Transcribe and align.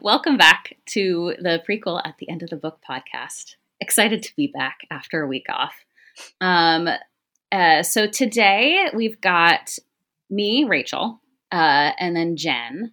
welcome 0.00 0.36
back 0.36 0.76
to 0.86 1.34
the 1.40 1.62
prequel 1.68 2.00
at 2.04 2.16
the 2.18 2.28
end 2.28 2.42
of 2.42 2.50
the 2.50 2.56
book 2.56 2.78
podcast. 2.88 3.56
Excited 3.80 4.22
to 4.22 4.36
be 4.36 4.46
back 4.46 4.80
after 4.90 5.22
a 5.22 5.26
week 5.26 5.46
off. 5.48 5.74
Um, 6.40 6.88
uh, 7.50 7.82
so 7.82 8.06
today 8.06 8.90
we've 8.94 9.20
got 9.20 9.78
me, 10.30 10.64
Rachel, 10.64 11.20
uh, 11.50 11.92
and 11.98 12.14
then 12.14 12.36
Jen, 12.36 12.92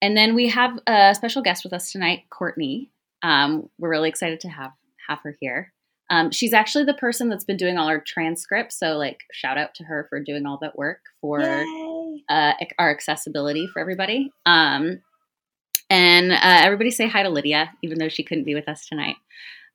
and 0.00 0.16
then 0.16 0.34
we 0.34 0.48
have 0.48 0.78
a 0.86 1.14
special 1.14 1.42
guest 1.42 1.64
with 1.64 1.72
us 1.72 1.92
tonight, 1.92 2.24
Courtney. 2.30 2.90
Um, 3.22 3.68
we're 3.78 3.90
really 3.90 4.08
excited 4.08 4.40
to 4.40 4.48
have 4.48 4.72
have 5.08 5.20
her 5.22 5.36
here. 5.40 5.72
Um, 6.10 6.30
she's 6.30 6.52
actually 6.52 6.84
the 6.84 6.94
person 6.94 7.28
that's 7.28 7.44
been 7.44 7.56
doing 7.56 7.78
all 7.78 7.88
our 7.88 8.00
transcripts. 8.00 8.78
So, 8.78 8.96
like, 8.96 9.20
shout 9.32 9.58
out 9.58 9.74
to 9.76 9.84
her 9.84 10.06
for 10.08 10.20
doing 10.20 10.46
all 10.46 10.58
that 10.60 10.76
work 10.76 11.00
for 11.20 11.40
uh, 12.28 12.52
our 12.78 12.90
accessibility 12.90 13.66
for 13.66 13.80
everybody. 13.80 14.30
Um, 14.46 15.00
and 15.90 16.32
uh, 16.32 16.38
everybody 16.42 16.90
say 16.90 17.08
hi 17.08 17.22
to 17.22 17.28
Lydia, 17.28 17.72
even 17.82 17.98
though 17.98 18.08
she 18.08 18.24
couldn't 18.24 18.44
be 18.44 18.54
with 18.54 18.68
us 18.68 18.86
tonight. 18.86 19.16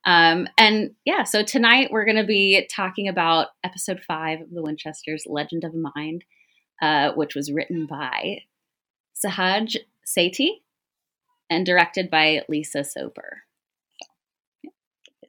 Um, 0.05 0.47
and 0.57 0.91
yeah, 1.05 1.23
so 1.23 1.43
tonight 1.43 1.89
we're 1.91 2.05
going 2.05 2.17
to 2.17 2.23
be 2.23 2.67
talking 2.73 3.07
about 3.07 3.47
episode 3.63 4.01
five 4.07 4.41
of 4.41 4.51
the 4.51 4.61
Winchesters 4.61 5.25
Legend 5.27 5.63
of 5.63 5.73
Mind, 5.73 6.23
uh, 6.81 7.11
which 7.13 7.35
was 7.35 7.51
written 7.51 7.85
by 7.85 8.39
Sahaj 9.23 9.75
Sethi 10.05 10.49
and 11.49 11.65
directed 11.65 12.09
by 12.09 12.43
Lisa 12.47 12.83
Soper. 12.83 13.43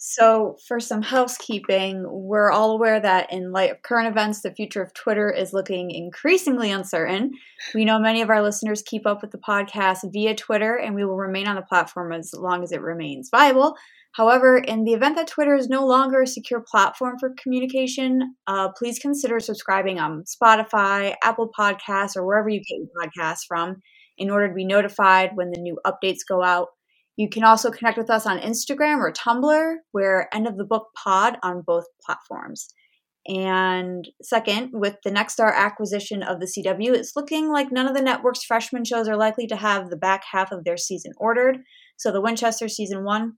So, 0.02 0.56
for 0.66 0.80
some 0.80 1.02
housekeeping, 1.02 2.06
we're 2.08 2.50
all 2.50 2.70
aware 2.70 3.00
that 3.00 3.30
in 3.30 3.52
light 3.52 3.70
of 3.70 3.82
current 3.82 4.08
events, 4.08 4.40
the 4.40 4.54
future 4.54 4.80
of 4.80 4.94
Twitter 4.94 5.30
is 5.30 5.52
looking 5.52 5.90
increasingly 5.90 6.70
uncertain. 6.70 7.32
We 7.74 7.84
know 7.84 7.98
many 7.98 8.22
of 8.22 8.30
our 8.30 8.42
listeners 8.42 8.80
keep 8.80 9.06
up 9.06 9.20
with 9.20 9.30
the 9.30 9.36
podcast 9.36 10.10
via 10.10 10.34
Twitter, 10.34 10.74
and 10.76 10.94
we 10.94 11.04
will 11.04 11.18
remain 11.18 11.46
on 11.46 11.54
the 11.56 11.60
platform 11.60 12.12
as 12.12 12.32
long 12.32 12.62
as 12.62 12.72
it 12.72 12.80
remains 12.80 13.28
viable. 13.30 13.76
However, 14.12 14.56
in 14.56 14.84
the 14.84 14.94
event 14.94 15.16
that 15.16 15.28
Twitter 15.28 15.54
is 15.54 15.68
no 15.68 15.84
longer 15.86 16.22
a 16.22 16.26
secure 16.26 16.64
platform 16.66 17.18
for 17.20 17.34
communication, 17.40 18.36
uh, 18.46 18.70
please 18.78 18.98
consider 18.98 19.38
subscribing 19.38 19.98
on 19.98 20.24
Spotify, 20.24 21.14
Apple 21.22 21.50
Podcasts, 21.56 22.16
or 22.16 22.24
wherever 22.24 22.48
you 22.48 22.60
get 22.60 22.78
your 22.78 22.88
podcasts 22.98 23.44
from 23.46 23.76
in 24.16 24.30
order 24.30 24.48
to 24.48 24.54
be 24.54 24.64
notified 24.64 25.32
when 25.34 25.50
the 25.50 25.60
new 25.60 25.78
updates 25.86 26.20
go 26.26 26.42
out. 26.42 26.68
You 27.16 27.28
can 27.28 27.44
also 27.44 27.70
connect 27.70 27.98
with 27.98 28.10
us 28.10 28.26
on 28.26 28.38
Instagram 28.38 28.98
or 28.98 29.12
Tumblr. 29.12 29.74
We're 29.92 30.28
End 30.32 30.46
of 30.46 30.56
the 30.56 30.64
Book 30.64 30.88
Pod 30.96 31.36
on 31.42 31.62
both 31.66 31.84
platforms. 32.04 32.68
And 33.26 34.08
second, 34.22 34.70
with 34.72 34.96
the 35.04 35.10
Nexstar 35.10 35.54
acquisition 35.54 36.22
of 36.22 36.40
the 36.40 36.46
CW, 36.46 36.94
it's 36.94 37.14
looking 37.14 37.50
like 37.50 37.70
none 37.70 37.86
of 37.86 37.94
the 37.94 38.02
network's 38.02 38.44
freshman 38.44 38.84
shows 38.84 39.08
are 39.08 39.16
likely 39.16 39.46
to 39.48 39.56
have 39.56 39.90
the 39.90 39.96
back 39.96 40.22
half 40.32 40.50
of 40.52 40.64
their 40.64 40.78
season 40.78 41.12
ordered. 41.18 41.58
So 41.98 42.10
the 42.10 42.22
Winchester 42.22 42.68
season 42.68 43.04
one 43.04 43.34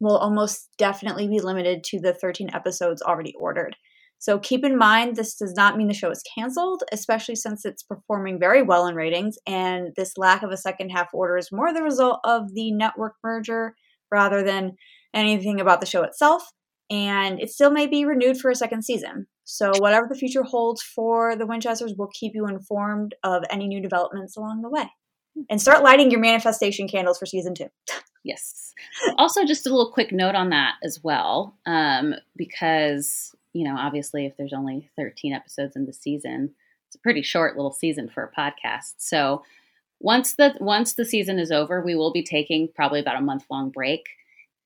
will 0.00 0.16
almost 0.16 0.70
definitely 0.78 1.28
be 1.28 1.40
limited 1.40 1.84
to 1.84 2.00
the 2.00 2.14
13 2.14 2.50
episodes 2.54 3.02
already 3.02 3.34
ordered. 3.38 3.76
So 4.20 4.38
keep 4.38 4.66
in 4.66 4.76
mind, 4.76 5.16
this 5.16 5.34
does 5.34 5.54
not 5.54 5.78
mean 5.78 5.88
the 5.88 5.94
show 5.94 6.10
is 6.10 6.22
canceled, 6.34 6.84
especially 6.92 7.36
since 7.36 7.64
it's 7.64 7.82
performing 7.82 8.38
very 8.38 8.60
well 8.60 8.86
in 8.86 8.94
ratings. 8.94 9.38
And 9.46 9.94
this 9.96 10.18
lack 10.18 10.42
of 10.42 10.50
a 10.50 10.58
second 10.58 10.90
half 10.90 11.08
order 11.14 11.38
is 11.38 11.50
more 11.50 11.72
the 11.72 11.82
result 11.82 12.20
of 12.24 12.52
the 12.52 12.70
network 12.70 13.14
merger 13.24 13.74
rather 14.12 14.42
than 14.42 14.76
anything 15.14 15.58
about 15.58 15.80
the 15.80 15.86
show 15.86 16.02
itself. 16.02 16.52
And 16.90 17.40
it 17.40 17.50
still 17.50 17.70
may 17.70 17.86
be 17.86 18.04
renewed 18.04 18.36
for 18.36 18.50
a 18.50 18.54
second 18.54 18.82
season. 18.82 19.26
So, 19.44 19.72
whatever 19.78 20.06
the 20.06 20.18
future 20.18 20.42
holds 20.42 20.82
for 20.82 21.34
the 21.34 21.46
Winchesters, 21.46 21.94
we'll 21.96 22.10
keep 22.12 22.32
you 22.34 22.46
informed 22.46 23.14
of 23.24 23.42
any 23.50 23.68
new 23.68 23.80
developments 23.80 24.36
along 24.36 24.60
the 24.60 24.68
way. 24.68 24.90
And 25.48 25.60
start 25.60 25.82
lighting 25.82 26.10
your 26.10 26.20
manifestation 26.20 26.88
candles 26.88 27.18
for 27.18 27.26
season 27.26 27.54
two. 27.54 27.68
yes. 28.24 28.74
Also, 29.16 29.46
just 29.46 29.66
a 29.66 29.70
little 29.70 29.92
quick 29.92 30.12
note 30.12 30.34
on 30.34 30.50
that 30.50 30.74
as 30.84 31.00
well, 31.02 31.56
um, 31.64 32.14
because 32.36 33.34
you 33.52 33.64
know, 33.64 33.76
obviously, 33.76 34.26
if 34.26 34.36
there's 34.36 34.52
only 34.52 34.88
13 34.96 35.32
episodes 35.32 35.76
in 35.76 35.86
the 35.86 35.92
season, 35.92 36.54
it's 36.88 36.96
a 36.96 37.00
pretty 37.00 37.22
short 37.22 37.56
little 37.56 37.72
season 37.72 38.08
for 38.08 38.24
a 38.24 38.40
podcast. 38.40 38.94
So 38.98 39.42
once 40.00 40.34
the 40.34 40.56
once 40.60 40.94
the 40.94 41.04
season 41.04 41.38
is 41.38 41.52
over, 41.52 41.80
we 41.80 41.94
will 41.94 42.12
be 42.12 42.22
taking 42.22 42.68
probably 42.74 43.00
about 43.00 43.16
a 43.16 43.20
month 43.20 43.44
long 43.50 43.70
break, 43.70 44.04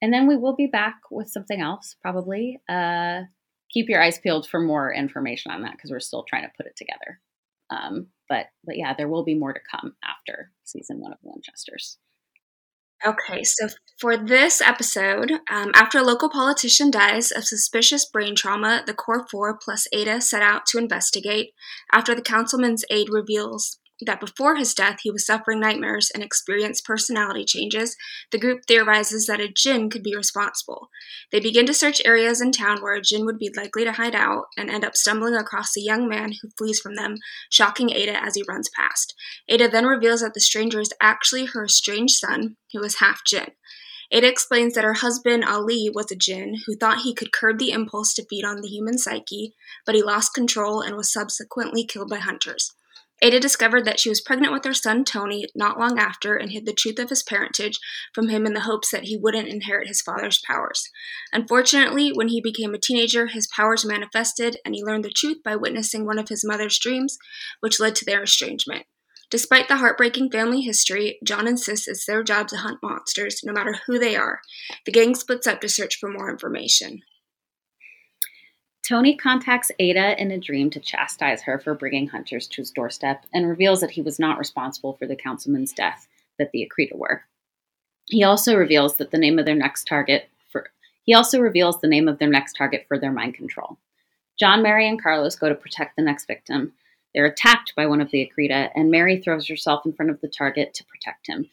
and 0.00 0.12
then 0.12 0.26
we 0.26 0.36
will 0.36 0.54
be 0.54 0.66
back 0.66 0.96
with 1.10 1.28
something 1.28 1.60
else. 1.60 1.96
Probably 2.00 2.60
uh, 2.68 3.22
keep 3.70 3.88
your 3.88 4.02
eyes 4.02 4.18
peeled 4.18 4.46
for 4.46 4.60
more 4.60 4.92
information 4.92 5.50
on 5.50 5.62
that 5.62 5.72
because 5.72 5.90
we're 5.90 6.00
still 6.00 6.22
trying 6.22 6.44
to 6.44 6.52
put 6.56 6.66
it 6.66 6.76
together. 6.76 7.20
Um, 7.70 8.06
but 8.28 8.46
but 8.64 8.78
yeah, 8.78 8.94
there 8.94 9.08
will 9.08 9.24
be 9.24 9.34
more 9.34 9.52
to 9.52 9.60
come 9.70 9.96
after 10.04 10.50
season 10.64 11.00
one 11.00 11.12
of 11.12 11.18
Winchesters. 11.22 11.98
Okay, 13.06 13.44
so 13.44 13.68
for 14.00 14.16
this 14.16 14.62
episode, 14.62 15.30
um, 15.50 15.72
after 15.74 15.98
a 15.98 16.02
local 16.02 16.30
politician 16.30 16.90
dies 16.90 17.30
of 17.30 17.44
suspicious 17.44 18.06
brain 18.06 18.34
trauma, 18.34 18.82
the 18.86 18.94
Core 18.94 19.26
Four 19.30 19.58
plus 19.62 19.86
Ada 19.92 20.22
set 20.22 20.42
out 20.42 20.64
to 20.66 20.78
investigate. 20.78 21.52
After 21.92 22.14
the 22.14 22.22
councilman's 22.22 22.84
aide 22.88 23.08
reveals 23.10 23.78
that 24.00 24.20
before 24.20 24.56
his 24.56 24.74
death 24.74 24.98
he 25.02 25.10
was 25.10 25.26
suffering 25.26 25.60
nightmares 25.60 26.10
and 26.12 26.22
experienced 26.22 26.84
personality 26.84 27.44
changes, 27.44 27.96
the 28.30 28.38
group 28.38 28.66
theorizes 28.66 29.26
that 29.26 29.40
a 29.40 29.48
jinn 29.48 29.90
could 29.90 30.02
be 30.02 30.16
responsible. 30.16 30.88
They 31.30 31.40
begin 31.40 31.66
to 31.66 31.74
search 31.74 32.02
areas 32.04 32.40
in 32.40 32.52
town 32.52 32.82
where 32.82 32.94
a 32.94 33.00
jinn 33.00 33.24
would 33.26 33.38
be 33.38 33.52
likely 33.56 33.84
to 33.84 33.92
hide 33.92 34.14
out 34.14 34.46
and 34.56 34.68
end 34.68 34.84
up 34.84 34.96
stumbling 34.96 35.34
across 35.34 35.76
a 35.76 35.80
young 35.80 36.08
man 36.08 36.32
who 36.40 36.50
flees 36.58 36.80
from 36.80 36.96
them, 36.96 37.16
shocking 37.50 37.90
Ada 37.90 38.22
as 38.22 38.34
he 38.34 38.44
runs 38.48 38.68
past. 38.76 39.14
Ada 39.48 39.68
then 39.68 39.86
reveals 39.86 40.20
that 40.20 40.34
the 40.34 40.40
stranger 40.40 40.80
is 40.80 40.92
actually 41.00 41.46
her 41.46 41.64
estranged 41.64 42.14
son, 42.14 42.56
who 42.72 42.82
is 42.82 42.98
half 42.98 43.20
jinn. 43.24 43.52
Ada 44.10 44.28
explains 44.28 44.74
that 44.74 44.84
her 44.84 44.94
husband 44.94 45.44
Ali 45.44 45.90
was 45.92 46.10
a 46.12 46.16
jinn 46.16 46.56
who 46.66 46.76
thought 46.76 47.02
he 47.02 47.14
could 47.14 47.32
curb 47.32 47.58
the 47.58 47.70
impulse 47.70 48.12
to 48.14 48.26
feed 48.26 48.44
on 48.44 48.60
the 48.60 48.68
human 48.68 48.98
psyche, 48.98 49.54
but 49.86 49.94
he 49.94 50.02
lost 50.02 50.34
control 50.34 50.80
and 50.80 50.96
was 50.96 51.12
subsequently 51.12 51.84
killed 51.84 52.10
by 52.10 52.18
hunters. 52.18 52.74
Ada 53.24 53.40
discovered 53.40 53.86
that 53.86 53.98
she 53.98 54.10
was 54.10 54.20
pregnant 54.20 54.52
with 54.52 54.66
her 54.66 54.74
son 54.74 55.02
Tony 55.02 55.46
not 55.54 55.78
long 55.78 55.98
after 55.98 56.36
and 56.36 56.52
hid 56.52 56.66
the 56.66 56.74
truth 56.74 56.98
of 56.98 57.08
his 57.08 57.22
parentage 57.22 57.80
from 58.12 58.28
him 58.28 58.44
in 58.44 58.52
the 58.52 58.60
hopes 58.60 58.90
that 58.90 59.04
he 59.04 59.16
wouldn't 59.16 59.48
inherit 59.48 59.88
his 59.88 60.02
father's 60.02 60.42
powers. 60.46 60.90
Unfortunately, 61.32 62.12
when 62.12 62.28
he 62.28 62.42
became 62.42 62.74
a 62.74 62.78
teenager, 62.78 63.28
his 63.28 63.46
powers 63.46 63.82
manifested 63.82 64.58
and 64.62 64.74
he 64.74 64.84
learned 64.84 65.06
the 65.06 65.10
truth 65.10 65.38
by 65.42 65.56
witnessing 65.56 66.04
one 66.04 66.18
of 66.18 66.28
his 66.28 66.44
mother's 66.44 66.78
dreams, 66.78 67.16
which 67.60 67.80
led 67.80 67.96
to 67.96 68.04
their 68.04 68.24
estrangement. 68.24 68.84
Despite 69.30 69.68
the 69.68 69.78
heartbreaking 69.78 70.30
family 70.30 70.60
history, 70.60 71.18
John 71.24 71.48
insists 71.48 71.88
it's 71.88 72.04
their 72.04 72.22
job 72.22 72.48
to 72.48 72.58
hunt 72.58 72.80
monsters, 72.82 73.40
no 73.42 73.54
matter 73.54 73.80
who 73.86 73.98
they 73.98 74.16
are. 74.16 74.42
The 74.84 74.92
gang 74.92 75.14
splits 75.14 75.46
up 75.46 75.62
to 75.62 75.68
search 75.70 75.96
for 75.98 76.10
more 76.10 76.28
information. 76.30 77.00
Tony 78.86 79.16
contacts 79.16 79.70
Ada 79.78 80.20
in 80.20 80.30
a 80.30 80.38
dream 80.38 80.68
to 80.68 80.78
chastise 80.78 81.40
her 81.42 81.58
for 81.58 81.74
bringing 81.74 82.06
hunters 82.06 82.46
to 82.48 82.60
his 82.60 82.70
doorstep 82.70 83.24
and 83.32 83.48
reveals 83.48 83.80
that 83.80 83.92
he 83.92 84.02
was 84.02 84.18
not 84.18 84.38
responsible 84.38 84.92
for 84.92 85.06
the 85.06 85.16
councilman's 85.16 85.72
death, 85.72 86.06
that 86.38 86.52
the 86.52 86.68
Akrita 86.68 86.94
were. 86.94 87.22
He 88.06 88.22
also 88.22 88.54
reveals 88.54 88.96
that 88.96 89.10
the 89.10 89.18
name 89.18 89.38
of 89.38 89.46
their 89.46 89.54
next 89.54 89.86
target 89.86 90.28
for 90.50 90.66
he 91.04 91.14
also 91.14 91.40
reveals 91.40 91.80
the 91.80 91.88
name 91.88 92.08
of 92.08 92.18
their 92.18 92.28
next 92.28 92.54
target 92.54 92.84
for 92.86 92.98
their 92.98 93.12
mind 93.12 93.34
control. 93.34 93.78
John, 94.38 94.62
Mary, 94.62 94.86
and 94.86 95.02
Carlos 95.02 95.36
go 95.36 95.48
to 95.48 95.54
protect 95.54 95.96
the 95.96 96.02
next 96.02 96.26
victim. 96.26 96.72
They're 97.14 97.24
attacked 97.24 97.74
by 97.76 97.86
one 97.86 98.00
of 98.00 98.10
the 98.10 98.28
Akrita, 98.28 98.70
and 98.74 98.90
Mary 98.90 99.20
throws 99.20 99.46
herself 99.48 99.86
in 99.86 99.92
front 99.92 100.10
of 100.10 100.20
the 100.20 100.28
target 100.28 100.74
to 100.74 100.84
protect 100.84 101.26
him, 101.28 101.48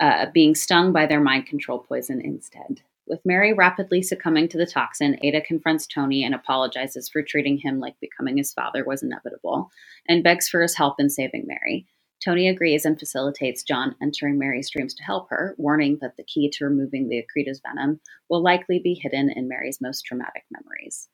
uh, 0.00 0.26
being 0.34 0.54
stung 0.54 0.92
by 0.92 1.06
their 1.06 1.20
mind 1.20 1.46
control 1.46 1.78
poison 1.78 2.20
instead. 2.20 2.82
With 3.06 3.20
Mary 3.26 3.52
rapidly 3.52 4.00
succumbing 4.00 4.48
to 4.48 4.58
the 4.58 4.66
toxin, 4.66 5.18
Ada 5.22 5.42
confronts 5.42 5.86
Tony 5.86 6.24
and 6.24 6.34
apologizes 6.34 7.08
for 7.08 7.22
treating 7.22 7.58
him 7.58 7.78
like 7.78 8.00
becoming 8.00 8.38
his 8.38 8.52
father 8.52 8.82
was 8.82 9.02
inevitable, 9.02 9.70
and 10.08 10.24
begs 10.24 10.48
for 10.48 10.62
his 10.62 10.76
help 10.76 10.98
in 10.98 11.10
saving 11.10 11.46
Mary. 11.46 11.86
Tony 12.24 12.48
agrees 12.48 12.86
and 12.86 12.98
facilitates 12.98 13.62
John 13.62 13.94
entering 14.00 14.38
Mary's 14.38 14.70
dreams 14.70 14.94
to 14.94 15.02
help 15.02 15.28
her, 15.28 15.54
warning 15.58 15.98
that 16.00 16.16
the 16.16 16.24
key 16.24 16.48
to 16.48 16.64
removing 16.64 17.08
the 17.08 17.22
Akrita's 17.22 17.60
venom 17.60 18.00
will 18.30 18.42
likely 18.42 18.78
be 18.78 18.94
hidden 18.94 19.28
in 19.28 19.48
Mary's 19.48 19.82
most 19.82 20.02
traumatic 20.06 20.44
memories. 20.50 21.10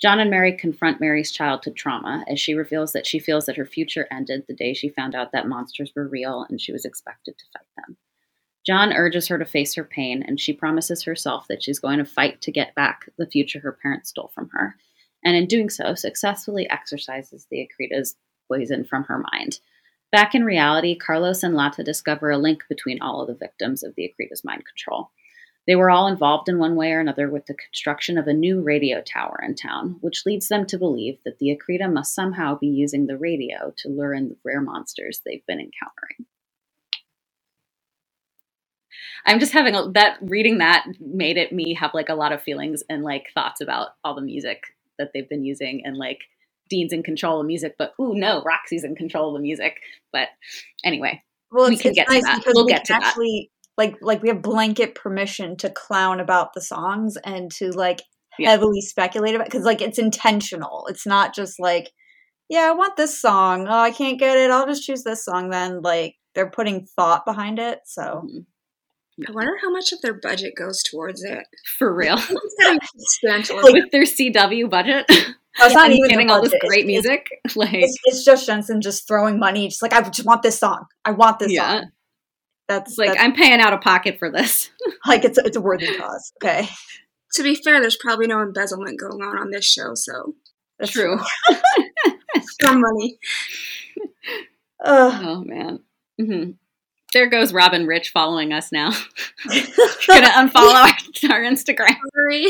John 0.00 0.20
and 0.20 0.30
Mary 0.30 0.56
confront 0.56 1.00
Mary's 1.00 1.32
childhood 1.32 1.74
trauma 1.74 2.24
as 2.28 2.38
she 2.38 2.54
reveals 2.54 2.92
that 2.92 3.06
she 3.06 3.18
feels 3.18 3.46
that 3.46 3.56
her 3.56 3.66
future 3.66 4.06
ended 4.10 4.44
the 4.46 4.54
day 4.54 4.72
she 4.72 4.88
found 4.88 5.16
out 5.16 5.32
that 5.32 5.48
monsters 5.48 5.92
were 5.96 6.06
real 6.06 6.46
and 6.48 6.60
she 6.60 6.72
was 6.72 6.84
expected 6.84 7.36
to 7.36 7.44
fight 7.52 7.66
them. 7.76 7.96
John 8.70 8.92
urges 8.92 9.26
her 9.26 9.36
to 9.36 9.44
face 9.44 9.74
her 9.74 9.82
pain, 9.82 10.22
and 10.22 10.38
she 10.38 10.52
promises 10.52 11.02
herself 11.02 11.48
that 11.48 11.60
she's 11.60 11.80
going 11.80 11.98
to 11.98 12.04
fight 12.04 12.40
to 12.42 12.52
get 12.52 12.72
back 12.76 13.10
the 13.18 13.26
future 13.26 13.58
her 13.58 13.76
parents 13.82 14.10
stole 14.10 14.30
from 14.32 14.48
her, 14.52 14.76
and 15.24 15.36
in 15.36 15.46
doing 15.46 15.68
so, 15.68 15.96
successfully 15.96 16.70
exorcises 16.70 17.48
the 17.50 17.66
Akrita's 17.66 18.14
poison 18.46 18.84
from 18.84 19.02
her 19.02 19.24
mind. 19.32 19.58
Back 20.12 20.36
in 20.36 20.44
reality, 20.44 20.96
Carlos 20.96 21.42
and 21.42 21.56
Lata 21.56 21.82
discover 21.82 22.30
a 22.30 22.38
link 22.38 22.62
between 22.68 23.02
all 23.02 23.20
of 23.20 23.26
the 23.26 23.34
victims 23.34 23.82
of 23.82 23.96
the 23.96 24.04
Akrita's 24.04 24.44
mind 24.44 24.62
control. 24.64 25.10
They 25.66 25.74
were 25.74 25.90
all 25.90 26.06
involved 26.06 26.48
in 26.48 26.60
one 26.60 26.76
way 26.76 26.92
or 26.92 27.00
another 27.00 27.28
with 27.28 27.46
the 27.46 27.54
construction 27.54 28.18
of 28.18 28.28
a 28.28 28.32
new 28.32 28.60
radio 28.60 29.02
tower 29.02 29.42
in 29.44 29.56
town, 29.56 29.96
which 30.00 30.24
leads 30.24 30.46
them 30.46 30.64
to 30.66 30.78
believe 30.78 31.18
that 31.24 31.40
the 31.40 31.58
Akrita 31.58 31.92
must 31.92 32.14
somehow 32.14 32.56
be 32.56 32.68
using 32.68 33.08
the 33.08 33.18
radio 33.18 33.74
to 33.78 33.88
lure 33.88 34.14
in 34.14 34.28
the 34.28 34.36
rare 34.44 34.60
monsters 34.60 35.22
they've 35.26 35.44
been 35.46 35.58
encountering. 35.58 36.26
I'm 39.26 39.38
just 39.40 39.52
having 39.52 39.74
a, 39.74 39.90
that 39.92 40.18
reading 40.22 40.58
that 40.58 40.86
made 41.00 41.36
it 41.36 41.52
me 41.52 41.74
have 41.74 41.92
like 41.94 42.08
a 42.08 42.14
lot 42.14 42.32
of 42.32 42.42
feelings 42.42 42.82
and 42.88 43.02
like 43.02 43.26
thoughts 43.34 43.60
about 43.60 43.90
all 44.04 44.14
the 44.14 44.22
music 44.22 44.62
that 44.98 45.10
they've 45.14 45.28
been 45.28 45.44
using 45.44 45.82
and 45.84 45.96
like 45.96 46.18
Dean's 46.68 46.92
in 46.92 47.02
control 47.02 47.40
of 47.40 47.46
music, 47.46 47.74
but 47.78 47.92
ooh 48.00 48.14
no, 48.14 48.42
Roxy's 48.44 48.84
in 48.84 48.94
control 48.94 49.28
of 49.28 49.34
the 49.34 49.42
music. 49.42 49.76
But 50.12 50.28
anyway, 50.84 51.22
Well, 51.50 51.68
We 51.68 51.74
it's, 51.74 51.82
can 51.82 51.92
get 51.92 52.06
to 52.08 52.14
nice 52.14 52.22
that. 52.24 52.38
because 52.38 52.54
We'll 52.54 52.66
we 52.66 52.72
get 52.72 52.84
to 52.86 52.92
that. 52.94 53.02
actually 53.04 53.50
like 53.76 53.96
like 54.02 54.22
we 54.22 54.28
have 54.28 54.42
blanket 54.42 54.94
permission 54.94 55.56
to 55.58 55.70
clown 55.70 56.20
about 56.20 56.52
the 56.54 56.60
songs 56.60 57.16
and 57.24 57.50
to 57.52 57.70
like 57.70 58.02
Yeah. 58.38 58.50
heavily 58.50 58.80
speculate 58.82 59.34
about 59.34 59.46
because 59.46 59.64
like 59.64 59.80
it's 59.80 59.98
intentional. 59.98 60.86
It's 60.88 61.06
not 61.06 61.34
just 61.34 61.58
like, 61.58 61.90
yeah, 62.48 62.68
I 62.68 62.72
want 62.72 62.96
this 62.96 63.18
song. 63.20 63.66
Oh, 63.68 63.78
I 63.78 63.90
can't 63.90 64.18
get 64.18 64.36
it. 64.36 64.50
I'll 64.50 64.66
just 64.66 64.84
choose 64.84 65.02
this 65.02 65.24
song 65.24 65.50
then. 65.50 65.82
Like 65.82 66.16
they're 66.34 66.50
putting 66.50 66.86
thought 66.86 67.24
behind 67.24 67.58
it. 67.58 67.80
So 67.86 68.02
mhm. 68.26 68.44
I 69.28 69.32
wonder 69.32 69.52
how 69.60 69.70
much 69.70 69.92
of 69.92 70.00
their 70.02 70.14
budget 70.14 70.54
goes 70.56 70.82
towards 70.82 71.22
it. 71.22 71.44
for 71.78 71.94
real. 71.94 72.16
It's 72.18 72.54
gotta 72.60 72.80
be 72.80 72.86
substantial. 72.96 73.58
With 73.62 73.90
their 73.90 74.02
CW 74.04 74.68
budget, 74.70 75.04
it's 75.08 75.74
not 75.74 75.90
even 75.92 76.08
getting 76.08 76.30
all 76.30 76.40
this 76.42 76.52
budget. 76.52 76.68
great 76.68 76.86
It's- 76.88 77.04
music, 77.04 77.26
like 77.56 77.74
It's, 77.74 77.98
it's 78.04 78.24
just 78.24 78.46
Jensen 78.46 78.80
just 78.80 79.06
throwing 79.08 79.38
money, 79.38 79.68
just 79.68 79.82
like 79.82 79.92
I 79.92 80.00
just 80.02 80.26
want 80.26 80.42
this 80.42 80.58
song. 80.58 80.86
I 81.04 81.10
want 81.12 81.38
this 81.38 81.52
yeah, 81.52 81.80
song. 81.80 81.90
That's 82.68 82.90
it's 82.92 82.98
like 82.98 83.10
that's, 83.10 83.22
I'm 83.22 83.34
paying 83.34 83.60
out 83.60 83.72
of 83.72 83.80
pocket 83.80 84.18
for 84.18 84.30
this. 84.30 84.70
like 85.06 85.24
it's 85.24 85.38
a, 85.38 85.44
it's 85.44 85.56
a 85.56 85.60
worthy 85.60 85.96
cause. 85.96 86.32
Okay, 86.42 86.68
to 87.34 87.42
be 87.42 87.54
fair, 87.56 87.80
there's 87.80 87.96
probably 87.96 88.26
no 88.26 88.40
embezzlement 88.40 88.98
going 89.00 89.22
on 89.22 89.38
on 89.38 89.50
this 89.50 89.64
show, 89.64 89.94
so 89.94 90.34
that's 90.78 90.92
True. 90.92 91.18
it's 92.34 92.56
your 92.62 92.78
money. 92.78 93.18
Ugh. 94.84 95.12
Oh 95.24 95.44
man. 95.44 95.80
hmm 96.18 96.50
There 97.12 97.28
goes 97.28 97.52
Robin 97.52 97.86
Rich 97.86 98.10
following 98.10 98.52
us 98.52 98.70
now. 98.72 98.90
Gonna 99.48 100.28
unfollow 100.28 100.74
our, 100.74 101.32
our 101.32 101.42
Instagram. 101.42 101.96
Sorry, 102.14 102.46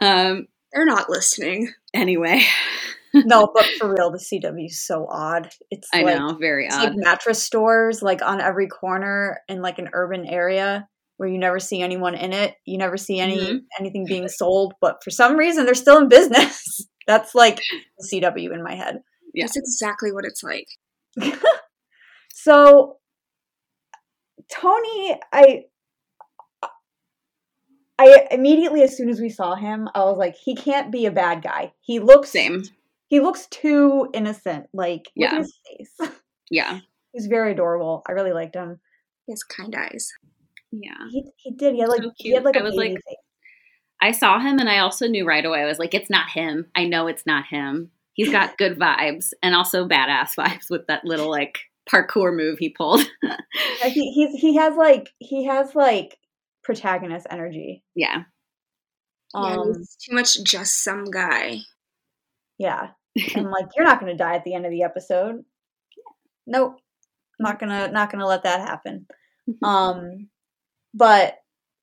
Um. 0.00 0.46
they're 0.72 0.84
not 0.86 1.08
listening. 1.10 1.70
Anyway, 1.92 2.42
no, 3.14 3.48
but 3.54 3.66
for 3.78 3.92
real, 3.94 4.10
the 4.10 4.18
CW 4.18 4.66
is 4.66 4.84
so 4.84 5.06
odd. 5.10 5.48
It's 5.70 5.88
I 5.94 6.02
like, 6.02 6.18
know, 6.18 6.34
very 6.40 6.66
It's 6.66 6.74
odd. 6.74 6.82
like 6.90 6.92
mattress 6.96 7.42
stores, 7.42 8.02
like 8.02 8.22
on 8.22 8.40
every 8.40 8.66
corner 8.66 9.40
in 9.48 9.62
like 9.62 9.78
an 9.78 9.90
urban 9.92 10.26
area 10.26 10.88
where 11.18 11.28
you 11.28 11.38
never 11.38 11.60
see 11.60 11.80
anyone 11.80 12.14
in 12.16 12.32
it. 12.32 12.54
You 12.64 12.76
never 12.78 12.96
see 12.96 13.20
any 13.20 13.38
Mhm. 13.38 13.58
anything 13.78 14.04
being 14.06 14.26
sold, 14.26 14.74
but 14.80 14.96
for 15.04 15.10
some 15.10 15.36
reason 15.36 15.64
they're 15.64 15.74
still 15.74 15.98
in 15.98 16.08
business. 16.08 16.80
That's 17.06 17.34
like 17.34 17.60
the 17.98 18.08
CW 18.20 18.52
in 18.52 18.62
my 18.64 18.74
head. 18.74 18.96
Yeah. 19.34 19.44
That's 19.44 19.56
exactly 19.58 20.10
what 20.10 20.24
it's 20.24 20.42
like. 20.42 20.66
So 22.44 22.98
Tony, 24.52 25.18
I 25.32 25.62
I 27.98 28.26
immediately 28.30 28.82
as 28.82 28.96
soon 28.96 29.08
as 29.08 29.18
we 29.20 29.30
saw 29.30 29.54
him, 29.54 29.88
I 29.94 30.00
was 30.00 30.18
like, 30.18 30.34
he 30.36 30.54
can't 30.54 30.92
be 30.92 31.06
a 31.06 31.10
bad 31.10 31.42
guy. 31.42 31.72
He 31.80 32.00
looks 32.00 32.30
Same. 32.30 32.62
He 33.06 33.20
looks 33.20 33.46
too 33.46 34.08
innocent. 34.12 34.66
Like 34.74 35.10
Yeah. 35.14 35.38
his 35.38 35.58
face. 35.66 36.10
Yeah. 36.50 36.80
He's 37.12 37.26
very 37.26 37.52
adorable. 37.52 38.02
I 38.06 38.12
really 38.12 38.32
liked 38.34 38.54
him. 38.54 38.78
He 39.24 39.32
has 39.32 39.42
kind 39.42 39.74
eyes. 39.74 40.12
Yeah. 40.70 40.92
He 41.10 41.24
he 41.38 41.52
did. 41.52 41.72
He 41.74 41.80
had 41.80 41.88
like 41.88 42.02
So 42.02 42.10
he 42.16 42.34
had 42.34 42.44
like 42.44 42.56
a 42.56 42.60
I 42.60 42.62
was 42.62 42.74
like- 42.74 42.90
face. 42.92 43.16
I 44.02 44.12
saw 44.12 44.38
him 44.38 44.58
and 44.58 44.68
I 44.68 44.80
also 44.80 45.06
knew 45.06 45.24
right 45.26 45.44
away. 45.46 45.62
I 45.62 45.64
was 45.64 45.78
like, 45.78 45.94
it's 45.94 46.10
not 46.10 46.28
him. 46.28 46.66
I 46.74 46.84
know 46.84 47.06
it's 47.06 47.24
not 47.24 47.46
him. 47.46 47.90
He's 48.12 48.30
got 48.30 48.58
good 48.58 48.78
vibes 48.78 49.32
and 49.42 49.54
also 49.54 49.88
badass 49.88 50.34
vibes 50.38 50.68
with 50.68 50.86
that 50.88 51.06
little 51.06 51.30
like 51.30 51.58
parkour 51.92 52.34
move 52.34 52.58
he 52.58 52.70
pulled. 52.70 53.02
Yeah, 53.82 53.88
he 53.88 54.10
he's 54.12 54.40
he 54.40 54.56
has 54.56 54.76
like 54.76 55.10
he 55.18 55.44
has 55.46 55.74
like 55.74 56.18
protagonist 56.62 57.26
energy. 57.30 57.84
yeah. 57.94 58.22
yeah, 59.34 59.56
Um, 59.56 59.74
he's 59.76 59.96
too 59.96 60.14
much 60.14 60.42
just 60.44 60.82
some 60.82 61.04
guy. 61.10 61.58
yeah, 62.58 62.90
and 63.36 63.50
like 63.50 63.66
you're 63.76 63.84
not 63.86 64.00
gonna 64.00 64.16
die 64.16 64.36
at 64.36 64.44
the 64.44 64.54
end 64.54 64.64
of 64.66 64.72
the 64.72 64.82
episode. 64.82 65.44
Nope, 66.46 66.76
not 67.38 67.58
gonna 67.58 67.90
not 67.90 68.10
gonna 68.10 68.26
let 68.26 68.42
that 68.44 68.60
happen. 68.60 69.06
Um, 69.62 70.28
but 70.94 71.34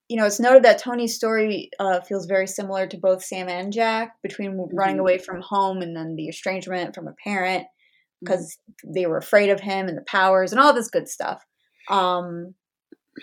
you 0.10 0.18
know, 0.18 0.26
it's 0.26 0.40
noted 0.40 0.64
that 0.64 0.80
Tony's 0.80 1.16
story 1.16 1.70
uh, 1.80 2.02
feels 2.02 2.26
very 2.26 2.48
similar 2.48 2.86
to 2.88 2.98
both 2.98 3.24
Sam 3.24 3.48
and 3.50 3.72
Jack 3.72 4.16
between 4.24 4.58
running 4.74 4.98
Mhm. 4.98 5.00
away 5.00 5.18
from 5.20 5.42
home 5.42 5.82
and 5.82 5.96
then 5.96 6.16
the 6.16 6.28
estrangement 6.28 6.94
from 6.96 7.08
a 7.08 7.14
parent 7.24 7.66
because 8.24 8.58
they 8.86 9.06
were 9.06 9.18
afraid 9.18 9.50
of 9.50 9.60
him 9.60 9.88
and 9.88 9.98
the 9.98 10.04
powers 10.04 10.52
and 10.52 10.60
all 10.62 10.74
this 10.74 10.90
good 10.90 11.08
stuff. 11.10 11.44
Um, 11.90 12.54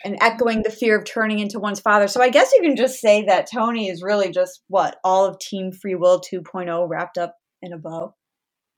and 0.04 0.18
echoing 0.20 0.62
the 0.62 0.70
fear 0.70 0.98
of 0.98 1.04
turning 1.04 1.38
into 1.38 1.58
one's 1.58 1.80
father. 1.80 2.08
So 2.08 2.20
I 2.20 2.28
guess 2.28 2.52
you 2.54 2.60
can 2.62 2.76
just 2.76 3.00
say 3.00 3.24
that 3.24 3.48
Tony 3.50 3.88
is 3.88 4.02
really 4.02 4.30
just 4.30 4.62
what 4.68 4.98
all 5.02 5.24
of 5.24 5.38
Team 5.38 5.72
Free 5.72 5.94
Will 5.94 6.20
2.0 6.20 6.88
wrapped 6.88 7.16
up 7.16 7.36
in 7.62 7.72
a 7.72 7.78
bow. 7.78 8.14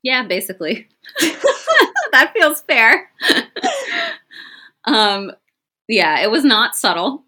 Yeah, 0.02 0.26
basically. 0.26 0.88
that 2.12 2.32
feels 2.32 2.61
fair. 2.62 3.11
um, 4.84 5.32
yeah, 5.88 6.20
it 6.20 6.31
was 6.31 6.44
not 6.44 6.76
subtle. 6.76 7.25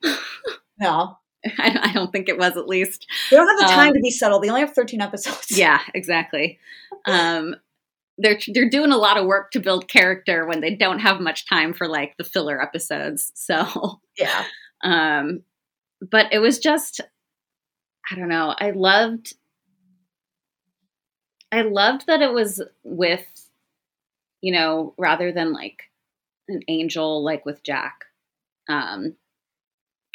No, 0.78 1.18
I, 1.58 1.78
I 1.82 1.92
don't 1.92 2.12
think 2.12 2.28
it 2.28 2.38
was, 2.38 2.56
at 2.56 2.68
least. 2.68 3.06
they 3.30 3.36
don't 3.36 3.48
have 3.48 3.68
the 3.68 3.74
time 3.74 3.88
Um, 3.88 3.94
to 3.94 4.00
be 4.00 4.10
subtle. 4.10 4.40
They 4.40 4.48
only 4.48 4.60
have 4.60 4.74
13 4.74 5.00
episodes. 5.00 5.50
Yeah, 5.50 5.80
exactly. 5.94 6.58
Um, 7.06 7.56
they're 8.18 8.38
they're 8.52 8.68
doing 8.68 8.92
a 8.92 8.96
lot 8.96 9.16
of 9.16 9.26
work 9.26 9.50
to 9.52 9.60
build 9.60 9.88
character 9.88 10.46
when 10.46 10.60
they 10.60 10.74
don't 10.74 11.00
have 11.00 11.20
much 11.20 11.48
time 11.48 11.72
for 11.72 11.88
like 11.88 12.14
the 12.18 12.24
filler 12.24 12.60
episodes. 12.60 13.32
So, 13.36 14.00
Yeah. 14.18 14.44
um, 14.84 15.42
but 16.00 16.32
it 16.32 16.38
was 16.40 16.58
just, 16.58 17.00
I 18.10 18.14
don't 18.16 18.28
know. 18.28 18.54
I 18.58 18.70
loved, 18.72 19.34
I 21.50 21.62
loved 21.62 22.06
that 22.06 22.22
it 22.22 22.32
was 22.32 22.62
with, 22.82 23.26
you 24.40 24.52
know, 24.52 24.94
rather 24.98 25.32
than 25.32 25.52
like 25.52 25.82
an 26.48 26.60
angel 26.68 27.22
like 27.22 27.44
with 27.46 27.62
Jack, 27.62 28.04
um, 28.68 29.14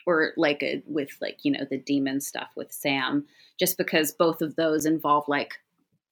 or 0.06 0.32
like 0.38 0.64
a, 0.64 0.82
with 0.88 1.10
like 1.22 1.40
you 1.44 1.52
know 1.52 1.66
the 1.70 1.78
demon 1.78 2.22
stuff 2.22 2.50
with 2.56 2.72
Sam, 2.72 3.26
just 3.60 3.78
because 3.78 4.12
both 4.14 4.42
of 4.42 4.56
those 4.56 4.86
involve 4.86 5.26
like 5.28 5.54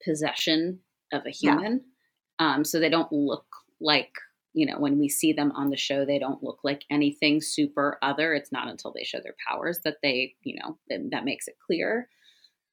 possession 0.04 0.80
of 1.12 1.24
a 1.26 1.30
Yeah. 1.40 1.52
human, 1.52 1.84
um, 2.38 2.64
so 2.64 2.80
they 2.80 2.88
don't 2.90 3.12
look 3.12 3.46
like 3.80 4.12
you 4.54 4.66
know 4.66 4.78
when 4.78 4.98
we 4.98 5.08
see 5.08 5.32
them 5.34 5.52
on 5.52 5.68
the 5.68 5.76
show 5.76 6.04
they 6.06 6.18
don't 6.18 6.42
look 6.42 6.60
like 6.64 6.84
anything 6.90 7.40
super 7.42 7.98
other. 8.02 8.34
It's 8.34 8.52
not 8.52 8.68
until 8.68 8.90
they 8.92 9.04
show 9.04 9.20
their 9.20 9.36
powers 9.46 9.80
that 9.84 9.98
they 10.02 10.34
you 10.42 10.56
know 10.60 10.78
that, 10.88 11.10
that 11.10 11.24
makes 11.24 11.48
it 11.48 11.56
clear. 11.64 12.08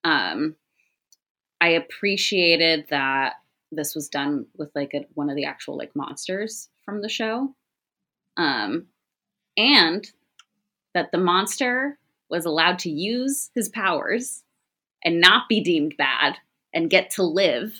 Um, 0.04 0.56
I 1.62 1.70
appreciated 1.70 2.88
that 2.90 3.36
this 3.72 3.96
was 3.96 4.10
done 4.10 4.46
with 4.58 4.70
like 4.75 4.94
a, 4.94 5.06
one 5.13 5.30
of 5.30 5.36
the 5.36 5.46
actual 5.46 5.78
like 5.78 5.96
monsters 5.96 6.70
from 6.86 7.02
the 7.02 7.10
show. 7.10 7.56
Um, 8.38 8.88
and 9.58 10.06
that 10.94 11.12
the 11.12 11.18
monster 11.18 11.98
was 12.30 12.46
allowed 12.46 12.80
to 12.80 12.90
use 12.90 13.50
his 13.56 13.70
powers 13.70 14.44
and 15.04 15.22
not 15.22 15.48
be 15.50 15.62
deemed 15.62 15.96
bad 15.98 16.38
and 16.74 16.90
get 16.90 17.10
to 17.12 17.24
live 17.24 17.74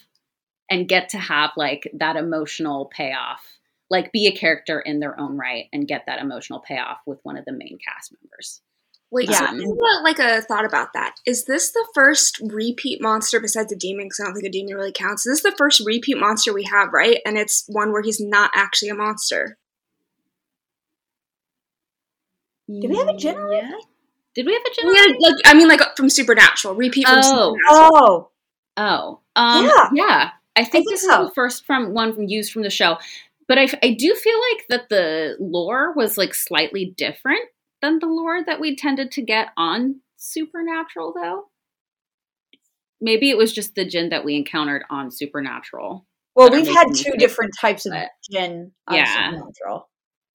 and 0.70 0.88
get 0.88 1.10
to 1.10 1.18
have 1.18 1.52
like 1.58 1.90
that 1.94 2.16
emotional 2.16 2.86
payoff 2.96 3.42
like 3.90 4.12
be 4.12 4.28
a 4.28 4.32
character 4.36 4.80
in 4.80 5.00
their 5.00 5.20
own 5.20 5.38
right 5.38 5.66
and 5.74 5.88
get 5.88 6.04
that 6.08 6.20
emotional 6.22 6.60
payoff 6.60 6.98
with 7.06 7.20
one 7.24 7.38
of 7.38 7.46
the 7.46 7.52
main 7.52 7.78
cast 7.86 8.14
members 8.22 8.62
Wait, 9.12 9.30
Yeah. 9.30 9.52
so 9.52 9.78
I 9.86 10.02
like 10.02 10.18
a 10.18 10.42
thought 10.42 10.66
about 10.66 10.94
that. 10.94 11.14
Is 11.24 11.46
this 11.46 11.72
the 11.72 11.88
first 11.94 12.40
repeat 12.44 13.00
monster 13.00 13.40
besides 13.40 13.70
the 13.70 13.76
demon? 13.76 14.06
Because 14.08 14.20
I 14.20 14.24
don't 14.24 14.34
think 14.34 14.48
a 14.48 14.50
demon 14.50 14.74
really 14.74 14.92
counts. 14.92 15.24
This 15.24 15.38
is 15.38 15.44
the 15.44 15.54
first 15.56 15.84
repeat 15.86 16.18
monster 16.18 16.52
we 16.52 16.64
have, 16.64 16.92
right? 16.92 17.20
And 17.24 17.38
it's 17.38 17.64
one 17.68 17.92
where 17.92 18.02
he's 18.02 18.20
not 18.20 18.50
actually 18.56 18.90
a 18.90 18.96
monster. 18.96 19.60
Did 22.68 22.90
we 22.90 22.98
have 22.98 23.08
a 23.08 23.16
general? 23.18 23.54
Yeah. 23.54 23.72
Did 24.34 24.46
we 24.48 24.54
have 24.54 24.64
a 24.64 24.74
general? 24.76 24.96
Yeah, 24.96 25.14
like 25.20 25.36
I 25.46 25.54
mean, 25.54 25.68
like 25.68 25.82
from 25.96 26.10
Supernatural, 26.10 26.74
repeat 26.76 27.08
from 27.08 27.20
Oh. 27.20 27.22
Supernatural. 27.22 27.62
Oh, 27.70 28.30
Oh, 28.76 29.20
um, 29.36 29.66
Yeah. 29.66 29.90
yeah. 29.94 30.30
I 30.56 30.62
think 30.62 30.72
think 30.72 30.90
this 30.92 31.02
so. 31.02 31.24
is 31.24 31.30
the 31.30 31.34
first 31.36 31.66
from 31.66 31.94
one 31.94 32.14
from 32.14 32.26
used 32.28 32.52
from 32.52 32.62
the 32.64 32.70
show, 32.70 32.98
but 33.48 33.58
I, 33.58 33.68
I 33.82 33.96
do 33.98 34.14
feel 34.16 34.40
like 34.52 34.66
that 34.70 34.90
the 34.90 35.36
lore 35.40 35.94
was 35.96 36.18
like 36.18 36.34
slightly 36.36 36.94
different 36.98 37.42
than 37.82 38.00
the 38.00 38.06
lore 38.08 38.44
that 38.46 38.60
we 38.60 38.76
tended 38.76 39.12
to 39.12 39.22
get 39.22 39.50
on 39.58 40.02
Supernatural, 40.18 41.14
though. 41.14 41.50
Maybe 43.02 43.30
it 43.30 43.38
was 43.38 43.52
just 43.52 43.76
the 43.76 43.84
Jinn 43.86 44.10
that 44.10 44.24
we 44.24 44.36
encountered 44.36 44.84
on 44.90 45.12
Supernatural. 45.12 46.06
well, 46.36 46.50
we've 46.50 46.68
had 46.74 46.88
two 46.96 47.14
different 47.18 47.52
types 47.60 47.86
of 47.86 47.94
Jinn 48.32 48.72
on 48.88 48.96
Yeah. 48.96 49.32
Supernatural. 49.32 49.90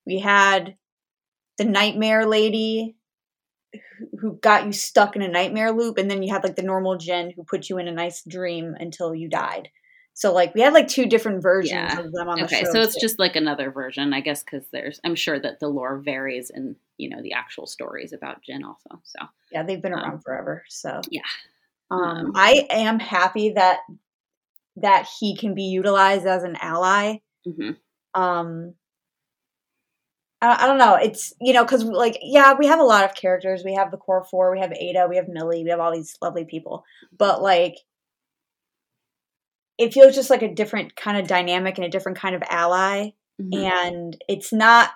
We 0.07 0.19
had 0.19 0.77
the 1.57 1.65
Nightmare 1.65 2.27
Lady 2.27 2.97
who- 4.21 4.39
got 4.43 4.67
you 4.67 4.73
stuck 4.73 5.17
in 5.17 5.23
a 5.23 5.29
nightmare 5.29 5.73
loop, 5.73 5.97
and 5.99 6.11
then 6.11 6.23
you 6.23 6.33
had 6.33 6.45
like 6.45 6.57
the 6.57 6.63
normal 6.63 6.97
Jinn 6.99 7.33
who 7.35 7.45
put 7.45 7.69
you 7.69 7.79
in 7.79 7.89
a 7.89 7.93
nice 7.93 8.23
dream 8.25 8.75
until 8.79 9.15
you 9.15 9.29
died. 9.29 9.71
So 10.19 10.33
like 10.33 10.53
we 10.53 10.63
had 10.63 10.73
like 10.75 10.89
two 10.89 11.07
different 11.07 11.43
versions 11.45 11.71
Yeah. 11.71 12.01
of 12.01 12.11
them 12.13 12.29
on 12.29 12.39
the 12.41 12.45
Okay, 12.47 12.65
show. 12.65 12.73
so 12.73 12.81
it's 12.81 12.95
too. 12.95 13.01
just 13.01 13.21
like 13.21 13.37
another 13.37 13.71
version, 13.71 14.13
I 14.13 14.21
guess, 14.21 14.43
because 14.43 14.65
there's. 14.73 14.99
I'm 15.05 15.15
sure 15.15 15.39
that 15.39 15.61
the 15.61 15.69
lore 15.69 15.99
varies 15.99 16.51
in 16.51 16.75
you 16.97 17.09
know 17.09 17.23
the 17.23 17.35
actual 17.35 17.69
stories 17.69 18.13
about 18.13 18.43
Jinn 18.43 18.65
also. 18.65 19.01
So 19.05 19.25
yeah, 19.53 19.63
they've 19.63 19.81
been 19.81 19.93
um, 19.93 20.01
around 20.01 20.25
forever. 20.25 20.65
So 20.69 21.01
yeah. 21.13 21.21
um, 21.93 22.03
Um, 22.03 22.33
I 22.35 22.67
am 22.69 22.99
happy 22.99 23.51
that 23.51 23.79
that 24.79 25.07
he 25.21 25.37
can 25.37 25.55
be 25.55 25.63
utilized 25.65 26.27
as 26.27 26.43
an 26.43 26.57
ally. 26.61 27.19
hmm 27.45 27.71
um 28.15 28.75
I, 30.43 30.65
I 30.65 30.67
don't 30.67 30.79
know 30.79 30.95
it's 30.97 31.33
you 31.41 31.53
know 31.53 31.63
because 31.65 31.85
like 31.85 32.19
yeah 32.23 32.55
we 32.59 32.67
have 32.67 32.81
a 32.81 32.85
lot 32.85 33.05
of 33.05 33.15
characters 33.15 33.63
we 33.65 33.75
have 33.75 33.93
the 33.93 33.97
core 33.99 34.25
four 34.29 34.51
we 34.51 34.59
have 34.61 34.73
ada 34.73 35.07
we 35.09 35.17
have 35.17 35.29
millie 35.29 35.63
we 35.63 35.71
have 35.71 35.79
all 35.81 35.93
these 35.93 36.17
lovely 36.23 36.45
people 36.45 36.85
but 37.17 37.41
like 37.43 37.77
it 39.79 39.95
feels 39.95 40.15
just 40.15 40.31
like 40.31 40.43
a 40.43 40.53
different 40.53 40.97
kind 40.97 41.17
of 41.17 41.27
dynamic 41.29 41.79
and 41.79 41.85
a 41.85 41.91
different 41.91 42.19
kind 42.19 42.35
of 42.35 42.43
ally 42.51 43.11
Mhm. 43.41 43.55
and 43.65 44.17
it's 44.29 44.53
not 44.53 44.91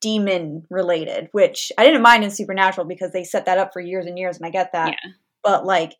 demon 0.00 0.64
related 0.68 1.28
which 1.32 1.72
i 1.78 1.84
didn't 1.84 2.02
mind 2.02 2.22
in 2.24 2.30
supernatural 2.30 2.86
because 2.86 3.12
they 3.12 3.24
set 3.24 3.46
that 3.46 3.56
up 3.58 3.72
for 3.72 3.80
years 3.80 4.04
and 4.06 4.18
years 4.18 4.36
and 4.36 4.44
i 4.44 4.50
get 4.50 4.72
that 4.72 4.88
Yeah. 4.90 5.10
but 5.42 5.64
like 5.64 5.94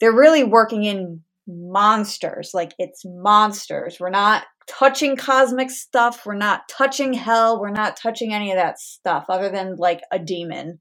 they're 0.00 0.16
really 0.16 0.42
working 0.42 0.84
in 0.84 1.22
monsters 1.46 2.52
like 2.54 2.72
it's 2.78 3.04
monsters 3.04 3.98
we're 4.00 4.08
not 4.10 4.44
touching 4.66 5.16
cosmic 5.16 5.70
stuff 5.70 6.24
we're 6.24 6.34
not 6.34 6.66
touching 6.68 7.12
hell 7.12 7.60
we're 7.60 7.70
not 7.70 7.96
touching 7.96 8.32
any 8.32 8.50
of 8.52 8.56
that 8.56 8.78
stuff 8.78 9.26
other 9.28 9.50
than 9.50 9.76
like 9.76 10.00
a 10.10 10.18
demon 10.18 10.80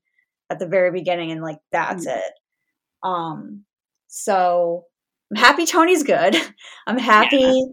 at 0.49 0.59
the 0.59 0.67
very 0.67 0.91
beginning 0.91 1.31
and 1.31 1.41
like 1.41 1.57
that's 1.73 2.05
Mm. 2.07 2.17
it 2.17 2.33
um 3.03 3.65
so 4.07 4.85
i'm 5.31 5.37
happy 5.37 5.65
tony's 5.65 6.03
good 6.03 6.35
i'm 6.87 6.97
happy 6.99 7.65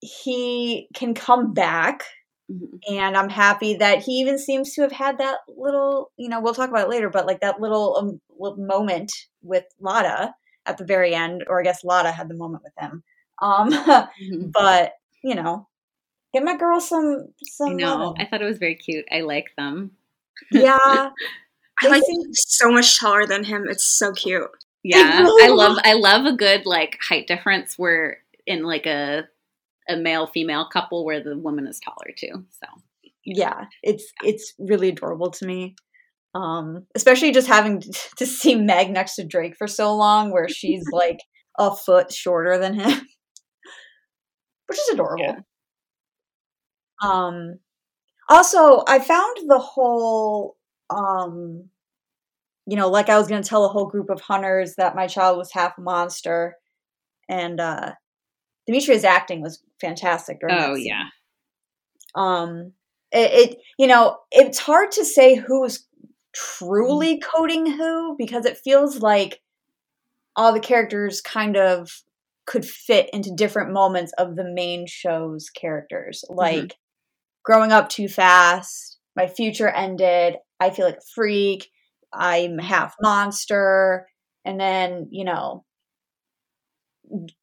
he 0.00 0.88
can 0.94 1.14
come 1.14 1.52
back 1.54 2.02
Mhm. 2.50 2.78
and 2.88 3.16
i'm 3.16 3.28
happy 3.28 3.74
that 3.78 4.02
he 4.04 4.12
even 4.20 4.38
seems 4.38 4.72
to 4.74 4.82
have 4.82 4.92
had 4.92 5.18
that 5.18 5.38
little 5.48 6.12
you 6.16 6.28
know 6.28 6.40
we'll 6.40 6.54
talk 6.54 6.70
about 6.70 6.86
it 6.86 6.90
later 6.90 7.10
but 7.10 7.26
like 7.26 7.40
that 7.40 7.60
little 7.60 7.96
um, 7.98 8.20
little 8.38 8.56
moment 8.58 9.10
with 9.42 9.64
Lata 9.80 10.32
at 10.64 10.78
the 10.78 10.84
very 10.84 11.12
end 11.12 11.42
or 11.48 11.58
i 11.58 11.64
guess 11.64 11.82
Lata 11.82 12.12
had 12.12 12.28
the 12.28 12.34
moment 12.36 12.62
with 12.62 12.72
him 12.78 13.02
um 13.42 13.70
Mhm. 13.72 14.52
but 14.54 14.92
you 15.24 15.34
know 15.34 15.66
give 16.32 16.44
my 16.44 16.56
girl 16.56 16.80
some 16.80 17.28
some 17.42 17.70
I 17.70 17.72
know. 17.72 17.96
loving. 17.96 18.22
I 18.22 18.26
thought 18.30 18.42
it 18.42 18.46
was 18.46 18.58
very 18.58 18.76
cute. 18.76 19.06
I 19.10 19.22
like 19.22 19.46
them. 19.58 19.90
yeah 20.52 20.78
I 21.82 21.88
like 21.88 22.02
seem- 22.04 22.32
so 22.34 22.70
much 22.70 22.98
taller 22.98 23.26
than 23.26 23.42
him. 23.44 23.66
It's 23.68 23.84
so 23.84 24.12
cute. 24.12 24.46
Yeah. 24.90 25.26
I 25.42 25.48
love 25.48 25.78
I 25.84 25.94
love 25.94 26.26
a 26.26 26.36
good 26.36 26.66
like 26.66 26.98
height 27.00 27.26
difference 27.26 27.78
where 27.78 28.18
in 28.46 28.62
like 28.62 28.86
a 28.86 29.24
a 29.88 29.96
male 29.96 30.26
female 30.26 30.68
couple 30.72 31.04
where 31.04 31.22
the 31.22 31.36
woman 31.38 31.66
is 31.66 31.80
taller 31.80 32.12
too. 32.16 32.44
So 32.50 32.82
yeah 33.24 33.66
it's 33.82 34.12
it's 34.22 34.54
really 34.58 34.88
adorable 34.88 35.30
to 35.30 35.46
me 35.46 35.74
um 36.34 36.86
especially 36.94 37.32
just 37.32 37.48
having 37.48 37.82
to 38.16 38.26
see 38.26 38.54
meg 38.54 38.90
next 38.90 39.16
to 39.16 39.24
drake 39.24 39.56
for 39.56 39.66
so 39.66 39.94
long 39.96 40.30
where 40.30 40.48
she's 40.48 40.84
like 40.92 41.18
a 41.58 41.74
foot 41.74 42.12
shorter 42.12 42.58
than 42.58 42.74
him 42.74 43.00
which 44.68 44.78
is 44.78 44.88
adorable 44.92 45.24
Yeah. 45.24 45.38
um 47.02 47.58
also 48.28 48.82
i 48.86 48.98
found 48.98 49.36
the 49.48 49.58
whole 49.58 50.56
um 50.90 51.68
you 52.66 52.76
know 52.76 52.88
like 52.88 53.08
i 53.08 53.18
was 53.18 53.28
going 53.28 53.42
to 53.42 53.48
tell 53.48 53.64
a 53.64 53.68
whole 53.68 53.86
group 53.86 54.10
of 54.10 54.20
hunters 54.20 54.74
that 54.76 54.96
my 54.96 55.06
child 55.06 55.38
was 55.38 55.52
half 55.52 55.78
a 55.78 55.80
monster. 55.80 56.56
And 57.28 57.60
uh 57.60 57.92
demetria's 58.66 59.04
acting 59.04 59.42
was 59.42 59.62
fantastic 59.80 60.38
oh 60.48 60.74
yeah. 60.74 61.04
um 62.14 62.72
it, 63.12 63.50
it 63.50 63.58
you 63.78 63.86
know 63.86 64.18
it's 64.30 64.58
hard 64.58 64.92
to 64.92 65.04
say 65.04 65.34
who's 65.34 65.86
truly 66.32 67.18
coding 67.18 67.66
who 67.66 68.14
because 68.18 68.44
it 68.44 68.58
feels 68.58 69.00
like 69.00 69.40
all 70.36 70.52
the 70.52 70.60
characters 70.60 71.20
kind 71.20 71.56
of 71.56 72.02
could 72.46 72.64
fit 72.64 73.10
into 73.12 73.34
different 73.34 73.72
moments 73.72 74.12
of 74.18 74.36
the 74.36 74.44
main 74.44 74.86
show's 74.86 75.50
characters. 75.50 76.24
Like 76.28 76.76
growing 77.46 77.72
up 77.72 77.88
too 77.88 78.08
fast 78.08 78.98
my 79.14 79.26
future 79.26 79.68
ended 79.68 80.34
i 80.60 80.68
feel 80.68 80.84
like 80.84 80.96
a 80.96 81.12
freak 81.14 81.70
i'm 82.18 82.58
half 82.58 82.94
monster 83.00 84.06
and 84.44 84.58
then 84.60 85.08
you 85.10 85.24
know 85.24 85.64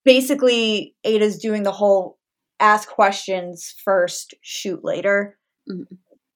basically 0.03 0.95
ada's 1.05 1.37
doing 1.39 1.63
the 1.63 1.71
whole 1.71 2.17
ask 2.59 2.89
questions 2.89 3.73
first 3.83 4.33
shoot 4.41 4.83
later 4.83 5.37
Mhm. 5.69 5.85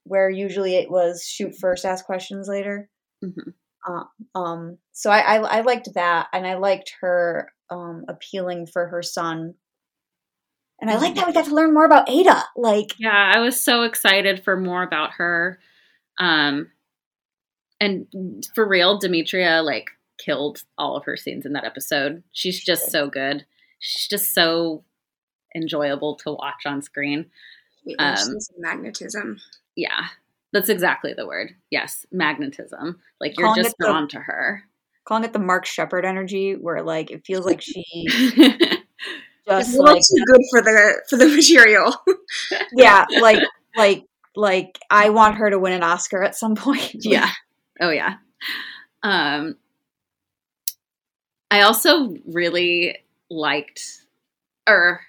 where 0.04 0.30
usually 0.30 0.76
it 0.76 0.90
was 0.90 1.24
shoot 1.24 1.54
first 1.60 1.86
ask 1.86 2.06
questions 2.06 2.48
later 2.48 2.90
Mhm. 3.24 3.54
um 4.36 4.78
so 4.92 5.10
I, 5.12 5.20
I 5.20 5.58
i 5.58 5.62
liked 5.62 5.90
that 5.96 6.28
and 6.34 6.46
i 6.48 6.56
liked 6.56 6.94
her 7.02 7.52
um 7.70 8.06
appealing 8.08 8.68
for 8.68 8.88
her 8.88 9.02
son 9.02 9.54
and 10.82 10.90
i 10.90 10.96
like 10.98 11.16
that 11.16 11.28
we 11.28 11.34
got 11.34 11.46
to 11.46 11.56
learn 11.56 11.74
more 11.74 11.86
about 11.86 12.10
ada 12.10 12.44
like 12.56 12.94
Yeah, 13.00 13.32
I 13.36 13.40
was 13.40 13.62
so 13.62 13.84
excited 13.84 14.44
for 14.44 14.58
more 14.58 14.84
about 14.84 15.12
her. 15.14 15.60
Um 16.20 16.70
and 17.80 18.08
for 18.56 18.68
real, 18.68 18.98
Demetria 19.00 19.62
like 19.62 19.90
killed 20.18 20.64
all 20.78 20.96
of 20.98 21.06
her 21.06 21.16
scenes 21.18 21.46
in 21.46 21.54
that 21.54 21.64
episode. 21.66 22.24
She's 22.32 22.64
just 22.64 22.90
so 22.92 23.10
good. 23.10 23.46
She's 23.80 24.08
just 24.08 24.34
so 24.34 24.84
enjoyable 25.56 26.16
to 26.18 26.32
watch 26.34 26.66
on 26.66 26.82
screen. 26.82 27.28
Yeah, 27.86 28.16
Um, 28.22 28.38
magnetism. 28.58 29.40
Yeah. 29.76 30.08
That's 30.54 30.70
exactly 30.70 31.14
the 31.14 31.28
word. 31.28 31.52
Yes, 31.72 32.06
magnetism. 32.12 33.00
Like 33.22 33.38
you're 33.38 33.48
Calling 33.48 33.64
just 33.64 33.74
it 33.74 33.78
the- 33.80 33.86
drawn 33.88 34.08
to 34.10 34.20
her. 34.20 34.64
calling 35.06 35.24
it 35.24 35.34
the 35.34 35.40
Mark 35.40 35.66
Sheppard 35.66 36.04
energy 36.06 36.54
where 36.56 36.82
like 36.84 37.12
it 37.12 37.26
feels 37.26 37.46
like 37.46 37.62
she 37.62 37.84
It's 39.50 39.70
just 39.70 39.76
a 39.78 39.82
little 39.82 39.94
like 39.96 40.02
too 40.04 40.24
good 40.26 40.42
for 40.50 40.62
the 40.62 41.02
for 41.10 41.18
the 41.18 41.28
material. 41.36 41.94
yeah 42.74 43.06
like 43.22 43.42
like 43.78 44.04
like 44.36 44.78
i 44.90 45.10
want 45.10 45.36
her 45.36 45.50
to 45.50 45.58
win 45.58 45.72
an 45.74 45.84
oscar 45.84 46.22
at 46.24 46.36
some 46.36 46.56
point 46.56 46.92
yeah. 47.06 47.30
Oh 47.80 47.90
yeah. 47.90 48.16
Um 49.04 49.56
I 51.50 51.62
also 51.62 52.16
really 52.28 52.98
liked 53.30 53.82
or 54.68 55.02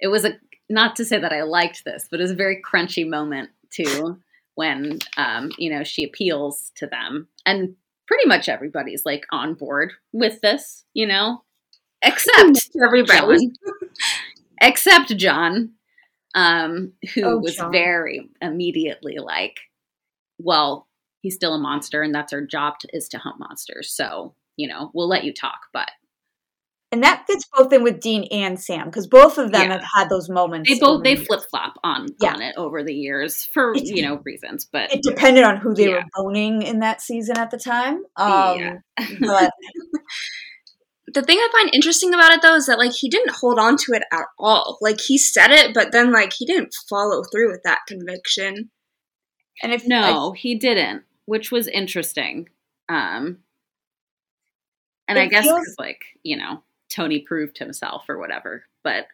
it 0.00 0.08
was 0.08 0.24
a 0.24 0.38
not 0.68 0.96
to 0.96 1.04
say 1.04 1.18
that 1.18 1.32
I 1.32 1.42
liked 1.42 1.84
this, 1.84 2.08
but 2.10 2.18
it 2.18 2.24
was 2.24 2.32
a 2.32 2.36
very 2.36 2.60
crunchy 2.60 3.08
moment 3.08 3.50
too 3.70 4.18
when 4.56 4.98
um, 5.16 5.50
you 5.58 5.70
know, 5.70 5.84
she 5.84 6.04
appeals 6.04 6.72
to 6.76 6.86
them. 6.86 7.28
And 7.44 7.76
pretty 8.08 8.26
much 8.26 8.48
everybody's 8.48 9.04
like 9.06 9.24
on 9.30 9.54
board 9.54 9.92
with 10.12 10.40
this, 10.40 10.84
you 10.94 11.06
know, 11.06 11.42
except 12.02 12.70
Everybody. 12.84 13.52
Except 14.60 15.14
John, 15.16 15.72
um, 16.34 16.92
who 17.14 17.22
Oh, 17.24 17.38
was 17.38 17.56
John. 17.56 17.70
very 17.70 18.28
immediately 18.40 19.18
like, 19.18 19.58
well, 20.38 20.88
he's 21.22 21.34
still 21.34 21.54
a 21.54 21.58
monster, 21.58 22.02
and 22.02 22.14
that's 22.14 22.32
our 22.32 22.44
job 22.44 22.78
to, 22.80 22.88
is 22.92 23.08
to 23.10 23.18
hunt 23.18 23.36
monsters. 23.38 23.92
So, 23.94 24.34
you 24.56 24.68
know, 24.68 24.90
we'll 24.94 25.08
let 25.08 25.24
you 25.24 25.32
talk, 25.32 25.60
but 25.72 25.90
and 26.92 27.02
that 27.02 27.24
fits 27.26 27.44
both 27.52 27.72
in 27.72 27.82
with 27.82 28.00
dean 28.00 28.28
and 28.30 28.60
sam 28.60 28.86
because 28.86 29.08
both 29.08 29.38
of 29.38 29.50
them 29.50 29.62
Yeah. 29.68 29.72
have 29.72 29.84
had 29.96 30.08
those 30.08 30.28
moments 30.30 30.70
they 30.70 30.78
both 30.78 31.02
they 31.02 31.16
the 31.16 31.24
flip 31.24 31.40
flop 31.50 31.74
on 31.82 32.06
Yeah. 32.22 32.34
on 32.34 32.40
it 32.42 32.54
over 32.56 32.84
the 32.84 32.94
years 32.94 33.44
for 33.44 33.74
It's- 33.74 33.90
you 33.90 34.02
know 34.02 34.20
reasons. 34.24 34.68
But 34.70 34.92
it 34.94 35.02
depended 35.02 35.42
on 35.42 35.56
who 35.56 35.74
they 35.74 35.88
Yeah. 35.88 35.96
were 35.96 36.04
boning 36.14 36.62
in 36.62 36.78
that 36.80 37.00
season 37.02 37.38
at 37.38 37.50
the 37.50 37.58
time 37.58 38.02
um 38.16 38.58
Yeah. 38.58 38.76
but 39.20 39.50
The 41.12 41.22
thing 41.22 41.38
I 41.38 41.48
find 41.52 41.70
interesting 41.74 42.12
about 42.14 42.32
it 42.32 42.42
though 42.42 42.54
is 42.54 42.66
that 42.66 42.78
like 42.78 42.92
he 42.92 43.08
didn't 43.08 43.30
hold 43.30 43.58
on 43.58 43.76
to 43.78 43.92
it 43.92 44.02
at 44.12 44.26
all. 44.38 44.78
Like 44.80 45.00
he 45.00 45.18
said 45.18 45.50
it, 45.50 45.72
but 45.74 45.90
then 45.92 46.12
like 46.12 46.32
he 46.34 46.44
didn't 46.46 46.74
follow 46.88 47.22
through 47.32 47.50
with 47.50 47.62
that 47.64 47.80
conviction. 47.88 48.70
And 49.62 49.72
if 49.72 49.86
no, 49.86 50.32
he 50.32 50.54
didn't, 50.56 51.04
which 51.26 51.50
was 51.50 51.66
interesting. 51.68 52.48
Um, 52.88 53.38
and 55.08 55.18
I 55.18 55.26
guess 55.26 55.44
feels- 55.44 55.74
like 55.78 56.02
you 56.22 56.36
know 56.36 56.62
Tony 56.88 57.20
proved 57.20 57.58
himself 57.58 58.04
or 58.08 58.18
whatever. 58.18 58.64
But 58.82 59.06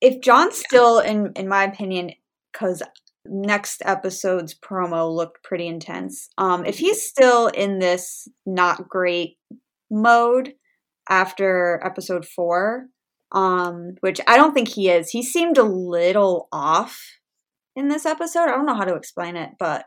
if 0.00 0.20
John's 0.20 0.56
still 0.58 1.00
in 1.00 1.32
in 1.34 1.48
my 1.48 1.64
opinion 1.64 2.12
cuz 2.52 2.82
next 3.24 3.82
episode's 3.84 4.54
promo 4.54 5.14
looked 5.14 5.42
pretty 5.42 5.66
intense. 5.66 6.30
Um 6.38 6.64
if 6.64 6.78
he's 6.78 7.02
still 7.06 7.48
in 7.48 7.78
this 7.78 8.28
not 8.46 8.88
great 8.88 9.38
mode 9.90 10.54
after 11.08 11.80
episode 11.84 12.26
4, 12.26 12.86
um 13.32 13.96
which 14.00 14.20
I 14.26 14.36
don't 14.36 14.54
think 14.54 14.68
he 14.68 14.88
is. 14.88 15.10
He 15.10 15.22
seemed 15.22 15.58
a 15.58 15.62
little 15.62 16.48
off 16.52 17.17
in 17.78 17.88
this 17.88 18.04
episode. 18.06 18.44
I 18.44 18.48
don't 18.52 18.66
know 18.66 18.74
how 18.74 18.84
to 18.84 18.94
explain 18.96 19.36
it, 19.36 19.50
but 19.58 19.86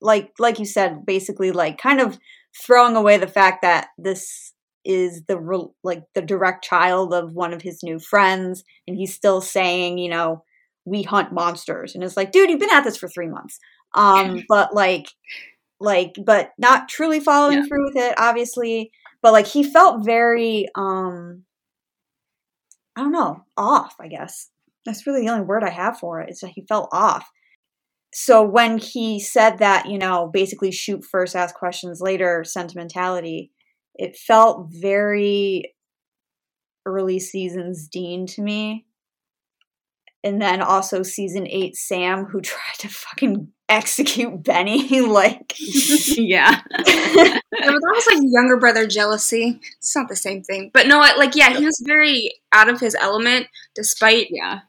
like 0.00 0.32
like 0.38 0.58
you 0.58 0.64
said 0.64 1.04
basically 1.04 1.52
like 1.52 1.78
kind 1.78 2.00
of 2.00 2.18
throwing 2.58 2.96
away 2.96 3.18
the 3.18 3.26
fact 3.26 3.62
that 3.62 3.88
this 3.98 4.52
is 4.84 5.22
the 5.28 5.38
re- 5.38 5.68
like 5.84 6.04
the 6.14 6.22
direct 6.22 6.64
child 6.64 7.12
of 7.12 7.34
one 7.34 7.52
of 7.52 7.60
his 7.62 7.82
new 7.82 7.98
friends 7.98 8.64
and 8.88 8.96
he's 8.96 9.14
still 9.14 9.40
saying 9.42 9.98
you 9.98 10.08
know 10.08 10.42
we 10.86 11.02
hunt 11.02 11.32
monsters 11.32 11.94
and 11.94 12.02
it's 12.02 12.16
like 12.16 12.32
dude 12.32 12.48
you've 12.48 12.58
been 12.60 12.70
at 12.72 12.82
this 12.82 12.96
for 12.96 13.08
three 13.08 13.28
months 13.28 13.58
um 13.94 14.42
but 14.48 14.74
like 14.74 15.06
like 15.80 16.14
but 16.24 16.52
not 16.58 16.88
truly 16.88 17.20
following 17.20 17.58
Yeah. 17.58 17.66
through 17.68 17.84
with 17.88 17.96
it 17.96 18.14
obviously 18.18 18.90
but 19.20 19.32
like 19.34 19.46
he 19.46 19.62
felt 19.62 20.04
very 20.04 20.66
um 20.74 21.44
i 22.96 23.02
don't 23.02 23.12
know 23.12 23.44
off 23.56 23.94
i 24.00 24.08
guess 24.08 24.49
that's 24.84 25.06
really 25.06 25.22
the 25.22 25.28
only 25.30 25.44
word 25.44 25.64
i 25.64 25.70
have 25.70 25.98
for 25.98 26.20
it 26.20 26.30
is 26.30 26.40
that 26.40 26.52
he 26.54 26.64
felt 26.68 26.88
off 26.92 27.30
so 28.12 28.42
when 28.42 28.78
he 28.78 29.20
said 29.20 29.58
that 29.58 29.88
you 29.88 29.98
know 29.98 30.30
basically 30.32 30.70
shoot 30.70 31.04
first 31.04 31.36
ask 31.36 31.54
questions 31.54 32.00
later 32.00 32.44
sentimentality 32.44 33.50
it 33.94 34.16
felt 34.16 34.68
very 34.70 35.74
early 36.86 37.18
seasons 37.18 37.88
dean 37.88 38.26
to 38.26 38.42
me 38.42 38.86
and 40.22 40.40
then 40.40 40.60
also 40.60 41.02
season 41.02 41.46
eight 41.48 41.76
sam 41.76 42.26
who 42.26 42.40
tried 42.40 42.78
to 42.78 42.88
fucking 42.88 43.48
execute 43.70 44.42
benny 44.42 45.00
like 45.06 45.54
yeah. 45.58 46.60
Yeah, 46.86 47.40
but 47.50 47.80
that 47.80 47.92
was 47.94 48.06
like 48.12 48.22
younger 48.22 48.56
brother 48.56 48.86
jealousy. 48.86 49.60
It's 49.78 49.94
not 49.94 50.08
the 50.08 50.16
same 50.16 50.42
thing. 50.42 50.70
But 50.72 50.86
no, 50.86 50.98
like 50.98 51.36
yeah, 51.36 51.56
he 51.56 51.64
was 51.64 51.82
very 51.86 52.32
out 52.52 52.68
of 52.68 52.80
his 52.80 52.94
element 52.94 53.46
despite 53.74 54.28
Yeah. 54.30 54.60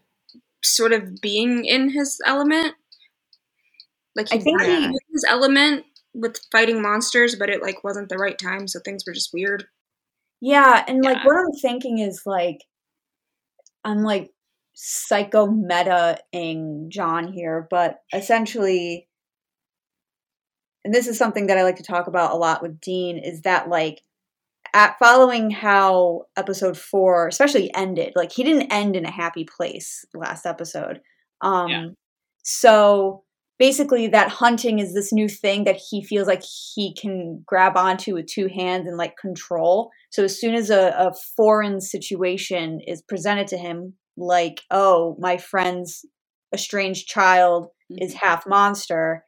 Sort 0.63 0.93
of 0.93 1.21
being 1.21 1.65
in 1.65 1.89
his 1.89 2.19
element. 2.25 2.75
Like 4.15 4.29
he 4.29 4.39
I 4.39 4.41
think 4.41 4.61
he- 4.61 4.99
his 5.11 5.25
element 5.27 5.85
with 6.13 6.39
fighting 6.51 6.81
monsters, 6.81 7.35
but 7.35 7.49
it 7.49 7.61
like 7.61 7.83
wasn't 7.83 8.09
the 8.09 8.17
right 8.17 8.37
time, 8.37 8.67
so 8.67 8.79
things 8.83 9.03
were 9.05 9.13
just 9.13 9.33
weird. 9.33 9.65
Yeah, 10.41 10.83
and 10.87 11.03
like 11.03 11.23
what 11.25 11.37
I'm 11.37 11.53
thinking 11.61 11.99
is 11.99 12.23
like 12.25 12.59
I'm 13.83 14.03
like 14.03 14.31
psycho 14.73 15.47
meta-ing 15.47 16.89
John 16.89 17.31
here, 17.31 17.67
but 17.69 18.01
essentially 18.13 19.07
and 20.83 20.93
this 20.93 21.07
is 21.07 21.17
something 21.17 21.47
that 21.47 21.57
I 21.57 21.63
like 21.63 21.75
to 21.77 21.83
talk 21.83 22.07
about 22.07 22.31
a 22.31 22.37
lot 22.37 22.61
with 22.61 22.79
Dean 22.81 23.17
is 23.17 23.41
that 23.41 23.69
like 23.69 24.01
at 24.73 24.97
following 24.99 25.51
how 25.51 26.23
episode 26.37 26.77
4 26.77 27.27
especially 27.27 27.73
ended, 27.75 28.13
like 28.15 28.31
he 28.31 28.43
didn't 28.43 28.71
end 28.71 28.95
in 28.95 29.05
a 29.05 29.11
happy 29.11 29.45
place 29.45 30.05
last 30.13 30.45
episode. 30.45 31.01
Um 31.41 31.67
Yeah. 31.69 31.87
so 32.43 33.23
basically 33.59 34.07
that 34.07 34.27
hunting 34.29 34.79
is 34.79 34.93
this 34.95 35.13
new 35.13 35.29
thing 35.29 35.65
that 35.65 35.79
he 35.89 36.03
feels 36.03 36.27
like 36.27 36.41
he 36.73 36.95
can 36.95 37.43
grab 37.45 37.77
onto 37.77 38.15
with 38.15 38.25
two 38.25 38.47
hands 38.47 38.87
and 38.87 38.97
like 38.97 39.15
control 39.17 39.91
so 40.09 40.23
as 40.23 40.39
soon 40.39 40.55
as 40.55 40.71
a, 40.71 40.89
a 40.97 41.13
foreign 41.37 41.79
situation 41.79 42.79
is 42.87 43.03
presented 43.07 43.45
to 43.47 43.57
him 43.57 43.93
like 44.17 44.61
oh 44.71 45.15
my 45.19 45.37
friend's 45.37 46.03
estranged 46.53 47.07
child 47.07 47.67
is 47.89 48.13
half 48.15 48.47
monster 48.47 49.23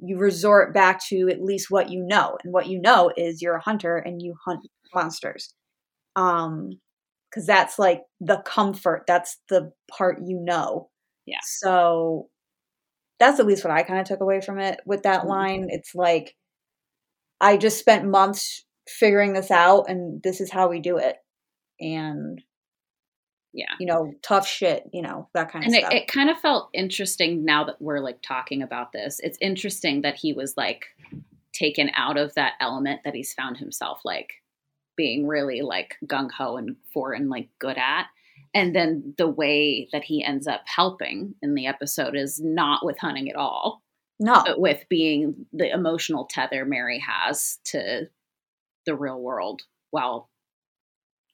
you 0.00 0.16
resort 0.18 0.72
back 0.72 0.98
to 1.06 1.28
at 1.28 1.42
least 1.42 1.66
what 1.70 1.90
you 1.90 2.02
know 2.06 2.38
and 2.42 2.54
what 2.54 2.68
you 2.68 2.80
know 2.80 3.12
is 3.16 3.42
you're 3.42 3.56
a 3.56 3.62
hunter 3.62 3.98
and 3.98 4.22
you 4.22 4.34
hunt 4.46 4.60
monsters 4.94 5.54
um 6.16 6.70
because 7.30 7.46
that's 7.46 7.78
like 7.78 8.02
the 8.20 8.38
comfort 8.46 9.04
that's 9.06 9.38
the 9.48 9.72
part 9.90 10.18
you 10.24 10.38
know 10.42 10.88
Yeah. 11.26 11.38
so 11.44 12.28
that's 13.18 13.40
at 13.40 13.46
least 13.46 13.64
what 13.64 13.72
i 13.72 13.82
kind 13.82 14.00
of 14.00 14.06
took 14.06 14.20
away 14.20 14.40
from 14.40 14.58
it 14.58 14.80
with 14.86 15.02
that 15.04 15.22
Mhm. 15.22 15.28
line 15.28 15.66
it's 15.70 15.94
like 15.94 16.34
i 17.40 17.56
just 17.56 17.78
spent 17.78 18.06
months 18.08 18.64
figuring 18.88 19.32
this 19.32 19.50
out 19.50 19.88
and 19.88 20.22
this 20.22 20.40
is 20.40 20.50
how 20.50 20.68
we 20.68 20.80
do 20.80 20.96
it 20.96 21.16
and 21.80 22.40
Yeah. 23.52 23.74
you 23.80 23.86
know 23.86 24.12
tough 24.22 24.46
shit 24.46 24.84
you 24.92 25.02
know 25.02 25.28
that 25.34 25.50
kind 25.50 25.64
of 25.64 25.66
And 25.68 25.74
it, 25.76 25.80
stuff 25.80 25.92
it 25.94 26.08
kind 26.08 26.30
of 26.30 26.38
felt 26.38 26.68
interesting 26.72 27.44
now 27.44 27.64
that 27.64 27.80
we're 27.80 28.00
like 28.00 28.20
talking 28.22 28.62
about 28.62 28.92
this. 28.92 29.18
It's 29.20 29.38
interesting 29.40 30.02
that 30.02 30.14
he 30.16 30.32
was 30.34 30.54
like 30.56 30.86
taken 31.52 31.90
out 31.94 32.16
of 32.18 32.34
that 32.34 32.52
element 32.60 33.00
that 33.04 33.14
he's 33.14 33.32
found 33.32 33.56
himself 33.56 34.00
like 34.04 34.34
being 34.96 35.26
really 35.26 35.62
like 35.62 35.96
gung 36.06 36.30
ho 36.30 36.56
and 36.56 36.76
for 36.92 37.12
and 37.12 37.28
like 37.28 37.48
good 37.58 37.76
at. 37.76 38.06
And 38.54 38.74
then 38.74 39.14
the 39.18 39.28
way 39.28 39.88
that 39.92 40.04
he 40.04 40.24
ends 40.24 40.46
up 40.46 40.62
helping 40.64 41.34
in 41.42 41.54
the 41.54 41.66
episode 41.66 42.16
is 42.16 42.40
not 42.42 42.84
with 42.84 42.98
hunting 42.98 43.28
at 43.28 43.36
all, 43.36 43.82
no 44.18 44.42
but 44.44 44.60
with 44.60 44.84
being 44.88 45.46
the 45.52 45.70
emotional 45.70 46.26
tether 46.26 46.64
Mary 46.64 46.98
has 46.98 47.58
to 47.64 48.08
the 48.86 48.94
real 48.94 49.20
world 49.20 49.62
while 49.90 50.30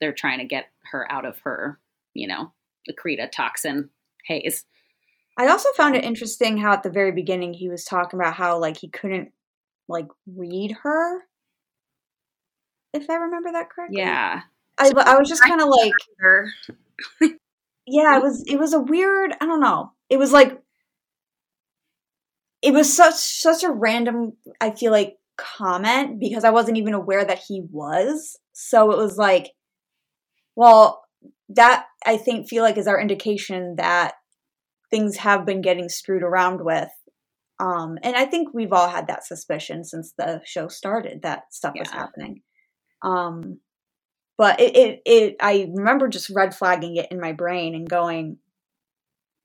they're 0.01 0.12
trying 0.12 0.40
to 0.40 0.44
get 0.44 0.66
her 0.90 1.11
out 1.11 1.25
of 1.25 1.38
her, 1.44 1.79
you 2.14 2.27
know, 2.27 2.53
the 2.87 2.92
Akrita 2.92 3.31
toxin 3.31 3.90
haze. 4.27 4.64
I 5.38 5.48
also 5.48 5.68
found 5.77 5.94
it 5.94 6.05
um, 6.05 6.09
interesting 6.09 6.59
how 6.59 6.72
at 6.72 6.83
the 6.83 6.90
very 6.90 7.12
beginning 7.12 7.55
he 7.55 7.68
was 7.68 7.85
talking 7.85 8.18
about 8.18 8.35
how 8.35 8.59
like 8.59 8.77
he 8.77 8.88
couldn't 8.88 9.33
like 9.88 10.09
read 10.27 10.72
her. 10.83 11.20
If 12.92 13.09
I 13.09 13.14
remember 13.14 13.52
that 13.52 13.70
correctly. 13.70 14.00
Yeah. 14.00 14.42
I, 14.78 14.92
I 14.96 15.18
was 15.18 15.28
just 15.28 15.42
kind 15.42 15.61
of 15.61 15.68
like, 15.68 15.92
yeah, 17.87 18.16
it 18.16 18.22
was 18.22 18.44
it 18.46 18.59
was 18.59 18.72
a 18.72 18.81
weird, 18.81 19.33
I 19.40 19.46
don't 19.46 19.61
know. 19.61 19.92
It 20.09 20.18
was 20.18 20.33
like 20.33 20.61
it 22.62 22.72
was 22.72 22.94
such 22.94 23.14
such 23.14 23.64
a 23.64 23.70
random 23.70 24.35
I 24.61 24.70
feel 24.70 24.92
like 24.92 25.18
comment 25.37 26.20
because 26.20 26.44
I 26.44 26.50
wasn't 26.50 26.78
even 26.78 26.94
aware 26.94 27.24
that 27.24 27.42
he 27.46 27.62
was. 27.70 28.38
So 28.52 28.92
it 28.92 28.98
was 28.98 29.16
like 29.16 29.52
well, 30.55 31.02
that 31.48 31.87
I 32.07 32.16
think 32.16 32.48
feel 32.48 32.62
like 32.62 32.76
is 32.76 32.87
our 32.87 33.00
indication 33.00 33.76
that 33.76 34.14
things 34.90 35.16
have 35.18 35.46
been 35.46 35.62
getting 35.62 35.88
screwed 35.88 36.22
around 36.22 36.64
with. 36.64 36.90
Um, 37.59 37.98
and 38.02 38.16
I 38.16 38.24
think 38.26 38.48
we've 38.52 38.72
all 38.72 38.88
had 38.88 39.07
that 39.07 39.24
suspicion 39.24 39.85
since 39.85 40.12
the 40.18 40.40
show 40.44 40.68
started 40.68 41.22
that 41.22 41.44
stuff 41.52 41.74
was 41.78 41.90
happening. 41.90 42.42
Um, 43.02 43.58
but 44.38 44.60
it, 44.60 44.76
it, 44.76 45.02
it, 45.04 45.36
I 45.40 45.70
remember 45.74 46.08
just 46.08 46.30
red 46.30 46.54
flagging 46.54 46.96
it 46.96 47.10
in 47.10 47.20
my 47.20 47.32
brain 47.32 47.74
and 47.74 47.88
going, 47.88 48.38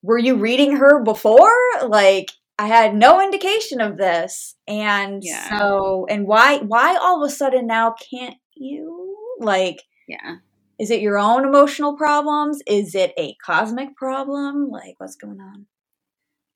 were 0.01 0.17
you 0.17 0.35
reading 0.35 0.77
her 0.77 1.03
before? 1.03 1.51
Like, 1.87 2.31
I 2.57 2.67
had 2.67 2.95
no 2.95 3.21
indication 3.21 3.81
of 3.81 3.97
this. 3.97 4.55
And 4.67 5.23
Yeah. 5.23 5.57
so, 5.57 6.07
and 6.09 6.25
why, 6.25 6.59
why 6.59 6.95
all 6.95 7.23
of 7.23 7.29
a 7.29 7.33
sudden 7.33 7.67
now 7.67 7.95
can't 8.09 8.37
you? 8.55 9.15
Like, 9.39 9.83
Yeah. 10.07 10.37
is 10.79 10.89
it 10.89 11.01
your 11.01 11.17
own 11.17 11.45
emotional 11.45 11.97
problems? 11.97 12.61
Is 12.65 12.95
it 12.95 13.13
a 13.17 13.35
cosmic 13.43 13.95
problem? 13.95 14.69
Like, 14.69 14.95
what's 14.97 15.15
going 15.15 15.39
on? 15.41 15.67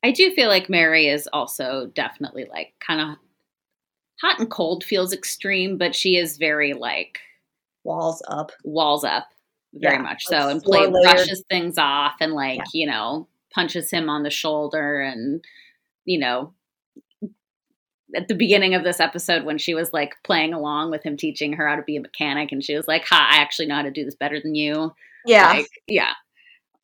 I 0.03 0.11
do 0.11 0.31
feel 0.33 0.47
like 0.47 0.69
Mary 0.69 1.07
is 1.07 1.29
also 1.31 1.91
definitely 1.93 2.47
like 2.49 2.73
kind 2.79 3.01
of 3.01 3.17
hot 4.21 4.39
and 4.39 4.49
cold 4.51 4.83
feels 4.83 5.13
extreme, 5.13 5.77
but 5.77 5.95
she 5.95 6.15
is 6.17 6.37
very 6.37 6.73
like 6.73 7.19
Walls 7.83 8.21
up. 8.27 8.51
walls 8.63 9.03
up 9.03 9.27
very 9.73 9.95
Yeah, 9.95 10.01
much 10.03 10.25
so 10.25 10.49
and 10.49 10.61
play 10.61 10.87
brushes 10.89 11.43
things 11.49 11.77
off 11.77 12.13
and 12.21 12.33
like, 12.33 12.57
Yeah. 12.59 12.63
you 12.73 12.87
know, 12.87 13.27
punches 13.53 13.89
him 13.91 14.09
on 14.09 14.23
the 14.23 14.29
shoulder 14.29 15.01
and 15.01 15.43
you 16.05 16.19
know 16.19 16.53
at 18.15 18.27
the 18.27 18.35
beginning 18.35 18.75
of 18.75 18.83
this 18.83 18.99
episode 18.99 19.45
when 19.45 19.57
she 19.57 19.73
was 19.73 19.93
like 19.93 20.15
playing 20.23 20.53
along 20.53 20.91
with 20.91 21.01
him 21.03 21.15
teaching 21.17 21.53
her 21.53 21.67
how 21.67 21.75
to 21.77 21.81
be 21.83 21.95
a 21.95 22.01
mechanic 22.01 22.51
and 22.51 22.63
she 22.63 22.75
was 22.75 22.87
like, 22.87 23.05
"Ha, 23.05 23.29
I 23.31 23.37
actually 23.41 23.67
know 23.67 23.75
how 23.75 23.81
to 23.83 23.91
do 23.91 24.03
this 24.05 24.15
better 24.15 24.39
than 24.41 24.53
you." 24.55 24.93
Yeah. 25.25 25.47
Like, 25.49 25.67
yeah. 25.87 26.11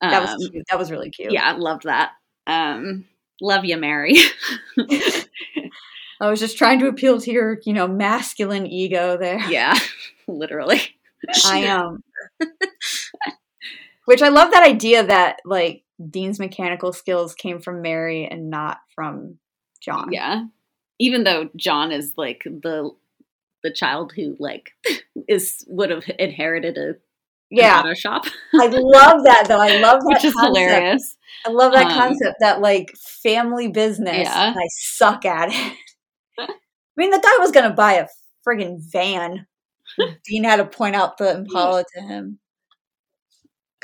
that 0.00 0.22
Um, 0.22 0.36
was 0.38 0.48
cute. 0.50 0.64
That 0.70 0.78
was 0.78 0.90
really 0.90 1.10
cute. 1.10 1.32
yeah, 1.32 1.52
loved 1.52 1.82
that. 1.84 2.12
Um 2.46 3.04
love 3.42 3.64
you, 3.66 3.76
Mary. 3.76 4.16
I 6.20 6.28
was 6.30 6.40
just 6.40 6.58
trying 6.58 6.80
to 6.80 6.88
appeal 6.88 7.20
to 7.20 7.30
your, 7.30 7.58
you 7.64 7.72
know, 7.72 7.86
masculine 7.86 8.66
ego 8.66 9.16
there. 9.16 9.38
yeah, 9.50 9.74
literally. 10.28 10.80
I 11.46 11.58
am. 11.58 12.02
Which 14.06 14.22
I 14.22 14.28
love 14.28 14.52
that 14.52 14.66
idea 14.66 15.04
that 15.04 15.40
like 15.44 15.84
Dean's 16.10 16.38
mechanical 16.38 16.92
skills 16.92 17.34
came 17.34 17.60
from 17.60 17.82
Mary 17.82 18.26
and 18.26 18.48
not 18.50 18.78
from 18.94 19.38
John. 19.82 20.12
Yeah. 20.12 20.44
Even 20.98 21.24
though 21.24 21.50
John 21.56 21.92
is 21.92 22.14
like 22.16 22.42
the 22.44 22.90
the 23.62 23.72
child 23.72 24.12
who 24.16 24.36
like 24.38 24.70
is 25.28 25.64
would 25.68 25.90
have 25.90 26.04
inherited 26.18 26.78
a 26.78 26.94
Yeah. 27.50 27.80
auto 27.80 27.92
shop, 27.94 28.24
I 28.54 28.66
love 28.68 29.24
that 29.24 29.44
though. 29.48 29.60
I 29.60 29.78
love 29.78 30.00
that 30.00 30.06
which 30.14 30.24
is 30.24 30.32
concept. 30.32 30.56
hilarious. 30.56 31.16
I 31.46 31.50
love 31.50 31.72
that 31.72 31.86
Um, 31.86 31.92
concept 31.98 32.36
that 32.40 32.60
like 32.60 32.92
family 33.22 33.68
business. 33.68 34.26
Yeah. 34.26 34.54
I 34.56 34.66
suck 34.70 35.26
at 35.26 35.50
it. 35.52 35.76
I 36.98 37.02
mean, 37.02 37.10
the 37.10 37.20
guy 37.20 37.38
was 37.38 37.52
gonna 37.52 37.74
buy 37.74 37.94
a 37.94 38.06
friggin' 38.46 38.78
van. 38.90 39.46
Dean 40.26 40.44
had 40.44 40.56
to 40.56 40.64
point 40.64 40.96
out 40.96 41.18
the 41.18 41.36
Impala 41.36 41.84
to 41.94 42.02
him. 42.02 42.40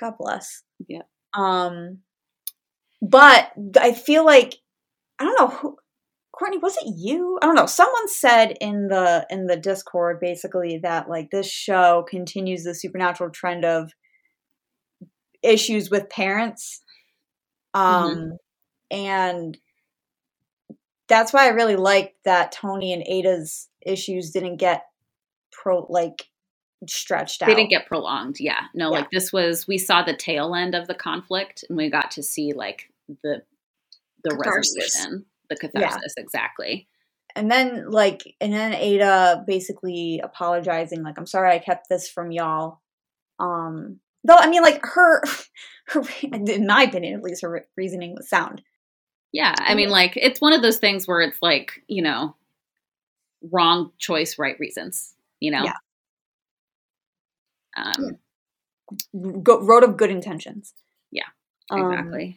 God 0.01 0.15
bless. 0.19 0.63
Yeah. 0.89 1.03
Um, 1.33 2.01
but 3.01 3.53
I 3.81 3.93
feel 3.93 4.25
like 4.25 4.57
I 5.19 5.25
don't 5.25 5.39
know 5.39 5.49
who 5.49 5.77
Courtney, 6.33 6.59
was 6.59 6.77
it 6.77 6.95
you? 6.97 7.39
I 7.41 7.47
don't 7.47 7.55
know. 7.55 7.67
Someone 7.67 8.09
said 8.09 8.57
in 8.61 8.89
the 8.89 9.25
in 9.31 9.47
the 9.47 9.57
Discord 9.57 10.19
basically 10.21 10.81
that 10.83 11.09
like 11.09 11.31
this 11.31 11.49
show 11.49 12.05
continues 12.09 12.65
the 12.65 12.75
supernatural 12.75 13.31
trend 13.31 13.65
of 13.65 13.93
issues 15.43 15.91
with 15.91 16.11
parents. 16.11 16.83
Um 17.73 18.15
mm-hmm. 18.15 18.97
and 18.97 19.59
that's 21.09 21.33
why 21.33 21.47
I 21.47 21.51
really 21.51 21.77
like 21.77 22.15
that 22.25 22.53
Tony 22.53 22.93
and 22.93 23.03
Ada's 23.07 23.69
issues 23.85 24.31
didn't 24.31 24.57
get 24.57 24.85
pro 25.53 25.87
like 25.89 26.29
stretched 26.89 27.43
out. 27.43 27.47
They 27.47 27.55
didn't 27.55 27.71
get 27.71 27.87
prolonged. 27.87 28.37
Yeah. 28.41 28.61
No, 28.75 28.87
yeah. 28.87 28.99
like 28.99 29.11
this 29.11 29.33
was 29.33 29.67
we 29.67 29.79
saw 29.79 30.03
the 30.03 30.17
tail 30.17 30.55
end 30.55 30.75
of 30.75 30.87
the 30.87 30.95
conflict 30.95 31.65
and 31.69 31.77
we 31.77 31.91
got 31.91 32.13
to 32.13 32.23
see 32.23 32.53
like 32.53 32.91
the 33.23 33.43
the 34.23 34.31
catharsis. 34.31 34.77
resolution, 34.77 35.27
the 35.51 35.57
catharsis 35.57 36.15
yeah. 36.17 36.23
exactly. 36.23 36.89
And 37.37 37.51
then 37.51 37.91
like 37.91 38.23
and 38.41 38.53
then 38.53 38.75
Ada 38.75 39.45
basically 39.47 40.21
apologizing 40.23 41.03
like 41.03 41.19
I'm 41.19 41.27
sorry 41.27 41.53
I 41.53 41.59
kept 41.59 41.89
this 41.89 42.09
from 42.09 42.33
y'all. 42.33 42.81
Um 43.39 44.01
though 44.25 44.37
I 44.37 44.49
mean 44.49 44.63
like 44.63 44.81
her 44.83 45.23
her 45.89 46.03
in 46.23 46.67
my 46.67 46.85
opinion 46.85 47.15
at 47.15 47.23
least 47.23 47.43
her 47.43 47.67
reasoning 47.77 48.15
was 48.15 48.29
sound. 48.29 48.63
Yeah, 49.35 49.53
I 49.59 49.75
mean 49.75 49.91
like 49.91 50.17
it's 50.17 50.41
one 50.41 50.53
of 50.53 50.63
those 50.63 50.79
things 50.79 51.09
where 51.09 51.21
it's 51.21 51.43
like, 51.43 51.83
you 51.89 52.03
know, 52.03 52.37
wrong 53.51 53.91
choice, 53.99 54.39
right 54.39 54.57
reasons, 54.61 55.13
you 55.41 55.51
know. 55.51 55.65
Yeah. 55.65 55.75
Um, 57.77 58.19
Go, 59.43 59.61
road 59.61 59.83
of 59.83 59.97
good 59.97 60.11
intentions. 60.11 60.73
Yeah, 61.11 61.27
exactly. 61.73 62.27
Um, 62.27 62.35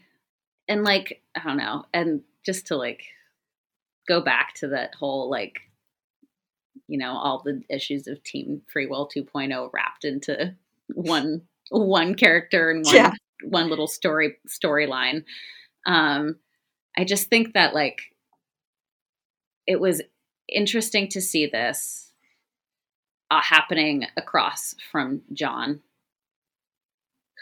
and 0.69 0.83
like, 0.83 1.21
I 1.36 1.43
don't 1.43 1.57
know. 1.57 1.86
And 1.93 2.21
just 2.43 2.65
to 2.67 2.75
like 2.75 3.03
go 4.07 4.19
back 4.19 4.55
to 4.55 4.69
that 4.69 4.95
whole 4.95 5.29
like, 5.29 5.60
you 6.88 6.97
know, 6.97 7.12
all 7.12 7.43
the 7.45 7.62
issues 7.69 8.07
of 8.07 8.23
Team 8.23 8.63
Free 8.73 8.88
Will 8.88 9.07
2.0 9.07 9.69
wrapped 9.71 10.03
into 10.03 10.55
one 10.88 11.43
one 11.69 12.15
character 12.15 12.71
and 12.71 12.83
one 12.86 12.95
yeah. 12.95 13.12
one 13.43 13.69
little 13.69 13.88
story 13.88 14.38
storyline. 14.47 15.25
Um, 15.86 16.38
I 16.97 17.03
just 17.03 17.29
think 17.29 17.53
that 17.53 17.75
like 17.75 18.01
it 19.67 19.79
was 19.79 20.01
interesting 20.49 21.07
to 21.10 21.21
see 21.21 21.45
this 21.45 22.12
uh, 23.29 23.41
happening 23.41 24.05
across 24.15 24.75
from 24.91 25.21
John, 25.33 25.81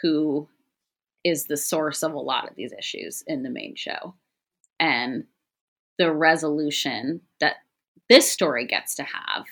who 0.02 0.48
is 1.24 1.46
the 1.46 1.56
source 1.56 2.02
of 2.02 2.12
a 2.12 2.18
lot 2.18 2.48
of 2.48 2.56
these 2.56 2.72
issues 2.72 3.22
in 3.26 3.42
the 3.42 3.50
main 3.50 3.74
show. 3.76 4.14
And 4.78 5.24
the 5.98 6.12
resolution 6.12 7.22
that 7.40 7.56
this 8.08 8.30
story 8.30 8.66
gets 8.66 8.94
to 8.96 9.04
have 9.04 9.46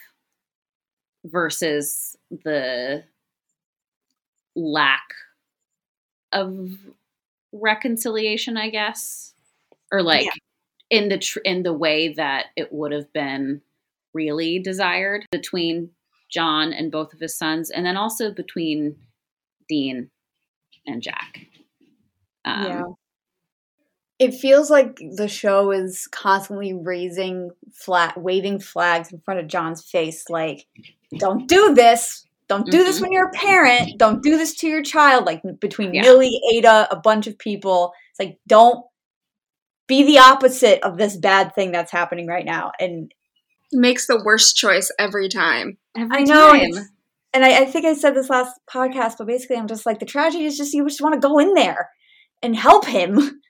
versus 1.24 2.16
the 2.30 3.04
lack 4.54 5.14
of 6.32 6.70
reconciliation, 7.52 8.56
I 8.56 8.68
guess, 8.68 9.33
or 9.94 10.02
like 10.02 10.24
yeah. 10.24 10.32
in 10.90 11.08
the 11.08 11.18
tr- 11.18 11.38
in 11.44 11.62
the 11.62 11.72
way 11.72 12.12
that 12.14 12.46
it 12.56 12.72
would 12.72 12.90
have 12.90 13.12
been 13.12 13.62
really 14.12 14.58
desired 14.58 15.24
between 15.30 15.90
John 16.30 16.72
and 16.72 16.90
both 16.90 17.14
of 17.14 17.20
his 17.20 17.38
sons, 17.38 17.70
and 17.70 17.86
then 17.86 17.96
also 17.96 18.32
between 18.32 18.96
Dean 19.68 20.10
and 20.84 21.00
Jack. 21.00 21.46
Um, 22.44 22.66
yeah. 22.66 22.82
It 24.18 24.34
feels 24.34 24.68
like 24.68 24.98
the 25.16 25.28
show 25.28 25.70
is 25.70 26.08
constantly 26.08 26.72
raising 26.72 27.50
flat, 27.72 28.20
waving 28.20 28.60
flags 28.60 29.12
in 29.12 29.20
front 29.20 29.40
of 29.40 29.46
John's 29.46 29.88
face, 29.88 30.28
like, 30.28 30.66
"Don't 31.18 31.48
do 31.48 31.72
this! 31.72 32.26
Don't 32.48 32.66
do 32.66 32.78
mm-hmm. 32.78 32.86
this 32.86 33.00
when 33.00 33.12
you're 33.12 33.28
a 33.28 33.32
parent! 33.32 33.98
Don't 33.98 34.22
do 34.22 34.36
this 34.36 34.56
to 34.56 34.68
your 34.68 34.82
child!" 34.82 35.24
Like 35.24 35.42
between 35.60 35.94
yeah. 35.94 36.02
Millie, 36.02 36.40
Ada, 36.52 36.88
a 36.90 36.96
bunch 36.96 37.28
of 37.28 37.38
people, 37.38 37.92
it's 38.10 38.18
like, 38.18 38.38
"Don't 38.48 38.84
be 39.86 40.02
the 40.04 40.18
opposite 40.18 40.82
of 40.82 40.96
this 40.96 41.16
bad 41.16 41.54
thing 41.54 41.72
that's 41.72 41.92
happening 41.92 42.26
right 42.26 42.44
now." 42.44 42.72
And 42.78 43.12
makes 43.72 44.06
the 44.06 44.22
worst 44.24 44.56
choice 44.56 44.90
every 44.98 45.28
time. 45.28 45.78
Every 45.96 46.18
I 46.18 46.20
know. 46.22 46.52
Time. 46.52 46.88
And 47.32 47.44
I, 47.44 47.62
I 47.62 47.64
think 47.64 47.84
I 47.84 47.94
said 47.94 48.14
this 48.14 48.30
last 48.30 48.58
podcast, 48.72 49.14
but 49.18 49.26
basically, 49.26 49.56
I'm 49.56 49.66
just 49.66 49.86
like 49.86 49.98
the 49.98 50.06
tragedy 50.06 50.44
is 50.44 50.56
just 50.56 50.72
you 50.72 50.86
just 50.86 51.00
want 51.00 51.14
to 51.14 51.28
go 51.28 51.38
in 51.38 51.54
there 51.54 51.90
and 52.42 52.54
help 52.54 52.86
him 52.86 53.16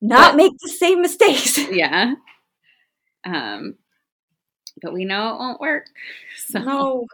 not 0.00 0.32
but, 0.32 0.36
make 0.36 0.52
the 0.60 0.70
same 0.70 1.00
mistakes. 1.02 1.58
Yeah. 1.70 2.14
Um, 3.24 3.76
but 4.80 4.92
we 4.92 5.04
know 5.04 5.34
it 5.34 5.38
won't 5.38 5.60
work. 5.60 5.86
So, 6.46 6.58
no. 6.58 7.06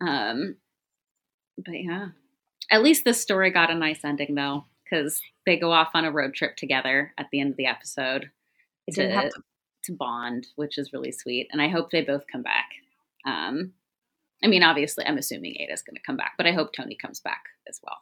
Um, 0.00 0.56
but 1.56 1.72
yeah, 1.72 2.08
at 2.70 2.82
least 2.82 3.04
this 3.04 3.20
story 3.20 3.50
got 3.50 3.70
a 3.70 3.74
nice 3.74 4.04
ending 4.04 4.34
though, 4.34 4.66
because 4.84 5.20
they 5.46 5.56
go 5.56 5.72
off 5.72 5.90
on 5.94 6.04
a 6.04 6.12
road 6.12 6.34
trip 6.34 6.56
together 6.56 7.12
at 7.18 7.26
the 7.32 7.40
end 7.40 7.50
of 7.50 7.56
the 7.56 7.66
episode. 7.66 8.30
It 8.86 8.94
didn't 8.94 9.30
to 9.30 9.42
to 9.84 9.92
bond, 9.92 10.46
which 10.56 10.78
is 10.78 10.92
really 10.92 11.12
sweet. 11.12 11.48
And 11.52 11.60
I 11.60 11.68
hope 11.68 11.90
they 11.90 12.02
both 12.02 12.24
come 12.30 12.42
back. 12.42 12.70
Um, 13.26 13.72
I 14.42 14.48
mean, 14.48 14.62
obviously, 14.62 15.04
I'm 15.06 15.18
assuming 15.18 15.56
Ada's 15.60 15.82
going 15.82 15.96
to 15.96 16.02
come 16.06 16.16
back, 16.16 16.32
but 16.36 16.46
I 16.46 16.52
hope 16.52 16.72
Tony 16.72 16.96
comes 17.00 17.20
back 17.20 17.42
as 17.68 17.80
well. 17.82 17.98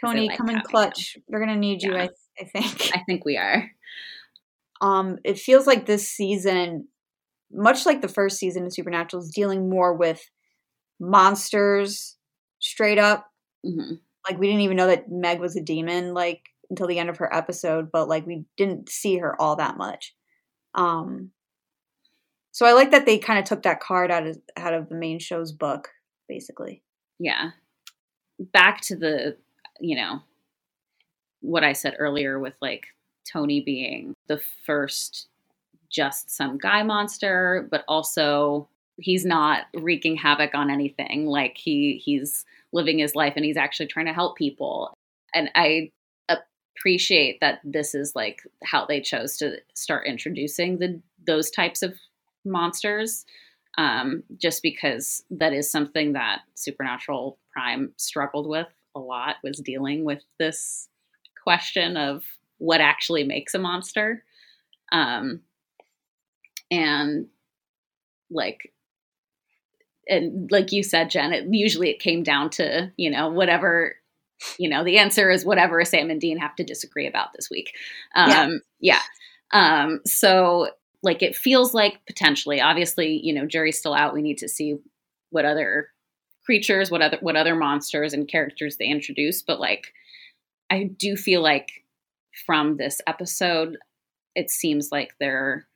Tony, 0.00 0.28
like 0.28 0.36
come 0.36 0.50
in 0.50 0.60
clutch. 0.60 1.16
Him. 1.16 1.22
They're 1.28 1.40
going 1.40 1.54
to 1.54 1.58
need 1.58 1.82
you, 1.82 1.94
yeah. 1.94 2.02
I, 2.02 2.08
I 2.40 2.44
think. 2.44 2.90
I 2.94 3.02
think 3.06 3.24
we 3.24 3.36
are. 3.36 3.70
Um, 4.80 5.18
it 5.24 5.38
feels 5.38 5.66
like 5.66 5.86
this 5.86 6.08
season, 6.08 6.88
much 7.50 7.86
like 7.86 8.02
the 8.02 8.08
first 8.08 8.38
season 8.38 8.66
of 8.66 8.72
Supernatural, 8.72 9.22
is 9.22 9.30
dealing 9.30 9.70
more 9.70 9.94
with 9.94 10.28
monsters 11.00 12.16
straight 12.58 12.98
up. 12.98 13.26
Mm-hmm. 13.64 13.94
Like 14.28 14.38
we 14.38 14.46
didn't 14.46 14.62
even 14.62 14.76
know 14.76 14.88
that 14.88 15.10
Meg 15.10 15.40
was 15.40 15.56
a 15.56 15.60
demon 15.60 16.14
like 16.14 16.42
until 16.70 16.86
the 16.86 16.98
end 16.98 17.08
of 17.08 17.18
her 17.18 17.32
episode, 17.32 17.90
but 17.92 18.08
like 18.08 18.26
we 18.26 18.44
didn't 18.56 18.88
see 18.88 19.18
her 19.18 19.40
all 19.40 19.56
that 19.56 19.76
much. 19.76 20.14
Um, 20.74 21.30
so 22.52 22.66
I 22.66 22.72
like 22.72 22.90
that 22.90 23.06
they 23.06 23.18
kind 23.18 23.38
of 23.38 23.44
took 23.44 23.62
that 23.62 23.80
card 23.80 24.10
out 24.10 24.26
of 24.26 24.38
out 24.56 24.74
of 24.74 24.88
the 24.88 24.94
main 24.94 25.18
show's 25.18 25.52
book, 25.52 25.88
basically. 26.28 26.82
Yeah. 27.18 27.50
Back 28.38 28.80
to 28.82 28.96
the, 28.96 29.36
you 29.80 29.96
know, 29.96 30.20
what 31.40 31.64
I 31.64 31.72
said 31.72 31.96
earlier 31.98 32.38
with 32.38 32.54
like 32.60 32.86
Tony 33.30 33.60
being 33.60 34.14
the 34.28 34.40
first 34.64 35.28
just 35.90 36.30
some 36.30 36.58
guy 36.58 36.82
monster, 36.82 37.68
but 37.70 37.84
also 37.88 38.68
he's 38.98 39.24
not 39.24 39.66
wreaking 39.74 40.16
havoc 40.16 40.54
on 40.54 40.70
anything. 40.70 41.26
Like 41.26 41.56
he 41.56 42.00
he's 42.04 42.44
living 42.76 42.98
his 42.98 43.16
life 43.16 43.32
and 43.34 43.44
he's 43.44 43.56
actually 43.56 43.86
trying 43.86 44.06
to 44.06 44.12
help 44.12 44.36
people. 44.36 44.94
And 45.34 45.50
I 45.56 45.90
appreciate 46.76 47.40
that 47.40 47.60
this 47.64 47.94
is 47.94 48.12
like 48.14 48.42
how 48.62 48.86
they 48.86 49.00
chose 49.00 49.36
to 49.38 49.56
start 49.74 50.06
introducing 50.06 50.78
the 50.78 51.00
those 51.26 51.50
types 51.50 51.82
of 51.82 51.94
monsters 52.44 53.24
um, 53.78 54.22
just 54.40 54.62
because 54.62 55.24
that 55.30 55.52
is 55.52 55.70
something 55.70 56.12
that 56.12 56.42
supernatural 56.54 57.38
prime 57.50 57.92
struggled 57.96 58.48
with 58.48 58.68
a 58.94 59.00
lot 59.00 59.36
was 59.42 59.58
dealing 59.58 60.04
with 60.04 60.22
this 60.38 60.88
question 61.42 61.96
of 61.96 62.22
what 62.58 62.80
actually 62.80 63.24
makes 63.24 63.54
a 63.54 63.58
monster 63.58 64.22
um, 64.92 65.40
and 66.70 67.26
like 68.30 68.72
and 70.08 70.50
like 70.50 70.72
you 70.72 70.82
said 70.82 71.10
jen 71.10 71.32
it 71.32 71.46
usually 71.50 71.90
it 71.90 72.00
came 72.00 72.22
down 72.22 72.50
to 72.50 72.90
you 72.96 73.10
know 73.10 73.28
whatever 73.28 73.94
you 74.58 74.68
know, 74.68 74.84
the 74.84 74.98
answer 74.98 75.30
is 75.30 75.44
whatever 75.44 75.84
Sam 75.84 76.10
and 76.10 76.20
Dean 76.20 76.38
have 76.38 76.56
to 76.56 76.64
disagree 76.64 77.06
about 77.06 77.32
this 77.34 77.50
week. 77.50 77.74
Um, 78.14 78.60
yeah. 78.80 79.00
yeah. 79.52 79.82
Um, 79.82 80.00
so 80.04 80.70
like 81.02 81.22
it 81.22 81.36
feels 81.36 81.74
like 81.74 82.00
potentially, 82.06 82.60
obviously, 82.60 83.20
you 83.22 83.32
know, 83.32 83.46
jury's 83.46 83.78
still 83.78 83.94
out. 83.94 84.14
We 84.14 84.22
need 84.22 84.38
to 84.38 84.48
see 84.48 84.76
what 85.30 85.44
other 85.44 85.88
creatures, 86.44 86.90
what 86.90 87.02
other 87.02 87.18
what 87.20 87.36
other 87.36 87.54
monsters 87.54 88.12
and 88.12 88.28
characters 88.28 88.76
they 88.76 88.86
introduce. 88.86 89.42
But 89.42 89.60
like 89.60 89.92
I 90.70 90.90
do 90.96 91.16
feel 91.16 91.42
like 91.42 91.70
from 92.44 92.76
this 92.76 93.00
episode, 93.06 93.78
it 94.34 94.50
seems 94.50 94.90
like 94.92 95.14
they're 95.18 95.66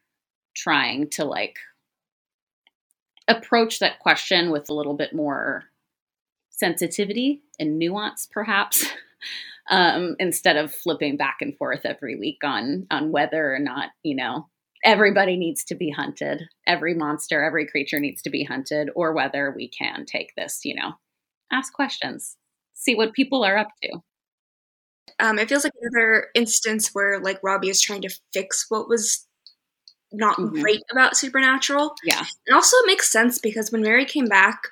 trying 0.55 1.09
to 1.11 1.25
like 1.25 1.57
approach 3.31 3.79
that 3.79 4.01
question 4.01 4.51
with 4.51 4.69
a 4.69 4.75
little 4.75 4.95
bit 4.95 5.15
more 5.15 5.65
sensitivity 6.51 7.43
and 7.59 7.79
nuance, 7.79 8.29
perhaps, 8.31 8.85
um, 9.71 10.17
instead 10.19 10.57
of 10.57 10.75
flipping 10.75 11.17
back 11.17 11.39
and 11.41 11.57
forth 11.57 11.81
every 11.85 12.17
week 12.17 12.39
on 12.45 12.87
on 12.91 13.13
whether 13.13 13.55
or 13.55 13.59
not 13.59 13.91
you 14.03 14.15
know 14.15 14.49
everybody 14.85 15.37
needs 15.37 15.65
to 15.65 15.75
be 15.75 15.91
hunted, 15.91 16.49
every 16.67 16.95
monster, 16.95 17.43
every 17.43 17.67
creature 17.67 18.01
needs 18.01 18.23
to 18.23 18.31
be 18.31 18.45
hunted, 18.45 18.91
or 18.95 19.13
whether 19.13 19.53
we 19.55 19.69
can 19.69 20.07
take 20.07 20.33
this, 20.37 20.61
you 20.65 20.75
know, 20.75 20.93
ask 21.53 21.73
questions, 21.73 22.37
see 22.75 22.95
what 22.95 23.13
people 23.13 23.45
are 23.45 23.59
up 23.59 23.69
to. 23.83 23.99
Um, 25.19 25.39
it 25.39 25.49
feels 25.49 25.65
like 25.65 25.75
another 25.81 26.29
instance 26.35 26.91
where 26.95 27.21
like 27.21 27.41
Robbie 27.43 27.69
is 27.69 27.81
trying 27.81 28.03
to 28.03 28.19
fix 28.33 28.67
what 28.71 28.89
was 28.89 29.27
not 30.13 30.37
Mhm. 30.39 30.61
great 30.61 30.83
about 30.91 31.17
Supernatural. 31.17 31.95
Yeah. 32.05 32.25
And 32.47 32.55
also, 32.55 32.77
it 32.79 32.87
makes 32.87 33.11
sense 33.11 33.39
because 33.39 33.71
when 33.71 33.83
Mary 33.83 34.05
came 34.05 34.27
back, 34.27 34.63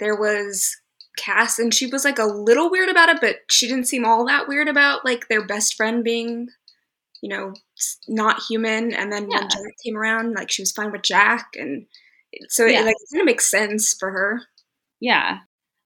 there 0.00 0.16
was 0.16 0.76
Cass, 1.16 1.58
and 1.58 1.74
she 1.74 1.86
was 1.86 2.04
like 2.04 2.18
a 2.18 2.24
little 2.24 2.70
weird 2.70 2.88
about 2.88 3.08
it, 3.10 3.20
but 3.20 3.40
she 3.50 3.68
didn't 3.68 3.86
seem 3.88 4.04
all 4.04 4.24
that 4.26 4.48
weird 4.48 4.68
about 4.68 5.04
like 5.04 5.28
their 5.28 5.44
best 5.46 5.74
friend 5.74 6.02
being, 6.02 6.48
you 7.20 7.28
know, 7.28 7.54
not 8.08 8.42
human. 8.48 8.92
And 8.94 9.12
then 9.12 9.30
Yeah. 9.30 9.40
when 9.40 9.48
Jack 9.50 9.60
came 9.84 9.96
around, 9.96 10.34
like 10.34 10.50
she 10.50 10.62
was 10.62 10.72
fine 10.72 10.90
with 10.92 11.02
Jack, 11.02 11.48
and 11.56 11.86
so 12.48 12.64
Yeah. 12.66 12.80
it 12.80 12.86
like 12.86 12.96
kind 13.12 13.20
of 13.20 13.26
makes 13.26 13.50
sense 13.50 13.94
for 13.98 14.10
her. 14.10 14.42
Yeah. 15.00 15.40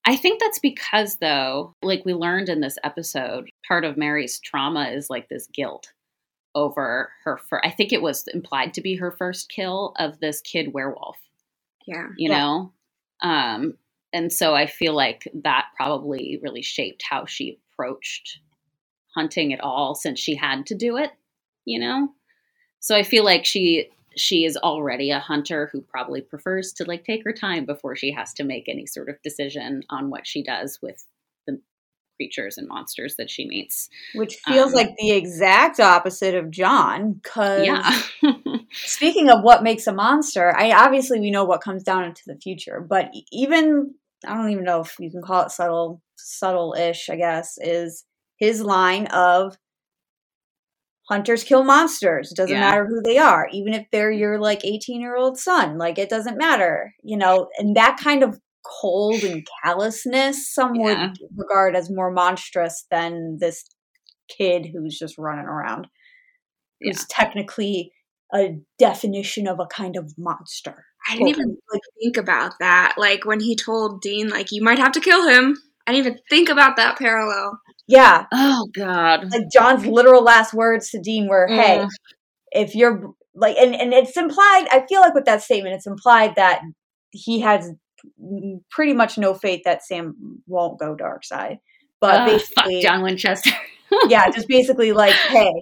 I 0.09 0.15
think 0.15 0.41
that's 0.41 0.61
because, 0.61 1.17
though, 1.17 1.75
like 1.83 2.05
we 2.05 2.15
learned 2.15 2.49
in 2.49 2.61
this 2.61 2.79
episode, 2.85 3.51
part 3.67 3.85
of 3.85 3.97
Mary's 3.97 4.39
trauma 4.39 4.91
is 4.91 5.11
like 5.11 5.29
this 5.29 5.49
guilt 5.53 5.89
over 6.57 7.12
her. 7.23 7.38
Fir- 7.49 7.61
I 7.62 7.71
think 7.71 7.92
it 7.92 8.03
was 8.03 8.27
implied 8.35 8.75
to 8.75 8.81
be 8.81 8.97
her 8.97 9.12
first 9.12 9.49
kill 9.51 9.92
of 9.99 10.19
this 10.19 10.40
kid 10.40 10.73
werewolf, 10.73 11.19
Yeah. 11.87 12.09
you 12.16 12.31
Yeah. 12.31 12.38
know? 12.38 12.73
Um, 13.23 13.79
and 14.12 14.33
so 14.33 14.55
I 14.55 14.66
feel 14.66 14.95
like 14.95 15.29
that 15.35 15.66
probably 15.77 16.40
really 16.42 16.62
shaped 16.62 17.05
how 17.09 17.27
she 17.27 17.61
approached 17.73 18.40
hunting 19.14 19.53
at 19.53 19.61
all 19.61 19.95
since 19.95 20.19
she 20.19 20.35
had 20.35 20.66
to 20.66 20.75
do 20.75 20.97
it, 20.97 21.12
you 21.64 21.79
know? 21.79 22.14
So 22.81 22.97
I 22.97 23.03
feel 23.03 23.25
like 23.25 23.45
she 23.45 23.90
she 24.19 24.47
is 24.47 24.57
already 24.57 25.11
a 25.11 25.19
hunter 25.21 25.69
who 25.71 25.83
probably 25.83 26.23
prefers 26.23 26.73
to 26.73 26.85
like 26.85 27.05
take 27.05 27.23
her 27.25 27.35
time 27.35 27.66
before 27.66 27.95
she 27.95 28.11
has 28.12 28.33
to 28.33 28.45
make 28.45 28.66
any 28.66 28.87
sort 28.87 29.11
of 29.11 29.21
decision 29.21 29.83
on 29.90 30.09
what 30.09 30.27
she 30.27 30.42
does 30.42 30.81
with 30.81 31.05
creatures 32.16 32.59
and 32.59 32.66
monsters 32.68 33.16
that 33.16 33.31
she 33.31 33.46
meets. 33.46 33.88
Which 34.14 34.37
feels 34.46 34.72
Um, 34.72 34.74
like 34.74 34.90
the 34.98 35.12
exact 35.12 35.79
opposite 35.81 36.35
of 36.35 36.50
John. 36.50 37.14
Because 37.14 37.64
Yeah. 37.64 38.02
speaking 38.72 39.29
of 39.31 39.42
what 39.42 39.62
makes 39.62 39.87
a 39.87 39.92
monster, 39.92 40.55
I 40.57 40.72
obviously 40.72 41.20
we 41.20 41.31
know 41.31 41.44
what 41.44 41.61
comes 41.62 41.83
down 41.83 42.05
into 42.05 42.22
the 42.26 42.37
future, 42.37 42.81
but 42.81 43.11
even 43.31 43.94
I 44.26 44.35
don't 44.35 44.50
even 44.50 44.64
know 44.64 44.81
if 44.81 44.96
you 44.98 45.11
can 45.11 45.22
call 45.22 45.42
it 45.44 45.50
subtle, 45.50 46.02
subtle-ish. 46.16 47.11
I 47.11 47.16
guess 47.16 47.59
is 47.61 48.05
his 48.38 48.62
line 48.62 49.07
of 49.09 49.57
hunters 51.09 51.44
kill 51.44 51.62
monsters. 51.64 52.33
It 52.33 52.37
doesn't 52.37 52.55
Yeah. 52.55 52.61
matter 52.61 52.87
who 52.87 53.00
they 53.02 53.18
are, 53.18 53.48
even 53.52 53.74
if 53.74 53.87
they're 53.92 54.11
your 54.11 54.38
like 54.40 54.64
eighteen-year-old 54.64 55.38
son. 55.38 55.79
Like 55.79 55.98
it 55.98 56.09
doesn't 56.09 56.37
matter, 56.38 56.94
you 57.02 57.16
know. 57.16 57.48
And 57.59 57.76
that 57.76 57.98
kind 58.02 58.22
of 58.24 58.40
cold 58.81 59.22
and 59.22 59.46
callousness, 59.64 60.52
some 60.52 60.74
Yeah. 60.74 61.09
would 61.09 61.18
regard 61.37 61.76
as 61.76 61.90
more 61.90 62.11
monstrous 62.11 62.87
than 62.90 63.38
this 63.40 63.64
kid 64.37 64.66
who's 64.72 64.98
just 64.98 65.18
running 65.18 65.44
around 65.46 65.87
who's 66.81 67.07
technically 67.07 67.92
a 68.35 68.57
definition 68.79 69.46
of 69.46 69.61
a 69.61 69.66
kind 69.66 69.96
of 69.96 70.12
monster. 70.18 70.85
I 71.09 71.14
didn't 71.14 71.29
even 71.29 71.57
like 71.72 71.81
think 72.02 72.16
about 72.16 72.52
that. 72.61 72.94
Like 72.98 73.24
when 73.24 73.40
he 73.40 73.55
told 73.57 74.02
Dean, 74.02 74.29
like 74.29 74.48
you 74.50 74.62
might 74.62 74.79
have 74.79 74.92
to 74.92 75.00
kill 75.00 75.29
him. 75.29 75.57
I 75.87 75.92
didn't 75.92 76.07
even 76.07 76.18
think 76.29 76.48
about 76.48 76.76
that 76.76 76.98
parallel. 76.98 77.61
Yeah, 77.87 78.26
oh 78.33 78.68
God. 78.74 79.31
like 79.31 79.44
John's 79.52 79.87
literal 79.87 80.22
last 80.22 80.52
words 80.52 80.90
to 80.90 81.00
Dean 81.00 81.29
were, 81.29 81.46
"Hey, 81.46 81.79
Mm. 81.79 81.88
if 82.50 82.74
you're 82.74 83.14
like," 83.37 83.57
and 83.57 83.74
and 83.74 83.92
it's 83.94 84.16
implied. 84.16 84.66
I 84.72 84.85
feel 84.88 85.00
like 85.00 85.14
with 85.14 85.26
that 85.26 85.42
statement, 85.42 85.76
it's 85.76 85.87
implied 85.87 86.35
that 86.35 86.61
he 87.12 87.40
has 87.40 87.70
pretty 88.71 88.92
much 88.92 89.19
no 89.19 89.35
faith 89.35 89.62
that 89.64 89.85
Sam 89.85 90.40
won't 90.47 90.79
go 90.79 90.95
dark 90.95 91.25
side. 91.25 91.59
But 92.01 92.27
basically, 92.27 92.83
John 92.83 93.03
Winchester. 93.03 93.51
yeah, 94.09 94.29
just 94.31 94.49
basically 94.49 94.92
like, 94.92 95.14
hey, 95.14 95.53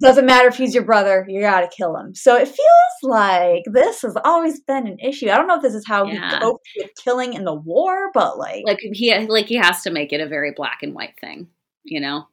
doesn't 0.00 0.26
matter 0.26 0.48
if 0.48 0.56
he's 0.56 0.74
your 0.74 0.84
brother, 0.84 1.24
you 1.28 1.40
gotta 1.40 1.68
kill 1.68 1.96
him. 1.96 2.14
So 2.14 2.36
it 2.36 2.46
feels 2.48 2.58
like 3.02 3.62
this 3.72 4.02
has 4.02 4.16
always 4.24 4.60
been 4.60 4.86
an 4.86 4.98
issue. 4.98 5.28
I 5.30 5.36
don't 5.36 5.46
know 5.46 5.56
if 5.56 5.62
this 5.62 5.74
is 5.74 5.86
how 5.86 6.06
Yeah. 6.06 6.30
he 6.30 6.38
coped 6.40 6.66
with 6.78 6.90
killing 7.02 7.34
in 7.34 7.44
the 7.44 7.54
war, 7.54 8.10
but 8.14 8.38
like, 8.38 8.62
like, 8.64 8.78
he 8.80 9.14
like 9.28 9.46
he 9.46 9.56
has 9.56 9.82
to 9.82 9.90
make 9.90 10.12
it 10.12 10.20
a 10.20 10.26
very 10.26 10.52
black 10.56 10.78
and 10.82 10.94
white 10.94 11.14
thing, 11.20 11.48
you 11.84 12.00
know? 12.00 12.26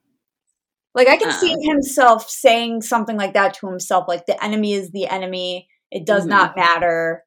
Like 0.95 1.07
I 1.07 1.17
can 1.17 1.31
see 1.31 1.53
uh, 1.53 1.57
himself 1.73 2.29
saying 2.29 2.81
something 2.81 3.17
like 3.17 3.33
that 3.33 3.55
to 3.55 3.67
himself, 3.67 4.05
like 4.07 4.25
the 4.25 4.41
enemy 4.43 4.73
is 4.73 4.91
the 4.91 5.07
enemy. 5.07 5.67
It 5.91 6.05
does 6.05 6.25
Mhm. 6.25 6.29
not 6.29 6.55
matter, 6.55 7.23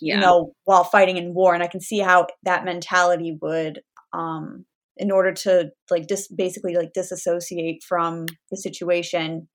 Yeah. 0.00 0.16
you 0.16 0.20
know, 0.20 0.52
while 0.64 0.84
fighting 0.84 1.16
in 1.16 1.34
war. 1.34 1.54
And 1.54 1.62
I 1.62 1.68
can 1.68 1.80
see 1.80 1.98
how 1.98 2.26
that 2.42 2.64
mentality 2.64 3.36
would, 3.40 3.80
um, 4.12 4.64
in 4.96 5.10
order 5.10 5.32
to 5.32 5.70
like 5.90 6.06
dis- 6.06 6.28
basically 6.28 6.76
like 6.76 6.92
disassociate 6.92 7.82
from 7.82 8.26
the 8.50 8.56
situation, 8.56 9.48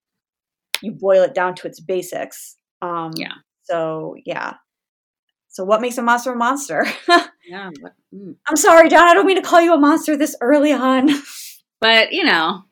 you 0.82 0.92
boil 0.92 1.24
it 1.24 1.34
down 1.34 1.56
to 1.56 1.68
its 1.68 1.80
basics. 1.80 2.58
Um, 2.82 3.12
Yeah. 3.16 3.34
So 3.64 4.16
yeah. 4.26 4.54
So 5.50 5.64
what 5.64 5.82
makes 5.82 5.98
a 5.98 6.02
monster 6.02 6.34
a 6.34 6.36
monster? 6.36 6.86
yeah. 7.48 7.70
But, 7.82 7.94
mm. 8.14 8.36
I'm 8.48 8.56
sorry, 8.56 8.90
John. 8.90 9.08
I 9.08 9.14
don't 9.14 9.26
mean 9.26 9.42
to 9.42 9.48
call 9.48 9.62
you 9.62 9.74
a 9.74 9.80
monster 9.80 10.16
this 10.16 10.36
early 10.42 10.72
on. 10.72 11.10
but 11.82 12.12
you 12.14 12.24
know, 12.24 12.64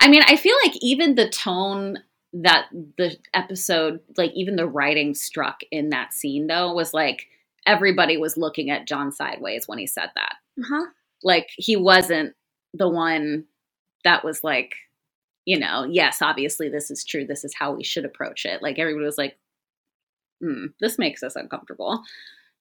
I 0.00 0.08
mean, 0.08 0.22
I 0.26 0.36
feel 0.36 0.56
like 0.64 0.74
even 0.80 1.14
the 1.14 1.28
tone 1.28 1.98
that 2.42 2.66
the 2.98 3.16
episode, 3.34 4.00
like 4.16 4.32
even 4.34 4.56
the 4.56 4.66
writing 4.66 5.14
struck 5.14 5.60
in 5.70 5.90
that 5.90 6.12
scene 6.12 6.46
though, 6.46 6.72
was 6.72 6.92
like 6.94 7.26
everybody 7.66 8.16
was 8.16 8.36
looking 8.36 8.70
at 8.70 8.86
John 8.86 9.10
sideways 9.12 9.66
when 9.66 9.78
he 9.78 9.86
said 9.86 10.10
that. 10.14 10.34
Uh-huh. 10.58 10.86
like 11.22 11.48
he 11.56 11.76
wasn't 11.76 12.34
the 12.72 12.88
one 12.88 13.44
that 14.04 14.24
was 14.24 14.42
like 14.42 14.72
you 15.44 15.58
know 15.58 15.84
yes 15.84 16.22
obviously 16.22 16.70
this 16.70 16.90
is 16.90 17.04
true 17.04 17.26
this 17.26 17.44
is 17.44 17.54
how 17.58 17.72
we 17.74 17.84
should 17.84 18.06
approach 18.06 18.46
it 18.46 18.62
like 18.62 18.78
everybody 18.78 19.04
was 19.04 19.18
like 19.18 19.36
hmm, 20.42 20.66
this 20.80 20.98
makes 20.98 21.22
us 21.22 21.36
uncomfortable 21.36 22.02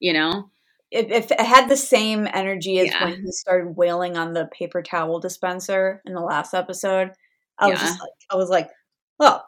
you 0.01 0.11
know 0.11 0.49
if, 0.91 1.09
if 1.09 1.31
it 1.31 1.39
had 1.39 1.69
the 1.69 1.77
same 1.77 2.27
energy 2.33 2.79
as 2.79 2.88
Yeah. 2.88 3.05
when 3.05 3.23
he 3.23 3.31
started 3.31 3.75
wailing 3.77 4.17
on 4.17 4.33
the 4.33 4.47
paper 4.57 4.81
towel 4.81 5.19
dispenser 5.19 6.01
in 6.05 6.13
the 6.13 6.21
last 6.21 6.53
episode, 6.53 7.11
I 7.57 7.69
was 7.69 7.79
Yeah. 7.81 7.85
just 7.88 7.99
like, 7.99 8.11
I 8.31 8.35
was 8.35 8.49
like, 8.49 8.69
oh, 9.19 9.41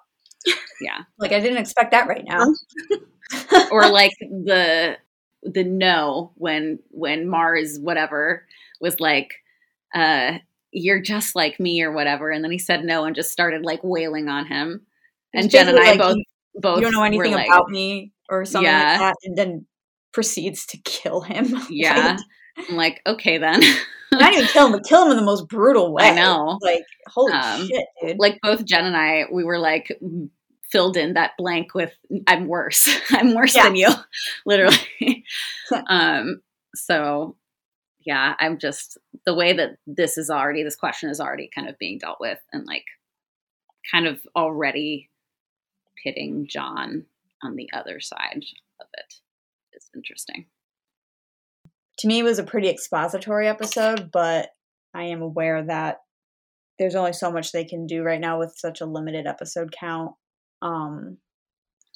yeah 0.82 1.00
like 1.18 1.32
I 1.32 1.40
didn't 1.40 1.58
expect 1.58 1.92
that 1.92 2.08
right 2.08 2.24
now. 2.26 2.54
or 3.72 3.88
like 3.90 4.12
the 4.20 4.98
the 5.44 5.64
no 5.64 6.32
when 6.36 6.80
when 6.90 7.28
mars 7.28 7.78
whatever 7.80 8.46
was 8.82 9.00
like 9.00 9.34
uh 9.96 10.38
you're 10.72 11.02
just 11.02 11.36
like 11.36 11.60
me 11.60 11.82
or 11.82 11.92
whatever 11.92 12.30
and 12.30 12.44
then 12.44 12.52
he 12.52 12.60
said 12.60 12.84
no 12.84 13.06
and 13.06 13.16
just 13.16 13.32
started 13.32 13.64
like 13.64 13.80
wailing 13.84 14.28
on 14.30 14.46
him 14.46 14.86
and 15.34 15.50
jen 15.50 15.68
and 15.70 15.80
i 15.80 15.92
like, 15.92 16.00
both 16.00 16.16
you, 16.18 16.24
both 16.56 16.78
you 16.78 16.84
don't 16.84 16.94
know 16.94 17.04
anything 17.04 17.32
like, 17.34 17.48
about 17.48 17.70
me 17.70 18.12
or 18.30 18.44
something 18.46 18.66
Yeah. 18.70 18.90
like 18.92 19.00
that, 19.00 19.16
and 19.24 19.38
then 19.38 19.66
proceeds 20.12 20.66
to 20.68 20.78
kill 20.80 21.22
him. 21.22 21.56
yeah 21.70 22.18
i'm 22.70 22.76
like 22.76 23.02
okay 23.06 23.38
then 23.38 23.62
Like, 24.12 24.22
not 24.22 24.34
even 24.34 24.48
kill 24.48 24.66
him, 24.68 24.72
but 24.72 24.86
kill 24.86 25.04
him 25.06 25.12
in 25.12 25.18
the 25.18 25.24
most 25.24 25.50
brutal 25.50 25.94
way. 25.94 26.06
I 26.06 26.16
know. 26.16 26.58
Like, 26.62 26.84
holy 27.08 27.34
Um, 27.34 27.68
shit, 27.68 27.86
dude. 28.02 28.18
like 28.18 28.40
both 28.42 28.64
Jen 28.64 28.86
and 28.86 28.96
I, 28.96 29.26
we 29.30 29.44
were 29.44 29.60
like 29.60 29.92
filled 30.72 30.98
in 30.98 31.14
that 31.14 31.32
blank 31.38 31.74
with 31.74 31.94
"I'm 32.28 32.48
worse. 32.48 32.90
I'm 33.12 33.34
worse 33.34 33.56
Yeah. 33.56 33.64
than 33.64 33.76
you," 33.76 33.90
literally. 34.46 35.24
um. 35.88 36.42
So, 36.76 37.36
yeah, 38.06 38.36
I'm 38.40 38.60
just 38.60 38.98
the 39.26 39.34
way 39.34 39.54
that 39.54 39.78
this 39.88 40.18
is 40.18 40.30
already 40.30 40.64
this 40.64 40.76
question 40.76 41.10
is 41.10 41.20
already 41.20 41.50
kind 41.54 41.68
of 41.70 41.78
being 41.80 41.98
dealt 42.00 42.18
with, 42.20 42.40
and 42.54 42.66
like 42.66 42.86
kind 43.92 44.08
of 44.08 44.20
already 44.36 45.10
pitting 46.04 46.48
John 46.50 47.06
on 47.44 47.56
the 47.56 47.70
other 47.74 48.00
side 48.00 48.44
of 48.82 48.88
it 48.94 49.14
is 49.74 49.90
interesting. 49.96 50.46
to 52.00 52.08
me 52.08 52.20
it 52.20 52.24
was 52.24 52.40
a 52.40 52.44
pretty 52.44 52.70
expository 52.70 53.48
episode 53.48 54.12
but 54.12 54.50
i 54.94 55.04
am 55.04 55.22
aware 55.22 55.64
that 55.64 56.02
there's 56.80 56.96
only 56.96 57.14
so 57.14 57.32
much 57.32 57.52
they 57.52 57.64
can 57.66 57.86
do 57.88 58.04
right 58.04 58.20
now 58.22 58.40
with 58.40 58.54
such 58.58 58.82
a 58.82 58.86
limited 58.86 59.26
episode 59.28 59.72
count 59.72 60.14
um 60.62 61.18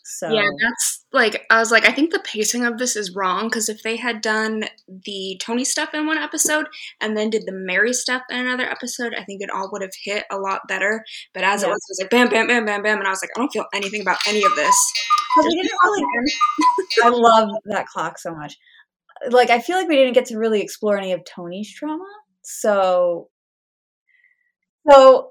so 0.04 0.30
Yeah, 0.30 0.48
that's 0.62 1.06
like 1.14 1.46
I 1.50 1.60
was 1.60 1.72
like, 1.72 1.88
I 1.88 1.92
think 1.92 2.12
the 2.12 2.20
pacing 2.20 2.66
of 2.66 2.78
this 2.78 2.96
is 2.96 3.16
wrong 3.16 3.48
because 3.48 3.70
if 3.70 3.82
they 3.84 3.96
had 3.98 4.22
done 4.22 4.66
the 5.06 5.40
Tony 5.42 5.64
stuff 5.64 5.94
in 5.94 6.06
one 6.06 6.18
episode 6.18 6.66
and 7.00 7.16
then 7.16 7.30
did 7.30 7.44
the 7.46 7.54
Mary 7.54 7.94
stuff 7.94 8.24
in 8.30 8.40
another 8.40 8.70
episode, 8.70 9.14
I 9.14 9.24
think 9.24 9.42
it 9.42 9.50
all 9.50 9.70
would 9.72 9.82
have 9.82 9.92
hit 10.04 10.26
a 10.32 10.38
lot 10.38 10.62
better. 10.68 11.04
But 11.34 11.44
as 11.44 11.64
it 11.64 11.68
was, 11.68 11.76
it 11.76 11.92
was 11.92 12.00
like 12.02 12.10
bam, 12.10 12.30
bam, 12.30 12.48
bam, 12.48 12.66
bam, 12.66 12.84
bam, 12.84 12.98
and 12.98 13.08
I 13.08 13.12
was 13.12 13.22
like, 13.22 13.32
I 13.36 13.40
don't 13.40 13.52
feel 13.54 13.66
anything 13.74 14.02
about 14.02 14.18
any 14.28 14.44
of 14.44 14.56
this. 14.56 14.76
we 15.38 15.44
didn't 15.62 15.78
really 15.84 16.04
i 17.04 17.10
love 17.10 17.50
that 17.66 17.88
clock 17.88 18.18
so 18.18 18.34
much 18.34 18.58
like 19.30 19.50
i 19.50 19.60
feel 19.60 19.78
like 19.78 19.88
we 19.88 19.96
didn't 19.96 20.14
get 20.14 20.26
to 20.26 20.38
really 20.38 20.62
explore 20.62 20.98
any 20.98 21.14
of 21.14 21.24
tony's 21.24 21.74
trauma 21.74 22.04
so 22.42 23.30
so 24.90 25.31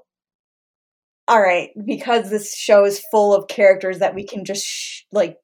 all 1.31 1.41
right 1.41 1.69
because 1.85 2.29
this 2.29 2.55
show 2.57 2.83
is 2.83 3.03
full 3.11 3.33
of 3.33 3.47
characters 3.47 3.99
that 3.99 4.13
we 4.15 4.25
can 4.25 4.43
just 4.45 4.65
sh- 4.65 5.01
like 5.11 5.37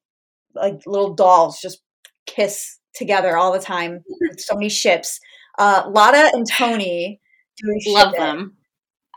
like 0.54 0.82
little 0.86 1.14
dolls 1.14 1.60
just 1.62 1.82
kiss 2.26 2.78
together 2.94 3.38
all 3.38 3.54
the 3.54 3.60
time 3.60 4.04
so 4.38 4.56
many 4.56 4.70
ships 4.70 5.20
uh 5.60 5.84
Lata 5.90 6.30
and 6.34 6.46
tony 6.50 7.20
do 7.58 7.70
we 7.70 7.94
Love 7.94 8.14
them. 8.14 8.56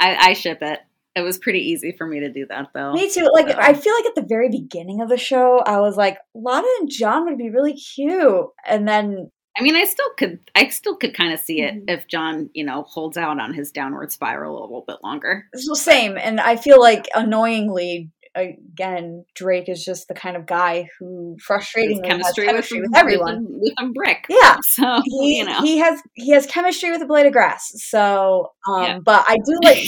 I, 0.01 0.31
I 0.31 0.33
ship 0.33 0.59
it. 0.63 0.79
It 1.15 1.21
was 1.21 1.39
pretty 1.39 1.59
easy 1.59 1.93
for 1.93 2.07
me 2.07 2.21
to 2.21 2.33
do 2.33 2.47
that 2.49 2.69
though. 2.73 2.93
Me 2.95 3.11
too. 3.11 3.29
Like 3.35 3.51
So- 3.51 3.59
I 3.59 3.75
feel 3.75 3.93
like 3.95 4.07
at 4.07 4.15
the 4.15 4.27
very 4.27 4.49
beginning 4.49 5.03
of 5.03 5.11
the 5.11 5.19
show, 5.19 5.59
I 5.59 5.81
was 5.81 5.97
like, 5.99 6.17
Lana 6.35 6.67
and 6.81 6.89
John 6.91 7.27
would 7.27 7.37
be 7.37 7.51
really 7.51 7.75
cute, 7.75 8.47
and 8.67 8.89
then 8.89 9.31
I 9.59 9.63
mean, 9.63 9.77
I 9.77 9.85
still 9.85 10.09
could, 10.17 10.39
I 10.55 10.69
still 10.69 10.97
could 10.97 11.15
kind 11.15 11.33
of 11.33 11.41
see 11.41 11.61
it 11.61 11.75
Mhm. 11.75 11.85
if 11.91 12.07
John, 12.07 12.51
you 12.55 12.65
know, 12.65 12.83
holds 12.85 13.17
out 13.17 13.39
on 13.41 13.53
his 13.53 13.71
downward 13.73 14.13
spiral 14.13 14.59
a 14.59 14.63
little 14.63 14.85
bit 14.87 14.99
longer. 15.03 15.47
it's 15.53 15.69
the 15.69 15.77
same. 15.77 16.17
And 16.17 16.41
I 16.41 16.57
feel 16.57 16.81
like 16.81 17.09
annoyingly, 17.15 18.11
again, 18.37 19.25
Drake 19.35 19.69
is 19.69 19.85
just 19.85 20.07
the 20.07 20.15
kind 20.15 20.37
of 20.37 20.47
guy 20.47 20.89
who 20.99 21.37
frustratingly 21.47 22.05
chemistry, 22.05 22.45
has 22.47 22.53
chemistry 22.53 22.81
with, 22.81 22.91
with, 22.91 22.99
everyone. 22.99 23.47
with, 23.49 23.73
a, 23.81 23.87
brick. 23.89 24.27
Yeah. 24.29 24.57
So 24.65 25.01
He, 25.05 25.39
you 25.39 25.45
know, 25.45 25.61
he 25.63 25.79
has 25.79 26.01
he 26.15 26.31
has 26.31 26.47
chemistry 26.47 26.93
with 26.93 27.03
a 27.03 27.07
blade 27.07 27.27
of 27.27 27.33
grass. 27.33 27.73
So, 27.75 28.53
um, 28.69 28.83
Yeah. 28.85 28.99
but 29.05 29.25
I 29.29 29.37
do 29.45 29.59
like 29.65 29.85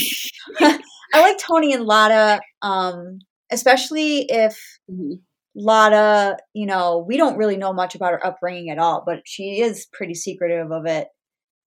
I 1.15 1.21
like 1.21 1.39
Tony 1.39 1.73
and 1.73 1.85
Lata, 1.87 2.41
um, 2.63 3.21
especially 3.51 4.27
if 4.29 4.59
Mhm. 4.91 5.21
Lata, 5.55 6.39
you 6.55 6.67
know, 6.67 7.05
we 7.07 7.17
don't 7.17 7.37
really 7.37 7.57
know 7.57 7.73
much 7.73 7.95
about 7.95 8.13
her 8.13 8.25
upbringing 8.27 8.71
at 8.71 8.79
all, 8.79 9.03
but 9.05 9.23
she 9.27 9.61
is 9.61 9.87
pretty 9.93 10.15
secretive 10.15 10.71
of 10.71 10.87
it. 10.87 11.09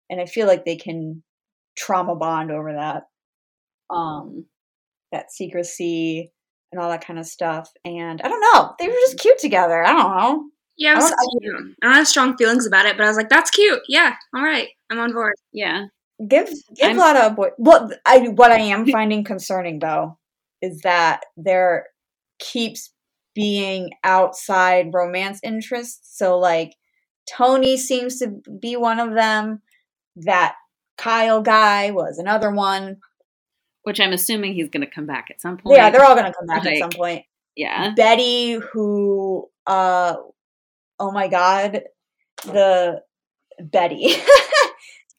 And 0.09 0.19
I 0.19 0.25
feel 0.25 0.47
like 0.47 0.65
they 0.65 0.75
can 0.75 1.23
trauma 1.77 2.15
bond 2.15 2.51
over 2.51 2.73
that. 2.73 3.03
Um 3.95 4.45
that 5.11 5.31
secrecy 5.31 6.31
and 6.71 6.81
all 6.81 6.89
that 6.89 7.05
kind 7.05 7.19
of 7.19 7.25
stuff. 7.25 7.69
And 7.85 8.21
I 8.21 8.27
don't 8.27 8.41
know. 8.53 8.73
They 8.79 8.87
were 8.87 8.93
just 8.93 9.19
cute 9.19 9.37
together. 9.37 9.83
I 9.85 9.91
don't 9.93 10.17
know. 10.17 10.43
Yeah, 10.77 10.93
I 10.93 10.95
was 10.95 11.09
don't- 11.09 11.41
cute. 11.41 11.75
I 11.81 11.85
don't 11.87 11.95
have 11.95 12.07
strong 12.07 12.35
feelings 12.37 12.65
about 12.67 12.85
it, 12.85 12.97
but 12.97 13.05
I 13.05 13.07
was 13.07 13.15
like, 13.17 13.29
that's 13.29 13.49
cute. 13.51 13.79
Yeah, 13.87 14.13
all 14.35 14.43
right. 14.43 14.67
I'm 14.89 14.99
on 14.99 15.13
board. 15.13 15.33
yeah, 15.53 15.85
Give 16.27 16.47
give 16.75 16.87
I'm- 16.89 16.97
Lata 16.97 17.27
a 17.27 17.29
boy. 17.29 17.49
What 17.57 17.99
I 18.05 18.27
what 18.29 18.51
I 18.51 18.59
am 18.59 18.85
finding 18.87 19.23
concerning 19.23 19.79
though 19.79 20.17
is 20.61 20.81
that 20.81 21.21
there 21.37 21.87
keeps 22.39 22.91
being 23.35 23.91
outside 24.03 24.91
romance 24.93 25.39
interests. 25.43 26.17
So 26.17 26.39
like 26.39 26.73
Tony 27.29 27.77
seems 27.77 28.17
to 28.19 28.41
be 28.59 28.75
one 28.77 28.99
of 28.99 29.13
them. 29.13 29.61
That 30.15 30.55
Kyle 30.97 31.41
guy 31.41 31.91
was 31.91 32.17
another 32.17 32.49
one. 32.49 32.97
which 33.83 33.99
I'm 33.99 34.13
assuming 34.13 34.53
he's 34.53 34.69
going 34.69 34.85
to 34.87 34.89
come 34.91 35.05
back 35.05 35.27
at 35.29 35.41
some 35.41 35.57
point. 35.57 35.75
Yeah, 35.77 35.89
they're 35.91 36.03
all 36.05 36.15
gonna 36.15 36.33
come 36.33 36.47
back 36.47 36.65
at 36.65 36.77
some 36.77 36.89
point. 36.89 37.25
yeah. 37.55 37.93
Betty, 37.95 38.53
who 38.53 39.49
uh 39.67 40.15
oh 40.99 41.11
my 41.11 41.27
god, 41.27 41.81
the 42.45 43.01
Betty. 43.59 44.15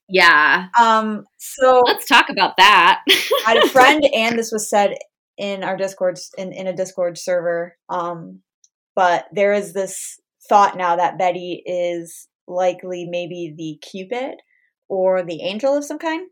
Yeah. 0.08 0.68
um 0.80 1.24
so 1.36 1.82
Let's 1.84 2.06
talk 2.06 2.28
about 2.30 2.56
that. 2.56 3.02
I 3.08 3.42
had 3.44 3.56
a 3.58 3.68
friend, 3.68 4.02
and 4.14 4.38
this 4.38 4.52
was 4.52 4.68
said 4.70 4.96
in 5.36 5.62
our 5.62 5.76
Discord 5.76 6.18
in, 6.38 6.52
in 6.52 6.66
a 6.66 6.76
Discord 6.76 7.18
server. 7.18 7.76
Um, 7.88 8.40
but 8.94 9.26
there 9.32 9.52
is 9.52 9.72
this 9.72 10.18
thought 10.48 10.76
now 10.76 10.96
that 10.96 11.18
Betty 11.18 11.62
is 11.66 12.28
likely 12.48 13.06
maybe 13.08 13.54
the 13.56 13.78
Cupid 13.86 14.36
or 14.88 15.22
the 15.22 15.42
angel 15.42 15.76
of 15.76 15.84
some 15.84 15.98
kind. 15.98 16.28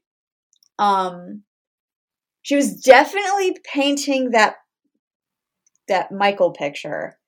Um, 0.78 1.42
she 2.42 2.56
was 2.56 2.80
definitely 2.80 3.56
painting 3.72 4.30
that 4.30 4.56
that 5.88 6.12
Michael 6.12 6.52
picture. 6.52 7.18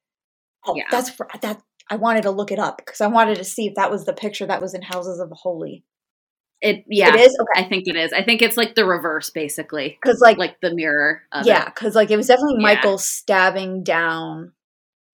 Oh, 0.66 0.74
Yeah. 0.74 0.84
that's 0.90 1.10
that. 1.42 1.60
I 1.88 1.96
wanted 1.96 2.22
to 2.22 2.32
look 2.32 2.50
it 2.50 2.58
up 2.58 2.78
because 2.84 3.00
I 3.00 3.06
wanted 3.06 3.36
to 3.36 3.44
see 3.44 3.66
if 3.66 3.74
that 3.76 3.90
was 3.90 4.04
the 4.06 4.12
picture 4.12 4.46
that 4.46 4.60
was 4.60 4.74
in 4.74 4.82
Houses 4.82 5.20
of 5.20 5.28
the 5.28 5.36
Holy. 5.36 5.84
It 6.62 6.84
yeah. 6.88 7.14
It 7.14 7.20
is 7.20 7.36
okay 7.40 7.64
I 7.64 7.68
think 7.68 7.86
it 7.86 7.96
is. 7.96 8.12
I 8.12 8.22
think 8.22 8.42
it's 8.42 8.56
like 8.56 8.74
the 8.74 8.86
reverse, 8.86 9.30
basically, 9.30 9.98
because 10.02 10.20
like, 10.20 10.38
like 10.38 10.60
the 10.60 10.74
mirror. 10.74 11.22
Of 11.32 11.46
yeah, 11.46 11.66
because 11.66 11.94
like 11.94 12.10
it 12.10 12.16
was 12.16 12.26
definitely 12.28 12.56
Yeah. 12.58 12.74
Michael 12.74 12.98
stabbing 12.98 13.84
down 13.84 14.52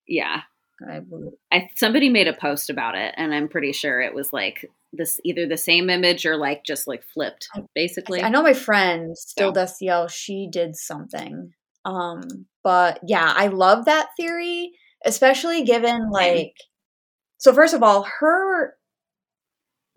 yeah. 0.06 0.42
I. 0.86 1.00
I 1.52 1.68
somebody 1.76 2.08
made 2.08 2.28
a 2.28 2.32
post 2.32 2.70
about 2.70 2.96
it, 2.96 3.14
and 3.16 3.34
I'm 3.34 3.48
pretty 3.48 3.72
sure 3.72 4.00
it 4.00 4.14
was 4.14 4.32
like 4.32 4.68
this 4.92 5.20
either 5.24 5.46
the 5.46 5.56
same 5.56 5.88
image 5.88 6.26
or 6.26 6.36
like 6.36 6.64
just 6.64 6.86
like 6.88 7.04
flipped, 7.04 7.48
basically. 7.74 8.22
I 8.22 8.28
know 8.28 8.42
my 8.42 8.52
friend 8.52 9.16
Still 9.16 9.54
So. 9.54 9.60
Destiel, 9.60 10.10
she 10.10 10.48
did 10.50 10.76
something. 10.76 11.52
Um, 11.84 12.46
but 12.62 13.00
yeah, 13.06 13.32
I 13.34 13.46
love 13.46 13.86
that 13.86 14.10
theory, 14.16 14.72
especially 15.04 15.64
given 15.64 16.10
like 16.10 16.54
so 17.38 17.52
first 17.52 17.74
of 17.74 17.82
all, 17.82 18.06
her 18.20 18.74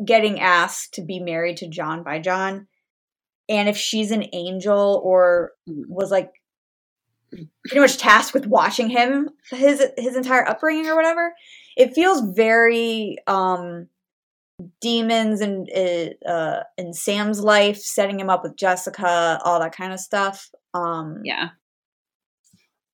getting 0.04 0.40
asked 0.40 0.96
to 0.96 1.02
be 1.02 1.20
married 1.20 1.58
to 1.58 1.68
John 1.68 2.04
by 2.04 2.20
John, 2.20 2.68
and 3.48 3.70
if 3.70 3.78
she's 3.78 4.12
an 4.12 4.26
angel 4.34 5.02
or 5.04 5.52
was 5.68 6.12
like 6.12 6.32
pretty 7.68 7.80
much 7.82 7.98
tasked 7.98 8.34
with 8.34 8.48
watching 8.48 8.90
him 8.90 9.30
his 9.52 9.84
his 9.98 10.16
entire 10.16 10.48
upbringing 10.48 10.88
or 10.88 10.96
whatever, 10.96 11.34
it 11.78 11.94
feels 11.94 12.22
very 12.36 13.18
um 13.28 13.88
demons 14.82 15.42
and 15.42 15.70
uh, 15.76 16.28
uh 16.30 16.64
in 16.78 16.94
Sam's 16.94 17.42
life, 17.42 17.78
setting 17.78 18.20
him 18.20 18.30
up 18.30 18.44
with 18.44 18.56
Jessica, 18.56 19.40
all 19.44 19.60
that 19.60 19.76
kind 19.76 19.94
of 19.94 20.00
stuff. 20.00 20.50
Um 20.74 21.22
Yeah. 21.24 21.50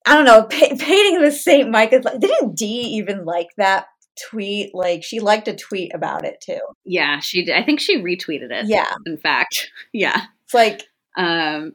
I 0.05 0.15
don't 0.15 0.25
know, 0.25 0.43
pa- 0.43 0.75
painting 0.79 1.21
the 1.21 1.31
Saint 1.31 1.69
Mike 1.69 1.93
is 1.93 2.03
like 2.03 2.19
didn't 2.19 2.55
Dee 2.55 2.97
even 2.97 3.25
like 3.25 3.49
that 3.57 3.85
tweet? 4.29 4.73
Like 4.73 5.03
she 5.03 5.19
liked 5.19 5.47
a 5.47 5.55
tweet 5.55 5.93
about 5.93 6.25
it 6.25 6.41
too. 6.41 6.59
Yeah. 6.85 7.19
She 7.19 7.43
did. 7.45 7.55
I 7.55 7.63
think 7.63 7.79
she 7.79 7.97
retweeted 7.97 8.51
it. 8.51 8.67
Yeah. 8.67 8.91
In 9.05 9.17
fact. 9.17 9.69
Yeah. 9.93 10.21
It's 10.45 10.53
like 10.53 10.83
Um. 11.17 11.73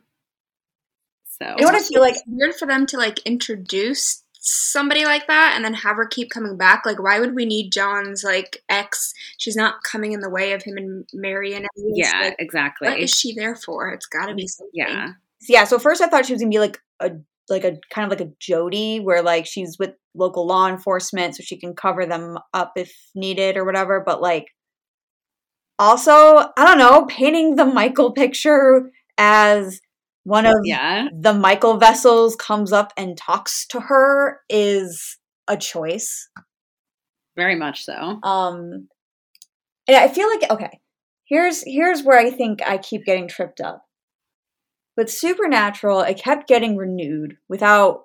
So. 1.38 1.44
You 1.46 1.56
know 1.62 1.66
what 1.66 1.74
I 1.74 1.82
feel 1.82 2.00
like? 2.00 2.16
Weird 2.26 2.54
for 2.54 2.66
them 2.66 2.86
to 2.86 2.96
like 2.96 3.18
introduce 3.26 4.22
somebody 4.48 5.04
like 5.04 5.26
that 5.26 5.52
and 5.56 5.64
then 5.64 5.74
have 5.74 5.96
her 5.96 6.06
keep 6.06 6.30
coming 6.30 6.56
back. 6.56 6.86
Like, 6.86 7.02
why 7.02 7.20
would 7.20 7.34
we 7.34 7.44
need 7.44 7.72
John's 7.72 8.24
like 8.24 8.62
ex? 8.68 9.12
She's 9.36 9.56
not 9.56 9.82
coming 9.82 10.12
in 10.12 10.20
the 10.20 10.30
way 10.30 10.52
of 10.52 10.62
him 10.62 10.76
and 10.76 11.04
Marion. 11.12 11.66
yeah. 11.76 12.20
Like, 12.22 12.36
exactly. 12.38 12.88
what 12.88 12.98
is 12.98 13.10
she 13.10 13.34
there 13.34 13.56
for? 13.56 13.90
It's 13.90 14.06
got 14.06 14.26
to 14.26 14.34
be 14.34 14.46
something. 14.46 14.70
yeah. 14.72 15.12
yeah, 15.48 15.64
so 15.64 15.78
first 15.78 16.00
I 16.00 16.06
thought 16.06 16.26
she 16.26 16.32
was 16.32 16.40
gonna 16.40 16.50
be 16.50 16.60
like 16.60 16.80
a 17.00 17.10
like 17.48 17.64
a 17.64 17.76
kind 17.92 18.10
of 18.10 18.18
like 18.18 18.26
a 18.28 18.32
Jody 18.40 18.98
where 19.00 19.22
like 19.22 19.46
she's 19.46 19.76
with 19.78 19.90
local 20.14 20.46
law 20.46 20.68
enforcement 20.68 21.36
so 21.36 21.42
she 21.42 21.58
can 21.58 21.74
cover 21.74 22.06
them 22.06 22.38
up 22.54 22.72
if 22.76 22.92
needed 23.14 23.56
or 23.56 23.64
whatever, 23.64 24.02
but 24.04 24.20
like 24.22 24.46
also, 25.78 26.12
I 26.12 26.52
don't 26.64 26.78
know, 26.78 27.04
painting 27.06 27.56
the 27.56 27.66
Michael 27.66 28.12
picture 28.12 28.90
as 29.18 29.80
one 30.24 30.46
of 30.46 30.54
Yeah. 30.64 31.08
the 31.12 31.34
Michael 31.34 31.76
vessels 31.76 32.34
comes 32.36 32.72
up 32.72 32.92
and 32.96 33.16
talks 33.16 33.66
to 33.68 33.80
her 33.80 34.40
is 34.48 35.18
a 35.48 35.56
choice. 35.56 36.28
Very 37.36 37.54
much 37.54 37.84
so. 37.84 37.92
Um 38.22 38.88
and 39.88 39.96
I 39.96 40.08
feel 40.08 40.28
like 40.28 40.50
okay, 40.50 40.80
here's 41.26 41.62
here's 41.64 42.02
where 42.02 42.18
I 42.18 42.30
think 42.30 42.60
I 42.66 42.78
keep 42.78 43.04
getting 43.04 43.28
tripped 43.28 43.60
up. 43.60 43.85
With 44.96 45.10
Supernatural, 45.10 46.00
it 46.00 46.18
kept 46.22 46.48
getting 46.48 46.76
renewed 46.76 47.36
without 47.48 48.04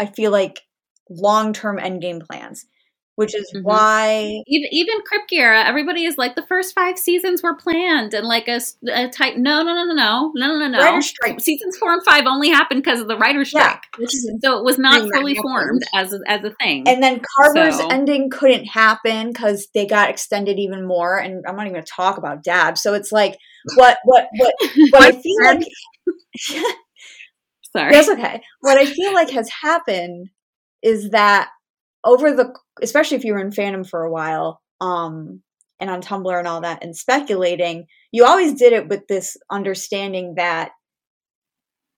I 0.00 0.06
feel 0.06 0.32
like 0.32 0.60
long-term 1.08 1.78
endgame 1.78 2.26
plans, 2.26 2.66
which 3.16 3.34
is 3.34 3.50
mm-hmm. 3.54 3.64
why 3.64 4.42
even 4.46 4.68
even 4.72 4.98
Kripke 5.00 5.66
everybody 5.66 6.04
is 6.04 6.16
like 6.16 6.34
the 6.34 6.46
first 6.46 6.74
five 6.74 6.98
seasons 6.98 7.42
were 7.42 7.54
planned 7.54 8.14
and 8.14 8.26
like 8.26 8.48
a, 8.48 8.60
a 8.90 9.08
type. 9.08 9.36
No, 9.36 9.62
no, 9.62 9.74
no, 9.74 9.84
no, 9.84 9.94
no, 9.94 10.32
no, 10.34 10.58
no, 10.58 10.68
no. 10.68 10.78
Writer 10.78 11.02
strike. 11.02 11.40
Seasons 11.40 11.76
four 11.76 11.92
and 11.92 12.02
five 12.04 12.24
only 12.26 12.48
happened 12.48 12.82
because 12.82 13.00
of 13.00 13.08
the 13.08 13.16
writer's 13.16 13.48
strike, 13.48 13.82
yeah. 13.98 14.06
so 14.42 14.58
it 14.58 14.64
was 14.64 14.78
not 14.78 15.10
fully 15.12 15.34
formed 15.34 15.82
as 15.94 16.12
a, 16.12 16.20
as 16.26 16.42
a 16.44 16.50
thing. 16.62 16.88
And 16.88 17.02
then 17.02 17.20
Carver's 17.36 17.76
so. 17.76 17.88
ending 17.88 18.30
couldn't 18.30 18.64
happen 18.64 19.28
because 19.28 19.68
they 19.74 19.86
got 19.86 20.08
extended 20.10 20.58
even 20.58 20.86
more. 20.86 21.18
And 21.18 21.44
I'm 21.46 21.56
not 21.56 21.66
even 21.66 21.74
going 21.74 21.84
to 21.84 21.92
talk 21.92 22.18
about 22.18 22.42
Dabb. 22.42 22.78
So 22.78 22.94
it's 22.94 23.12
like 23.12 23.36
what 23.76 23.98
what 24.04 24.28
what 24.36 24.54
what 24.90 25.02
I 25.02 25.12
feel 25.12 25.36
like. 25.44 25.66
Sorry, 27.76 27.92
that's 27.92 28.08
okay. 28.08 28.42
What 28.60 28.78
I 28.78 28.86
feel 28.86 29.14
like 29.14 29.30
has 29.30 29.48
happened 29.62 30.28
is 30.82 31.10
that 31.10 31.48
over 32.04 32.32
the 32.32 32.54
especially 32.80 33.16
if 33.16 33.24
you 33.24 33.34
were 33.34 33.40
in 33.40 33.50
fandom 33.50 33.88
for 33.88 34.02
a 34.02 34.10
while, 34.10 34.60
um, 34.80 35.42
and 35.80 35.90
on 35.90 36.00
Tumblr 36.00 36.38
and 36.38 36.46
all 36.46 36.60
that, 36.60 36.82
and 36.82 36.96
speculating, 36.96 37.86
you 38.12 38.24
always 38.24 38.54
did 38.54 38.72
it 38.72 38.88
with 38.88 39.06
this 39.08 39.36
understanding 39.50 40.34
that 40.36 40.70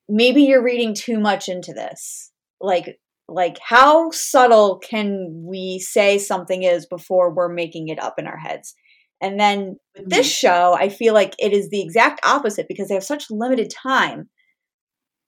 maybe 0.08 0.42
you're 0.42 0.62
reading 0.62 0.94
too 0.94 1.20
much 1.20 1.48
into 1.48 1.72
this. 1.72 2.30
Like, 2.60 2.98
like 3.28 3.58
how 3.62 4.10
subtle 4.10 4.78
can 4.78 5.44
we 5.46 5.78
say 5.78 6.18
something 6.18 6.62
is 6.62 6.86
before 6.86 7.34
we're 7.34 7.52
making 7.52 7.88
it 7.88 8.02
up 8.02 8.14
in 8.18 8.26
our 8.26 8.38
heads? 8.38 8.74
And 9.20 9.40
then 9.40 9.76
with 9.96 10.10
this 10.10 10.30
show, 10.30 10.76
I 10.78 10.88
feel 10.88 11.14
like 11.14 11.34
it 11.38 11.52
is 11.52 11.70
the 11.70 11.82
exact 11.82 12.20
opposite 12.24 12.66
because 12.68 12.88
they 12.88 12.94
have 12.94 13.04
such 13.04 13.30
limited 13.30 13.70
time. 13.70 14.28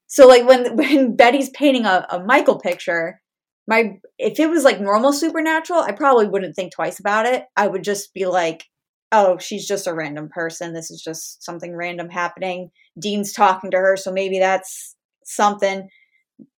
So 0.06 0.26
like 0.26 0.46
when 0.46 0.76
when 0.76 1.16
Betty's 1.16 1.50
painting 1.50 1.86
a, 1.86 2.06
a 2.10 2.22
Michael 2.24 2.58
picture, 2.58 3.20
my 3.66 3.98
if 4.18 4.38
it 4.38 4.48
was 4.48 4.64
like 4.64 4.80
normal 4.80 5.12
supernatural, 5.12 5.80
I 5.80 5.92
probably 5.92 6.28
wouldn't 6.28 6.54
think 6.54 6.72
twice 6.72 7.00
about 7.00 7.26
it. 7.26 7.44
I 7.56 7.66
would 7.66 7.84
just 7.84 8.14
be 8.14 8.26
like, 8.26 8.64
oh, 9.12 9.38
she's 9.38 9.66
just 9.66 9.86
a 9.86 9.94
random 9.94 10.28
person. 10.28 10.72
This 10.72 10.90
is 10.90 11.02
just 11.02 11.42
something 11.42 11.74
random 11.74 12.08
happening. 12.08 12.70
Dean's 12.98 13.32
talking 13.32 13.70
to 13.70 13.76
her, 13.76 13.96
so 13.96 14.12
maybe 14.12 14.38
that's 14.38 14.96
something 15.24 15.88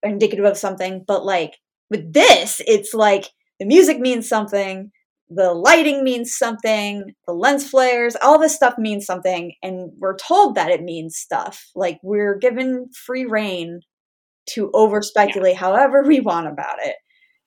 indicative 0.03 0.45
of 0.45 0.57
something. 0.57 1.03
But 1.07 1.25
like 1.25 1.53
with 1.89 2.13
this, 2.13 2.61
it's 2.67 2.93
like 2.93 3.29
the 3.59 3.65
music 3.65 3.99
means 3.99 4.27
something, 4.27 4.91
the 5.29 5.53
lighting 5.53 6.03
means 6.03 6.35
something, 6.35 7.13
the 7.25 7.33
lens 7.33 7.69
flares, 7.69 8.15
all 8.21 8.39
this 8.39 8.55
stuff 8.55 8.75
means 8.77 9.05
something, 9.05 9.53
and 9.63 9.91
we're 9.97 10.15
told 10.15 10.55
that 10.55 10.71
it 10.71 10.83
means 10.83 11.17
stuff. 11.17 11.69
Like 11.75 11.99
we're 12.03 12.37
given 12.37 12.89
free 13.05 13.25
reign 13.25 13.81
to 14.51 14.71
over 14.73 15.01
speculate 15.01 15.53
yeah. 15.53 15.59
however 15.59 16.03
we 16.03 16.19
want 16.19 16.47
about 16.47 16.77
it. 16.83 16.95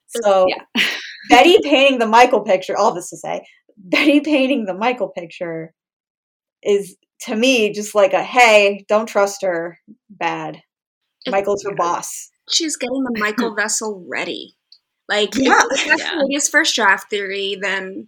So 0.07 0.47
yeah. 0.47 0.85
Betty 1.29 1.57
painting 1.63 1.99
the 1.99 2.07
Michael 2.07 2.41
picture, 2.41 2.77
all 2.77 2.93
this 2.93 3.09
to 3.09 3.17
say, 3.17 3.41
Betty 3.77 4.19
painting 4.19 4.65
the 4.65 4.73
Michael 4.73 5.09
picture 5.09 5.73
is 6.63 6.95
to 7.21 7.35
me 7.35 7.71
just 7.71 7.95
like 7.95 8.13
a 8.13 8.23
hey, 8.23 8.85
don't 8.87 9.07
trust 9.07 9.43
her, 9.43 9.79
bad. 10.09 10.61
Michael's 11.27 11.63
her 11.63 11.75
boss. 11.75 12.29
She's 12.49 12.77
getting 12.77 13.03
the 13.03 13.19
Michael 13.19 13.55
vessel 13.59 14.05
ready. 14.09 14.55
Like, 15.07 15.35
yeah. 15.35 15.61
if 15.71 15.87
that's 15.87 16.03
yeah. 16.03 16.21
his 16.29 16.47
first 16.47 16.75
draft 16.75 17.09
theory, 17.09 17.57
then 17.61 18.07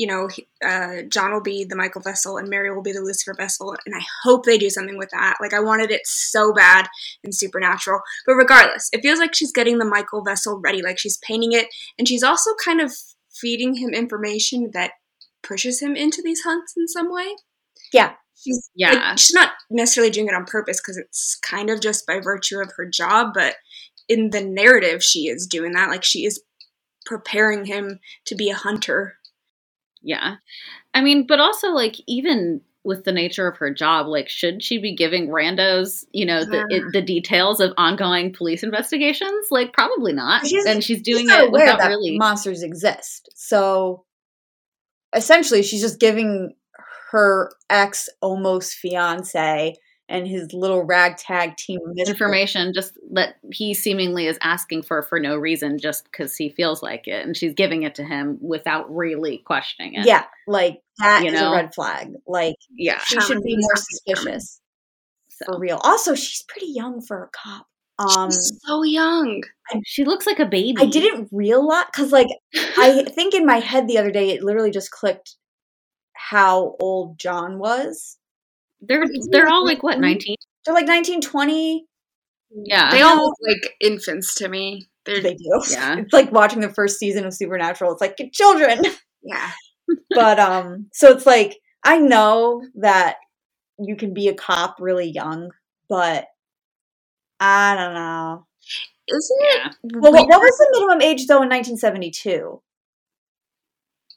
you 0.00 0.06
know, 0.06 0.30
uh, 0.66 1.02
John 1.10 1.30
will 1.30 1.42
be 1.42 1.62
the 1.62 1.76
Michael 1.76 2.00
vessel 2.00 2.38
and 2.38 2.48
Mary 2.48 2.74
will 2.74 2.80
be 2.80 2.90
the 2.90 3.02
Lucifer 3.02 3.34
vessel. 3.36 3.76
And 3.84 3.94
I 3.94 4.00
hope 4.22 4.46
they 4.46 4.56
do 4.56 4.70
something 4.70 4.96
with 4.96 5.10
that. 5.10 5.36
Like, 5.42 5.52
I 5.52 5.60
wanted 5.60 5.90
it 5.90 6.00
so 6.06 6.54
bad 6.54 6.88
in 7.22 7.32
Supernatural. 7.32 8.00
But 8.26 8.36
regardless, 8.36 8.88
it 8.94 9.02
feels 9.02 9.18
like 9.18 9.34
she's 9.34 9.52
getting 9.52 9.76
the 9.76 9.84
Michael 9.84 10.24
vessel 10.24 10.58
ready. 10.58 10.80
Like, 10.80 10.98
she's 10.98 11.18
painting 11.18 11.52
it. 11.52 11.66
And 11.98 12.08
she's 12.08 12.22
also 12.22 12.52
kind 12.64 12.80
of 12.80 12.94
feeding 13.30 13.74
him 13.74 13.90
information 13.90 14.70
that 14.72 14.92
pushes 15.42 15.82
him 15.82 15.94
into 15.96 16.22
these 16.24 16.40
hunts 16.40 16.72
in 16.78 16.88
some 16.88 17.12
way. 17.12 17.36
Yeah. 17.92 18.14
She's, 18.42 18.70
yeah. 18.74 18.92
Like, 18.92 19.18
she's 19.18 19.34
not 19.34 19.50
necessarily 19.68 20.10
doing 20.10 20.28
it 20.28 20.34
on 20.34 20.46
purpose 20.46 20.80
because 20.80 20.96
it's 20.96 21.36
kind 21.42 21.68
of 21.68 21.82
just 21.82 22.06
by 22.06 22.20
virtue 22.20 22.58
of 22.58 22.72
her 22.78 22.88
job. 22.88 23.32
But 23.34 23.56
in 24.08 24.30
the 24.30 24.42
narrative, 24.42 25.04
she 25.04 25.28
is 25.28 25.46
doing 25.46 25.72
that. 25.72 25.90
Like, 25.90 26.04
she 26.04 26.24
is 26.24 26.42
preparing 27.04 27.66
him 27.66 28.00
to 28.24 28.34
be 28.34 28.48
a 28.48 28.54
hunter 28.54 29.16
yeah. 30.02 30.36
I 30.94 31.00
mean, 31.00 31.26
but 31.26 31.40
also 31.40 31.68
like 31.68 31.96
even 32.06 32.60
with 32.82 33.04
the 33.04 33.12
nature 33.12 33.46
of 33.46 33.58
her 33.58 33.72
job, 33.72 34.06
like 34.06 34.28
should 34.28 34.62
she 34.62 34.78
be 34.78 34.94
giving 34.94 35.28
randos, 35.28 36.04
you 36.12 36.24
know, 36.24 36.44
the 36.44 36.64
it, 36.70 36.84
the 36.92 37.02
details 37.02 37.60
of 37.60 37.72
ongoing 37.76 38.32
police 38.32 38.62
investigations? 38.62 39.48
Like 39.50 39.72
probably 39.72 40.12
not. 40.12 40.46
She's, 40.46 40.64
and 40.64 40.82
she's 40.82 41.02
doing 41.02 41.28
she's 41.28 41.38
it 41.38 41.52
without 41.52 41.80
really 41.80 42.16
monsters 42.16 42.62
exist. 42.62 43.28
So 43.34 44.04
essentially, 45.14 45.62
she's 45.62 45.82
just 45.82 46.00
giving 46.00 46.54
her 47.10 47.52
ex 47.68 48.08
almost 48.22 48.74
fiance 48.74 49.74
and 50.10 50.26
his 50.26 50.52
little 50.52 50.82
ragtag 50.82 51.56
team 51.56 51.78
of 51.86 51.96
information 52.06 52.72
just 52.74 52.98
that 53.12 53.36
he 53.52 53.72
seemingly 53.72 54.26
is 54.26 54.36
asking 54.42 54.82
for 54.82 55.02
for 55.02 55.18
no 55.18 55.36
reason 55.36 55.78
just 55.78 56.04
because 56.04 56.36
he 56.36 56.50
feels 56.50 56.82
like 56.82 57.06
it 57.06 57.24
and 57.24 57.36
she's 57.36 57.54
giving 57.54 57.84
it 57.84 57.94
to 57.94 58.04
him 58.04 58.36
without 58.42 58.94
really 58.94 59.38
questioning 59.38 59.94
it. 59.94 60.06
Yeah 60.06 60.24
like 60.46 60.82
that 60.98 61.22
you 61.22 61.28
is 61.28 61.40
know? 61.40 61.52
a 61.52 61.56
red 61.56 61.74
flag. 61.74 62.12
Like 62.26 62.56
yeah. 62.76 62.98
she 63.06 63.20
should 63.20 63.42
be 63.42 63.56
more 63.56 63.76
suspicious. 63.76 64.60
So. 65.30 65.46
for 65.46 65.58
real. 65.58 65.80
Also 65.82 66.14
she's 66.14 66.44
pretty 66.48 66.72
young 66.72 67.00
for 67.00 67.24
a 67.24 67.28
cop. 67.28 67.66
Um 67.98 68.30
she's 68.30 68.60
so 68.66 68.82
young. 68.82 69.42
She 69.86 70.04
looks 70.04 70.26
like 70.26 70.40
a 70.40 70.46
baby. 70.46 70.76
I 70.78 70.86
didn't 70.86 71.28
realize 71.30 71.86
because 71.86 72.12
like 72.12 72.28
i 72.76 73.04
think 73.08 73.34
in 73.34 73.46
my 73.46 73.60
head 73.60 73.86
the 73.86 73.98
other 73.98 74.10
day 74.10 74.30
it 74.30 74.42
literally 74.42 74.72
just 74.72 74.90
clicked 74.90 75.36
how 76.12 76.76
old 76.80 77.18
john 77.18 77.58
was 77.58 78.18
they're 78.80 79.04
they're 79.30 79.48
all 79.48 79.64
like 79.64 79.82
what, 79.82 80.00
19? 80.00 80.36
They're 80.64 80.74
like 80.74 80.86
19, 80.86 81.20
20. 81.20 81.86
Yeah. 82.64 82.90
They 82.90 83.02
all 83.02 83.16
look 83.16 83.36
like 83.46 83.76
infants 83.80 84.34
to 84.36 84.48
me. 84.48 84.88
They're, 85.04 85.20
they 85.22 85.34
do. 85.34 85.62
Yeah. 85.70 85.96
It's 85.98 86.12
like 86.12 86.32
watching 86.32 86.60
the 86.60 86.68
first 86.68 86.98
season 86.98 87.24
of 87.24 87.34
Supernatural. 87.34 87.92
It's 87.92 88.00
like 88.00 88.18
children. 88.32 88.82
Yeah. 89.22 89.50
but 90.14 90.38
um 90.40 90.86
so 90.94 91.10
it's 91.10 91.26
like 91.26 91.58
I 91.84 91.98
know 91.98 92.62
that 92.76 93.16
you 93.78 93.94
can 93.96 94.14
be 94.14 94.28
a 94.28 94.34
cop 94.34 94.76
really 94.80 95.10
young, 95.10 95.50
but 95.90 96.24
I 97.38 97.74
don't 97.76 97.92
know. 97.92 98.46
Isn't 99.08 99.38
it? 99.40 99.76
Well, 100.00 100.12
what 100.12 100.26
was 100.26 100.58
the 100.58 100.68
minimum 100.72 101.02
age 101.02 101.26
though 101.26 101.42
in 101.42 101.50
1972? 101.50 102.62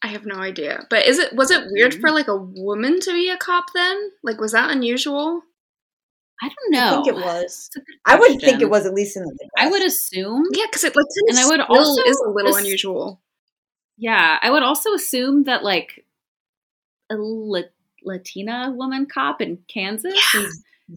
I 0.03 0.07
have 0.07 0.25
no 0.25 0.35
idea. 0.35 0.85
But 0.89 1.05
is 1.05 1.17
it 1.17 1.33
was 1.33 1.49
it 1.49 1.63
weird 1.71 1.93
for 1.93 2.07
mm-hmm. 2.07 2.15
like 2.15 2.27
a 2.27 2.35
woman 2.35 2.99
to 2.99 3.13
be 3.13 3.29
a 3.29 3.37
cop 3.37 3.65
then? 3.73 4.11
Like 4.21 4.39
was 4.39 4.51
that 4.51 4.69
unusual? 4.69 5.41
I 6.41 6.49
don't 6.49 6.71
know. 6.71 6.87
I 6.87 7.03
think 7.03 7.07
it 7.07 7.15
was. 7.15 7.69
I 8.05 8.15
would 8.17 8.41
think 8.41 8.61
it 8.61 8.69
was 8.69 8.85
at 8.85 8.93
least 8.93 9.15
in 9.15 9.23
the 9.23 9.31
Midwest. 9.31 9.51
I 9.57 9.69
would 9.69 9.85
assume. 9.85 10.43
Yeah, 10.51 10.65
because 10.65 10.83
it 10.83 10.95
like 10.95 11.05
and 11.29 11.39
I 11.39 11.47
would 11.47 11.61
also 11.61 12.01
is 12.03 12.21
a 12.27 12.29
little 12.29 12.55
ass- 12.55 12.61
unusual. 12.61 13.21
Yeah, 13.97 14.39
I 14.41 14.51
would 14.51 14.63
also 14.63 14.93
assume 14.93 15.43
that 15.43 15.63
like 15.63 16.03
a 17.09 17.15
La- 17.15 17.61
Latina 18.03 18.73
woman 18.75 19.05
cop 19.05 19.39
in 19.39 19.59
Kansas 19.69 20.13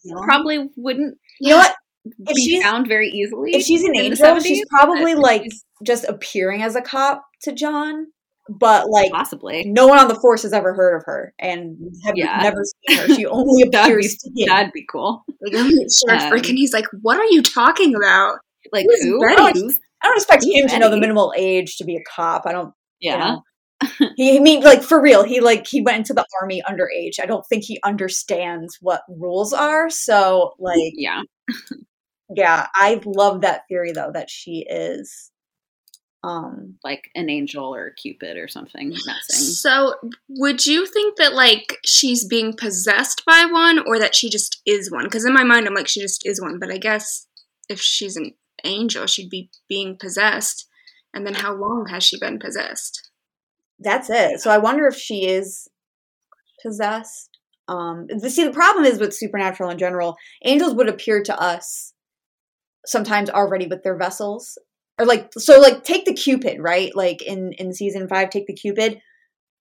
yeah. 0.03 0.15
probably 0.25 0.69
wouldn't. 0.77 1.19
You 1.39 1.51
know 1.51 1.59
what? 1.59 1.77
If 2.27 2.37
be 2.37 2.61
found 2.61 2.89
very 2.89 3.11
easily. 3.11 3.55
If 3.55 3.63
she's 3.63 3.85
an 3.85 3.97
angel, 3.97 4.41
she's 4.41 4.65
probably 4.69 5.15
like 5.15 5.45
she's, 5.45 5.65
just 5.85 6.05
appearing 6.05 6.63
as 6.63 6.75
a 6.75 6.83
cop 6.83 7.25
to 7.43 7.53
John 7.53 8.09
but 8.49 8.89
like 8.91 9.11
possibly 9.11 9.65
no 9.65 9.87
one 9.87 9.99
on 9.99 10.09
the 10.09 10.15
force 10.15 10.43
has 10.43 10.53
ever 10.53 10.75
heard 10.75 10.97
of 10.97 11.05
her 11.05 11.35
and 11.39 11.77
have 12.05 12.15
yeah. 12.17 12.39
never 12.43 12.63
seen 12.65 12.99
her. 12.99 13.15
She 13.15 13.27
only 13.27 13.63
appears 13.63 14.17
that'd 14.19 14.35
be, 14.35 14.45
that'd 14.47 14.73
be 14.73 14.87
cool. 14.91 15.25
Like, 15.41 15.55
um, 15.55 15.71
freaking, 16.31 16.57
he's 16.57 16.73
like, 16.73 16.87
"What 17.03 17.19
are 17.19 17.27
you 17.27 17.43
talking 17.43 17.95
about? 17.95 18.39
Like 18.73 18.87
who? 19.01 19.25
I 19.25 19.35
don't, 19.35 19.57
I 20.03 20.09
don't 20.09 20.17
expect 20.17 20.45
him 20.45 20.69
to 20.69 20.79
know 20.79 20.91
the 20.91 20.97
minimal 20.97 21.33
age 21.37 21.77
to 21.77 21.85
be 21.85 21.97
a 21.97 22.03
cop. 22.09 22.43
I 22.47 22.53
don't. 22.53 22.73
Yeah. 23.01 23.13
You 23.13 23.19
know, 23.19 23.43
he, 24.17 24.41
mean 24.41 24.63
like 24.63 24.83
for 24.83 25.01
real. 25.01 25.25
He 25.25 25.41
like 25.41 25.67
he 25.67 25.83
went 25.83 25.99
into 25.99 26.15
the 26.15 26.25
army 26.41 26.63
underage. 26.69 27.23
I 27.23 27.27
don't 27.27 27.45
think 27.47 27.65
he 27.65 27.81
understands 27.85 28.79
what 28.81 29.03
rules 29.09 29.53
are. 29.53 29.91
So 29.91 30.55
like 30.59 30.93
yeah, 30.95 31.23
yeah. 32.35 32.67
I 32.75 33.01
love 33.05 33.43
that 33.43 33.63
theory 33.69 33.93
though 33.93 34.11
that 34.13 34.31
she 34.31 34.67
is 34.69 35.31
um 36.27 36.75
like 36.83 37.09
an 37.15 37.31
angel 37.31 37.73
or 37.73 37.93
cupid 37.93 38.37
or 38.37 38.49
something 38.49 38.89
messing. 38.89 39.47
So 39.47 39.95
would 40.29 40.67
you 40.67 40.85
think 40.85 41.17
that 41.19 41.35
like 41.35 41.79
she's 41.85 42.25
being 42.25 42.53
possessed 42.53 43.25
by 43.25 43.47
one 43.49 43.79
or 43.87 43.99
that 44.01 44.15
she 44.15 44.29
just 44.29 44.61
is 44.67 44.91
one? 44.91 45.05
Because 45.05 45.25
in 45.25 45.33
my 45.33 45.45
mind 45.45 45.67
i'm 45.67 45.75
like 45.75 45.87
she 45.89 46.01
just 46.01 46.27
is 46.27 46.41
one. 46.41 46.59
But 46.59 46.73
i 46.73 46.79
guess 46.79 47.29
if 47.69 47.81
she's 47.81 48.17
an 48.17 48.33
angel 48.65 49.07
she'd 49.07 49.31
be 49.31 49.51
being 49.69 49.97
possessed. 49.97 50.67
And 51.15 51.27
then 51.27 51.35
how 51.35 51.55
long 51.55 51.87
has 51.91 52.05
she 52.05 52.19
been 52.19 52.39
possessed? 52.39 53.09
That's 53.79 54.11
it. 54.11 54.41
So 54.41 54.51
i 54.51 54.59
wonder 54.59 54.87
if 54.87 54.97
she 54.97 55.27
is 55.27 55.69
possessed. 56.61 57.39
Um 57.69 58.09
the, 58.09 58.31
see 58.31 58.45
the 58.45 58.53
problem 58.53 58.85
is 58.85 58.99
with 58.99 59.15
supernatural 59.15 59.71
in 59.71 59.79
general 59.79 60.17
angels 60.45 60.75
would 60.75 60.89
appear 60.89 61.23
to 61.23 61.41
us 61.41 61.93
sometimes 62.85 63.31
already 63.31 63.67
with 63.67 63.83
their 63.83 63.97
vessels 63.97 64.59
or 64.99 65.07
like 65.07 65.31
so 65.37 65.61
like 65.61 65.85
take 65.85 66.05
the 66.05 66.15
cupid 66.15 66.59
right 66.61 66.95
like 66.95 67.23
in 67.23 67.53
in 67.59 67.73
season 67.73 68.09
five 68.09 68.31
take 68.31 68.47
the 68.47 68.55
cupid 68.55 69.01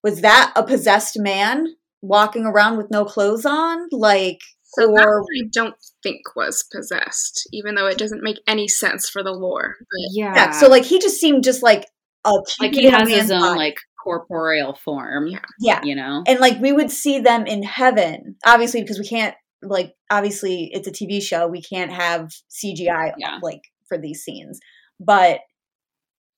was 0.04 0.22
that 0.22 0.54
a 0.56 0.64
possessed 0.64 1.18
man 1.20 1.68
walking 2.02 2.46
around 2.46 2.78
with 2.78 2.92
no 2.92 3.06
clothes 3.06 3.46
on 3.46 3.88
like 3.92 4.40
so 4.64 4.90
or 4.92 5.22
i 5.22 5.48
don't 5.52 5.76
think 6.04 6.22
was 6.36 6.64
possessed 6.72 7.48
even 7.52 7.76
though 7.76 7.88
it 7.88 7.98
doesn't 7.98 8.24
make 8.24 8.38
any 8.48 8.68
sense 8.68 9.10
for 9.10 9.24
the 9.24 9.32
lore 9.32 9.76
but. 9.80 10.10
yeah 10.12 10.34
yeah 10.36 10.52
so 10.52 10.68
like 10.68 10.86
he 10.86 11.00
just 11.00 11.20
seemed 11.20 11.44
just 11.44 11.64
like 11.64 11.86
a 12.26 12.32
like 12.60 12.74
he 12.74 12.86
has 12.86 13.10
his 13.10 13.32
own 13.32 13.42
body. 13.42 13.58
like 13.58 13.78
corporeal 14.02 14.76
form 14.76 15.28
yeah. 15.28 15.40
yeah 15.60 15.82
you 15.84 15.96
know 15.96 16.24
and 16.28 16.40
like 16.40 16.60
we 16.62 16.72
would 16.72 16.92
see 16.92 17.20
them 17.20 17.48
in 17.48 17.64
heaven 17.64 18.36
obviously 18.46 18.82
because 18.82 19.00
we 19.00 19.08
can't 19.08 19.36
like 19.64 19.96
obviously 20.12 20.70
it's 20.72 20.88
a 20.88 20.92
tv 20.92 21.20
show 21.20 21.48
we 21.48 21.62
can't 21.62 21.92
have 21.92 22.30
cgi 22.52 23.14
yeah. 23.18 23.40
like 23.42 23.62
for 23.88 23.98
these 23.98 24.22
scenes 24.22 24.60
but 25.00 25.41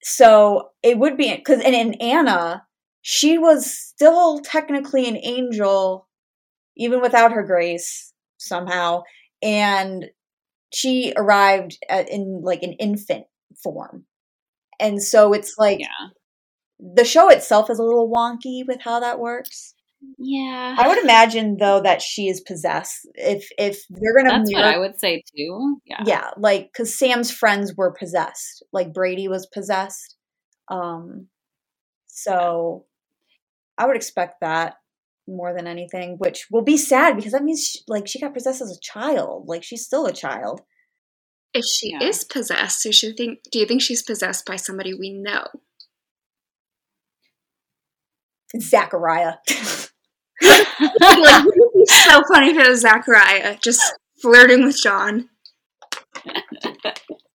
so 0.04 0.70
it 0.84 0.98
would 0.98 1.18
be 1.18 1.36
because 1.36 1.62
and 1.62 1.76
in 1.76 1.94
Anna, 1.96 2.64
she 3.02 3.38
was 3.38 3.72
still 3.72 4.40
technically 4.40 5.08
an 5.08 5.18
angel, 5.18 6.08
even 6.76 7.02
without 7.02 7.32
her 7.32 7.44
grace 7.44 8.14
somehow, 8.38 9.04
and 9.42 10.06
she 10.74 11.14
arrived 11.16 11.78
at, 11.90 12.10
in 12.10 12.42
like 12.44 12.64
an 12.64 12.74
infant 12.74 13.26
form, 13.64 14.06
and 14.80 15.02
so 15.02 15.34
it's 15.34 15.56
like 15.58 15.80
yeah. 15.80 16.10
the 16.80 17.06
show 17.06 17.30
itself 17.30 17.70
is 17.70 17.80
a 17.80 17.84
little 17.84 18.12
wonky 18.12 18.66
with 18.68 18.82
how 18.82 19.00
that 19.00 19.20
works. 19.20 19.74
Yeah. 20.20 20.76
I 20.78 20.88
would 20.88 21.00
imagine 21.00 21.58
though 21.58 21.82
that 21.82 22.02
she 22.02 22.28
is 22.28 22.42
possessed. 22.42 23.08
If 23.16 23.48
if 23.58 23.84
they're 23.90 24.16
gonna 24.16 24.38
That's 24.40 24.50
mirror, 24.52 24.66
what 24.66 24.76
I 24.76 24.78
would 24.80 25.00
say 25.00 25.24
too. 25.36 25.82
Yeah. 25.86 26.04
Yeah, 26.06 26.30
like 26.38 26.70
because 26.72 26.98
Sam's 26.98 27.32
friends 27.32 27.74
were 27.76 27.92
possessed. 27.98 28.64
Like 28.72 28.94
Brady 28.94 29.28
was 29.28 29.48
possessed. 29.48 30.16
Um 30.70 31.28
so 32.08 32.86
I 33.78 33.86
would 33.88 33.96
expect 33.96 34.36
that. 34.42 34.76
more 35.30 35.54
than 35.54 35.68
anything, 35.68 36.16
which 36.20 36.48
will 36.52 36.64
be 36.64 36.78
sad 36.78 37.16
because 37.18 37.34
that 37.34 37.44
means 37.44 37.62
she, 37.68 37.80
like 37.88 38.08
she 38.08 38.20
got 38.20 38.34
possessed 38.34 38.62
as 38.62 38.72
a 38.72 38.80
child. 38.82 39.44
Like 39.48 39.62
she's 39.64 39.84
still 39.86 40.06
a 40.06 40.14
child. 40.14 40.62
If 41.54 41.66
she 41.66 41.92
Yeah. 41.92 42.04
is 42.04 42.24
possessed, 42.24 42.82
so 42.82 42.92
should 42.92 43.18
think 43.18 43.40
do 43.52 43.60
you 43.60 43.66
think 43.66 43.82
she's 43.82 44.02
possessed 44.04 44.46
by 44.46 44.56
somebody 44.56 44.94
we 44.94 45.12
know? 45.14 45.46
It's 48.54 48.70
Zachariah. 48.70 49.36
like 50.42 50.68
wouldn't 51.46 51.56
it 51.56 51.74
be 51.74 51.86
so 51.86 52.22
funny 52.32 52.52
if 52.52 52.58
it 52.58 52.70
was 52.70 52.82
Zachariah 52.82 53.58
just 53.62 53.82
flirting 54.22 54.66
with 54.66 54.82
John. 54.82 55.30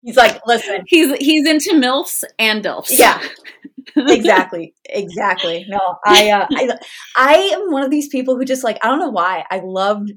He's 0.03 0.17
like, 0.17 0.41
listen, 0.47 0.83
he's 0.87 1.15
he's 1.17 1.47
into 1.47 1.73
milfs 1.73 2.23
and 2.39 2.63
dilfs. 2.63 2.97
yeah, 2.97 3.21
exactly, 3.95 4.73
exactly. 4.85 5.65
No, 5.69 5.79
I, 6.05 6.31
uh, 6.31 6.47
I, 6.51 6.77
I 7.15 7.33
am 7.53 7.71
one 7.71 7.83
of 7.83 7.91
these 7.91 8.07
people 8.07 8.35
who 8.35 8.43
just 8.43 8.63
like 8.63 8.83
I 8.83 8.87
don't 8.87 8.99
know 8.99 9.11
why 9.11 9.45
I 9.51 9.61
loved, 9.63 10.11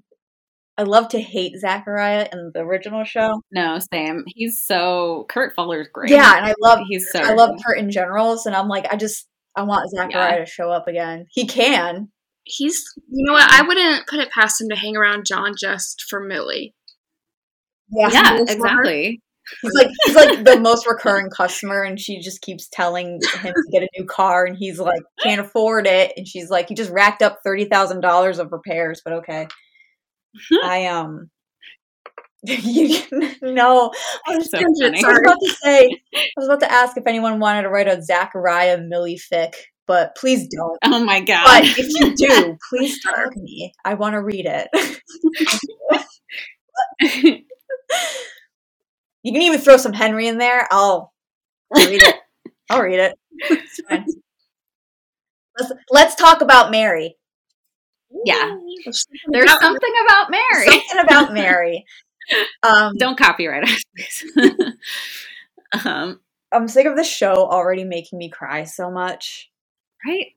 I 0.78 0.84
love 0.84 1.08
to 1.08 1.20
hate 1.20 1.58
Zachariah 1.58 2.28
in 2.32 2.50
the 2.54 2.60
original 2.60 3.04
show. 3.04 3.42
No, 3.52 3.78
same. 3.92 4.24
He's 4.26 4.60
so 4.60 5.26
Kurt 5.28 5.54
Fuller's 5.54 5.88
great. 5.92 6.10
Yeah, 6.10 6.34
and 6.34 6.46
I 6.46 6.54
love, 6.60 6.80
he's 6.88 7.10
so. 7.12 7.20
I 7.20 7.34
love 7.34 7.50
Kurt 7.64 7.78
in 7.78 7.90
generals, 7.90 8.46
and 8.46 8.56
I'm 8.56 8.68
like, 8.68 8.86
I 8.90 8.96
just, 8.96 9.28
I 9.56 9.62
want 9.62 9.90
Zachariah 9.90 10.38
Yeah. 10.38 10.44
to 10.44 10.46
show 10.46 10.70
up 10.70 10.88
again. 10.88 11.26
He 11.30 11.46
can. 11.46 12.08
He's 12.44 12.82
you 13.10 13.24
know 13.26 13.32
what, 13.32 13.50
I 13.50 13.62
wouldn't 13.66 14.06
put 14.06 14.18
it 14.20 14.30
past 14.30 14.60
him 14.60 14.68
to 14.68 14.76
hang 14.76 14.96
around 14.96 15.24
John 15.26 15.54
just 15.58 16.04
for 16.10 16.20
Millie. 16.20 16.74
Yeah, 17.90 18.10
Yeah, 18.12 18.34
Mills 18.34 18.52
for 18.54 18.68
her. 18.68 18.82
exactly. 18.82 19.20
He's 19.62 19.74
like 19.74 19.88
he's 20.04 20.14
like 20.16 20.44
the 20.44 20.58
most 20.58 20.86
recurring 20.86 21.28
customer, 21.30 21.82
and 21.82 22.00
she 22.00 22.18
just 22.20 22.40
keeps 22.40 22.66
telling 22.72 23.20
him 23.42 23.52
to 23.54 23.64
get 23.72 23.82
a 23.82 23.88
new 23.98 24.06
car, 24.06 24.46
and 24.46 24.56
he's 24.58 24.78
like 24.78 25.02
can't 25.22 25.40
afford 25.40 25.86
it, 25.86 26.12
and 26.16 26.26
she's 26.26 26.48
like 26.50 26.68
he 26.68 26.74
just 26.74 26.90
racked 26.90 27.20
up 27.22 27.38
thirty 27.44 27.66
thousand 27.66 28.00
dollars 28.00 28.38
of 28.38 28.52
repairs, 28.52 29.02
but 29.04 29.12
okay. 29.14 29.46
I 30.64 30.86
um, 30.86 31.30
you 32.62 33.00
no, 33.42 33.92
I 34.26 34.36
was, 34.36 34.50
So 34.50 34.58
funny. 34.82 35.04
I 35.04 35.08
was 35.08 35.20
about 35.24 35.38
to 35.40 35.50
say 35.62 35.88
I 36.16 36.22
was 36.36 36.48
about 36.48 36.60
to 36.60 36.72
ask 36.72 36.96
if 36.96 37.06
anyone 37.06 37.40
wanted 37.40 37.62
to 37.62 37.70
write 37.70 37.88
a 37.88 38.02
Zachariah 38.02 38.78
Millie 38.78 39.20
fic, 39.32 39.54
but 39.86 40.16
please 40.16 40.48
don't. 40.48 40.78
Oh 40.84 41.04
my 41.04 41.20
But 41.44 41.64
god. 41.64 41.64
if 41.76 41.88
you 41.94 42.14
do, 42.16 42.58
please 42.70 43.00
tag 43.02 43.36
me. 43.36 43.72
I 43.84 43.94
want 43.94 44.14
to 44.14 44.22
read 44.22 44.46
it. 44.46 44.68
You 49.24 49.32
can 49.32 49.42
even 49.42 49.60
throw 49.60 49.76
some 49.78 49.94
Henry 49.94 50.28
in 50.28 50.38
there. 50.38 50.68
I'll 50.72 51.12
read 51.74 52.02
it. 52.02 52.16
I'll 52.70 52.82
read 52.82 53.00
it. 53.00 53.18
Let's 55.58 55.72
let's 55.90 56.14
talk 56.16 56.42
about 56.42 56.70
Mary. 56.70 57.16
Yeah. 58.24 58.56
There's 58.84 59.06
There's 59.32 59.50
something 59.50 59.94
about 60.06 60.30
Mary. 60.30 60.66
Something 60.66 61.00
about 61.04 61.32
Mary. 61.34 61.84
Um, 62.62 62.94
Don't 62.96 63.18
copyright 63.18 63.64
us, 63.64 63.82
please. 63.96 64.24
um, 65.84 66.20
I'm 66.52 66.68
sick 66.68 66.86
of 66.86 66.96
the 66.96 67.04
show 67.04 67.34
already 67.34 67.84
making 67.84 68.18
me 68.18 68.28
cry 68.30 68.64
so 68.64 68.90
much. 68.90 69.50
right, 70.06 70.28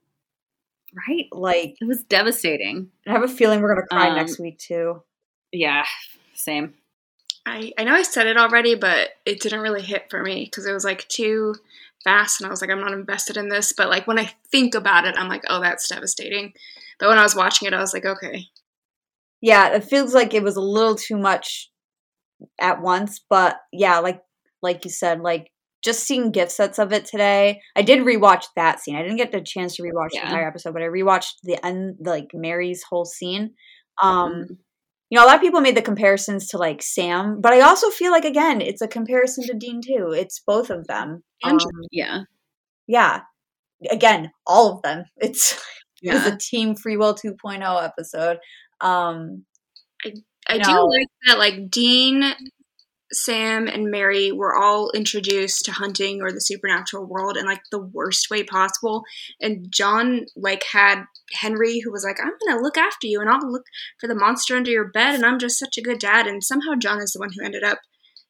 right. 1.08 1.26
Like, 1.32 1.76
It 1.80 1.86
was 1.86 2.04
devastating. 2.04 2.90
I 3.08 3.12
have 3.12 3.24
a 3.24 3.28
feeling 3.28 3.62
we're 3.62 3.74
gonna 3.76 3.88
cry 3.88 4.10
Um, 4.10 4.16
next 4.16 4.40
week 4.40 4.58
too. 4.58 5.04
Yeah, 5.52 5.86
same. 6.34 6.74
I, 7.46 7.72
I 7.78 7.84
know 7.86 7.94
I 7.94 8.02
said 8.04 8.28
it 8.28 8.38
already, 8.38 8.76
but 8.76 9.12
it 9.26 9.40
didn't 9.40 9.62
really 9.62 9.82
hit 9.82 10.10
for 10.10 10.22
me 10.22 10.44
because 10.46 10.66
it 10.66 10.74
was 10.74 10.84
like 10.84 11.08
too 11.08 11.56
fast, 12.04 12.42
and 12.42 12.48
I 12.48 12.50
was 12.50 12.62
like, 12.62 12.70
I'm 12.70 12.82
not 12.82 12.92
invested 12.94 13.38
in 13.38 13.48
this. 13.48 13.72
But 13.72 13.90
like 13.90 14.06
when 14.08 14.20
I 14.20 14.34
think 14.52 14.76
about 14.76 15.06
it, 15.06 15.16
I'm 15.18 15.30
like, 15.30 15.44
oh, 15.50 15.62
that's 15.62 15.88
devastating. 15.88 16.54
But 17.00 17.08
when 17.10 17.18
I 17.20 17.24
was 17.24 17.36
watching 17.36 17.68
it, 17.68 17.74
I 17.74 17.80
was 17.80 17.94
like, 17.94 18.06
okay, 18.06 18.48
Yeah, 19.42 19.70
it 19.76 19.84
feels 19.86 20.14
like 20.14 20.34
it 20.34 20.44
was 20.44 20.56
a 20.58 20.62
little 20.62 20.96
too 20.96 21.18
much 21.18 21.70
at 22.60 22.82
once, 22.82 23.22
but 23.30 23.58
yeah, 23.72 24.00
like 24.00 24.22
like 24.62 24.84
you 24.86 24.92
said, 24.92 25.22
like 25.22 25.52
just 25.84 26.06
seeing 26.06 26.32
gift 26.32 26.52
sets 26.52 26.80
of 26.80 26.92
it 26.92 27.06
today. 27.06 27.62
I 27.76 27.82
did 27.84 28.00
rewatch 28.00 28.46
that 28.56 28.80
scene. 28.80 28.96
I 28.96 29.04
didn't 29.04 29.18
get 29.18 29.32
the 29.32 29.42
chance 29.42 29.76
to 29.76 29.84
rewatch 29.84 30.10
Yeah. 30.14 30.22
the 30.22 30.28
entire 30.28 30.48
episode, 30.48 30.74
but 30.74 30.82
I 30.82 30.86
rewatched 30.88 31.36
the 31.44 31.64
end, 31.66 31.98
like 32.02 32.30
Mary's 32.34 32.84
whole 32.84 33.06
scene. 33.06 33.54
Um, 34.02 34.32
Mm. 34.50 34.58
you 35.10 35.18
know, 35.18 35.24
a 35.24 35.28
lot 35.28 35.36
of 35.36 35.42
people 35.42 35.62
made 35.62 35.78
the 35.78 35.82
comparisons 35.82 36.48
to 36.50 36.58
like 36.58 36.82
Sam, 36.82 37.40
but 37.42 37.54
I 37.54 37.62
also 37.62 37.90
feel 37.92 38.12
like 38.12 38.26
again, 38.26 38.60
it's 38.62 38.82
a 38.82 38.88
comparison 38.88 39.46
to 39.46 39.54
Dean 39.54 39.82
too. 39.82 40.12
It's 40.12 40.42
both 40.46 40.70
of 40.70 40.88
them. 40.88 41.24
And 41.44 41.62
Um, 41.62 41.68
yeah, 41.92 42.22
yeah. 42.88 43.22
Again, 43.92 44.32
all 44.48 44.74
of 44.74 44.82
them. 44.82 45.06
It's 45.18 45.62
yeah. 46.02 46.28
a 46.28 46.38
Team 46.38 46.76
Free 46.76 46.98
Will 46.98 47.14
2.0 47.16 47.84
episode. 47.84 48.38
Um, 48.82 49.46
I 50.06 50.14
No. 50.56 50.64
do 50.64 50.90
like 50.90 51.08
that. 51.28 51.38
Like 51.38 51.70
Dean, 51.70 52.34
Sam, 53.12 53.68
and 53.68 53.90
Mary 53.90 54.32
were 54.32 54.56
all 54.56 54.92
introduced 54.92 55.64
to 55.66 55.72
hunting 55.72 56.22
or 56.22 56.32
the 56.32 56.42
supernatural 56.42 57.06
world 57.06 57.38
in 57.38 57.46
like 57.46 57.62
the 57.72 57.80
worst 57.82 58.30
way 58.30 58.44
possible. 58.44 59.04
And 59.42 59.66
John 59.70 60.26
like 60.36 60.64
had 60.72 61.04
Henry, 61.34 61.80
who 61.80 61.92
was 61.92 62.04
like, 62.04 62.18
"I'm 62.22 62.34
gonna 62.48 62.62
look 62.62 62.78
after 62.78 63.08
you, 63.08 63.22
and 63.22 63.30
I'll 63.30 63.50
look 63.52 63.64
for 64.00 64.08
the 64.08 64.16
monster 64.16 64.56
under 64.56 64.72
your 64.72 64.90
bed, 64.90 65.16
and 65.16 65.26
I'm 65.26 65.40
just 65.40 65.58
such 65.60 65.78
a 65.78 65.82
good 65.82 66.00
dad." 66.00 66.28
And 66.28 66.44
somehow 66.44 66.76
John 66.78 67.02
is 67.02 67.12
the 67.14 67.20
one 67.20 67.30
who 67.38 67.46
ended 67.46 67.64
up 67.64 67.80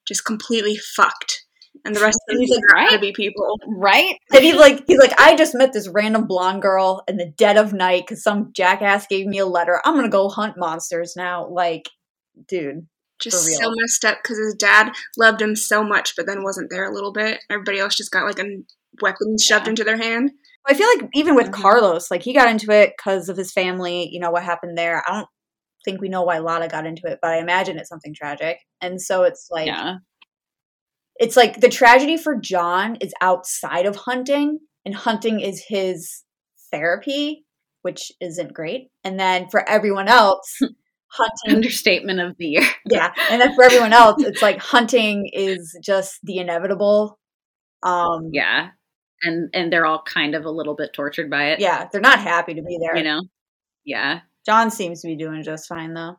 just 0.08 0.26
completely 0.26 0.78
fucked, 0.78 1.44
and 1.84 1.96
the 1.96 2.00
rest 2.00 2.20
of 2.30 2.34
them 2.36 2.42
He's 2.42 2.52
are 2.52 2.56
like, 2.56 2.64
gonna 2.76 2.88
right? 2.92 3.02
be 3.02 3.12
people. 3.14 3.58
right. 3.68 4.16
And 4.34 4.44
he's 4.44 4.56
like, 4.58 4.84
he's 4.88 5.00
like, 5.00 5.20
I 5.20 5.36
just 5.36 5.56
met 5.56 5.74
this 5.74 5.88
random 5.90 6.28
blonde 6.28 6.62
girl 6.62 7.04
in 7.08 7.18
the 7.18 7.32
dead 7.38 7.58
of 7.58 7.74
night 7.74 8.04
because 8.08 8.22
some 8.24 8.52
jackass 8.54 9.08
gave 9.08 9.26
me 9.26 9.40
a 9.40 9.46
letter. 9.46 9.82
I'm 9.86 9.96
gonna 9.96 10.10
go 10.10 10.30
hunt 10.30 10.56
monsters 10.58 11.14
now. 11.16 11.48
Like, 11.48 11.90
dude, 12.48 12.88
Just 13.20 13.46
so 13.46 13.72
messed 13.82 14.06
up 14.06 14.20
because 14.22 14.38
his 14.38 14.56
dad 14.56 14.92
loved 15.18 15.42
him 15.42 15.56
so 15.56 15.84
much, 15.84 16.14
but 16.16 16.26
then 16.28 16.44
wasn't 16.44 16.70
there 16.70 16.90
a 16.90 16.94
little 16.94 17.12
bit. 17.12 17.40
Everybody 17.50 17.80
else 17.80 17.96
just 17.96 18.12
got 18.12 18.26
like 18.26 18.40
a 18.40 18.58
weapon 19.02 19.38
shoved 19.40 19.66
Yeah. 19.66 19.70
into 19.72 19.84
their 19.84 19.98
hand. 19.98 20.32
I 20.68 20.74
feel 20.74 20.88
like 20.88 21.10
even 21.14 21.36
with 21.36 21.48
Mhm. 21.48 21.54
Carlos, 21.54 22.12
like 22.12 22.24
he 22.24 22.34
got 22.34 22.50
into 22.50 22.72
it 22.72 22.94
because 22.98 23.30
of 23.30 23.38
his 23.38 23.52
family. 23.54 24.10
You 24.12 24.20
know 24.20 24.32
what 24.32 24.44
happened 24.44 24.78
there. 24.78 25.02
I 25.08 25.14
don't 25.14 25.28
think 25.86 26.02
we 26.02 26.10
know 26.10 26.24
why 26.24 26.40
Lana 26.40 26.68
got 26.68 26.86
into 26.86 27.04
it, 27.08 27.20
but 27.22 27.32
I 27.32 27.38
imagine 27.38 27.78
it's 27.78 27.90
something 27.90 28.14
tragic. 28.14 28.60
And 28.82 29.02
so 29.02 29.24
it's 29.24 29.48
like, 29.50 29.68
yeah, 29.68 29.96
it's 31.16 31.38
like 31.38 31.62
the 31.62 31.70
tragedy 31.70 32.18
for 32.18 32.36
John 32.36 32.98
is 33.02 33.14
outside 33.22 33.86
of 33.86 33.96
hunting, 33.96 34.60
and 34.86 34.94
hunting 34.94 35.40
is 35.40 35.64
his 35.68 36.24
therapy, 36.72 37.46
which 37.82 38.12
isn't 38.22 38.54
great. 38.54 38.90
And 39.04 39.20
then 39.20 39.50
for 39.50 39.68
everyone 39.68 40.08
else, 40.08 40.60
hunting 41.10 41.56
understatement 41.56 42.20
of 42.20 42.36
the 42.38 42.46
year. 42.48 42.64
yeah 42.90 43.14
and 43.32 43.42
then 43.42 43.54
for 43.56 43.64
everyone 43.64 43.94
else 43.94 44.22
it's 44.24 44.42
like 44.42 44.60
hunting 44.60 45.30
is 45.34 45.78
just 45.84 46.20
the 46.24 46.38
inevitable 46.40 47.18
um 47.84 48.30
Yeah, 48.34 48.70
and 49.24 49.50
and 49.54 49.72
they're 49.72 49.86
all 49.86 50.02
kind 50.04 50.36
of 50.36 50.46
a 50.46 50.52
little 50.52 50.76
bit 50.76 50.92
tortured 50.94 51.30
by 51.30 51.52
it. 51.52 51.60
yeah 51.60 51.88
they're 51.92 52.02
not 52.02 52.20
happy 52.20 52.54
to 52.56 52.62
be 52.62 52.78
there 52.82 52.98
you 52.98 53.04
know. 53.04 53.22
Yeah, 53.86 54.22
john 54.46 54.70
seems 54.72 55.02
to 55.02 55.08
be 55.08 55.16
doing 55.16 55.44
just 55.44 55.68
fine 55.68 55.94
though 55.94 56.18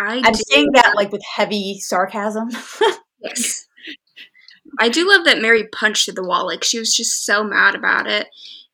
I 0.00 0.16
i'm 0.24 0.32
do- 0.32 0.40
saying 0.50 0.68
that 0.74 0.92
like 0.96 1.10
with 1.12 1.22
heavy 1.36 1.78
sarcasm 1.80 2.48
Yes. 3.20 3.66
I 4.78 4.88
do 4.90 5.08
love 5.08 5.24
that 5.24 5.40
Mary 5.40 5.66
punched 5.72 6.04
through 6.04 6.14
the 6.14 6.22
wall. 6.24 6.46
Like 6.46 6.62
she 6.62 6.78
was 6.78 6.94
just 6.94 7.24
so 7.24 7.42
mad 7.42 7.74
about 7.74 8.06
it 8.06 8.28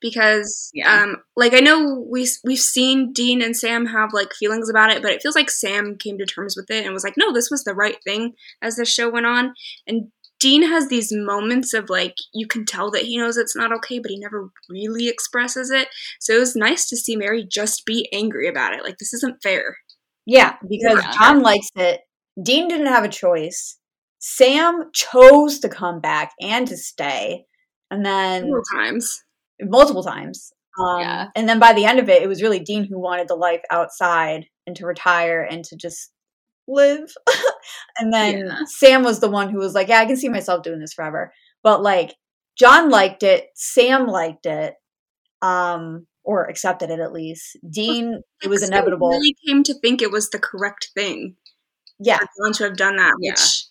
because, 0.09 0.71
Yeah. 0.75 0.93
um, 1.03 1.17
like 1.35 1.55
I 1.55 1.61
know 1.61 2.05
we 2.09 2.29
we've 2.45 2.59
seen 2.77 3.13
Dean 3.13 3.43
and 3.43 3.57
Sam 3.57 3.87
have 3.87 4.11
like 4.13 4.33
feelings 4.35 4.69
about 4.71 4.91
it, 4.93 5.03
but 5.03 5.13
it 5.13 5.23
feels 5.23 5.35
like 5.35 5.51
Sam 5.51 5.97
came 5.99 6.19
to 6.19 6.27
terms 6.27 6.55
with 6.57 6.71
it 6.71 6.85
and 6.85 6.93
was 6.95 7.05
like, 7.05 7.17
no, 7.17 7.33
this 7.33 7.51
was 7.51 7.65
the 7.65 7.75
right 7.75 7.97
thing 8.05 8.35
as 8.63 8.77
the 8.77 8.85
show 8.85 9.09
went 9.11 9.27
on. 9.27 9.55
And 9.87 10.09
Dean 10.41 10.63
has 10.69 10.89
these 10.89 11.11
moments 11.13 11.73
of 11.73 11.89
like 11.89 12.17
you 12.35 12.47
can 12.47 12.67
tell 12.67 12.91
that 12.91 13.03
he 13.05 13.17
knows 13.17 13.37
it's 13.39 13.57
not 13.57 13.73
okay, 13.73 13.99
but 13.99 14.11
he 14.11 14.19
never 14.19 14.51
really 14.69 15.09
expresses 15.09 15.71
it. 15.71 15.89
So 16.21 16.35
it 16.37 16.41
was 16.41 16.55
nice 16.55 16.87
to 16.91 16.97
see 16.99 17.17
Mary 17.17 17.47
just 17.51 17.87
be 17.87 18.09
angry 18.13 18.47
about 18.49 18.75
it. 18.75 18.85
Like 18.85 18.99
this 18.99 19.15
isn't 19.15 19.43
fair. 19.43 19.79
yeah 20.27 20.57
because 20.69 21.01
Yeah. 21.03 21.13
john 21.19 21.43
likes 21.43 21.69
it 21.77 22.01
dean 22.43 22.67
didn't 22.69 22.87
have 22.97 23.05
a 23.05 23.09
choice 23.25 23.79
sam 24.21 24.91
chose 24.95 25.59
to 25.61 25.69
come 25.69 26.01
back 26.01 26.33
and 26.41 26.67
to 26.69 26.77
stay 26.79 27.45
and 27.91 28.05
then 28.07 28.43
Several 28.45 28.63
times. 28.75 29.24
Multiple 29.61 30.03
times. 30.03 30.53
Um, 30.79 31.01
Yeah. 31.01 31.29
And 31.37 31.49
then 31.49 31.59
by 31.59 31.73
the 31.73 31.85
end 31.85 31.99
of 31.99 32.09
it, 32.09 32.23
it 32.23 32.29
was 32.29 32.43
really 32.43 32.59
Dean 32.61 32.85
who 32.85 32.99
wanted 32.99 33.29
the 33.29 33.37
life 33.37 33.63
outside 33.71 34.47
and 34.67 34.75
to 34.77 34.87
retire 34.87 35.43
and 35.43 35.65
to 35.67 35.77
just 35.77 36.11
live. 36.67 37.13
and 37.99 38.13
then 38.13 38.47
Yeah. 38.47 38.59
Sam 38.67 39.03
was 39.03 39.21
the 39.21 39.31
one 39.31 39.51
who 39.51 39.59
was 39.59 39.75
like, 39.75 39.89
Yeah, 39.89 40.01
I 40.01 40.07
can 40.07 40.17
see 40.17 40.29
myself 40.29 40.63
doing 40.63 40.81
this 40.81 40.95
forever. 40.95 41.33
But 41.63 41.83
like, 41.83 42.15
John 42.57 42.89
liked 42.91 43.23
it, 43.23 43.49
Sam 43.55 44.07
liked 44.07 44.47
it, 44.47 44.75
um, 45.43 46.07
or 46.23 46.45
accepted 46.47 46.91
it 46.91 47.01
at 47.01 47.13
least. 47.13 47.57
Dean, 47.69 48.21
it 48.43 48.49
was 48.49 48.63
inevitable. 48.67 49.11
Really 49.11 49.37
came 49.47 49.63
to 49.65 49.75
think 49.75 50.01
it 50.01 50.11
was 50.13 50.31
the 50.31 50.39
correct 50.39 50.91
thing. 50.95 51.37
yeah. 51.99 52.19
for 52.19 52.27
John 52.45 52.53
to 52.55 52.65
have 52.65 52.77
done 52.77 52.97
that. 52.97 53.15
Yeah. 53.21 53.33
Which 53.33 53.65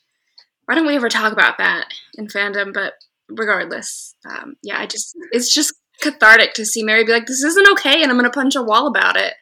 why 0.65 0.75
don't 0.75 0.86
we 0.88 0.95
ever 0.95 1.09
talk 1.09 1.34
about 1.34 1.57
that 1.57 1.88
in 2.17 2.27
fandom? 2.27 2.73
But 2.73 2.93
regardless, 3.30 4.15
um, 4.30 4.55
yeah, 4.63 4.80
I 4.80 4.86
just 4.86 5.15
it's 5.32 5.53
just 5.53 5.74
cathartic 6.01 6.53
to 6.55 6.65
see 6.65 6.84
Mary 6.84 7.03
be 7.05 7.11
like, 7.11 7.28
"This 7.28 7.43
isn't 7.43 7.71
okay," 7.74 8.01
and 8.01 8.11
I'm 8.11 8.17
gonna 8.17 8.30
punch 8.30 8.55
a 8.55 8.61
wall 8.63 8.88
about 8.88 9.15
it. 9.17 9.34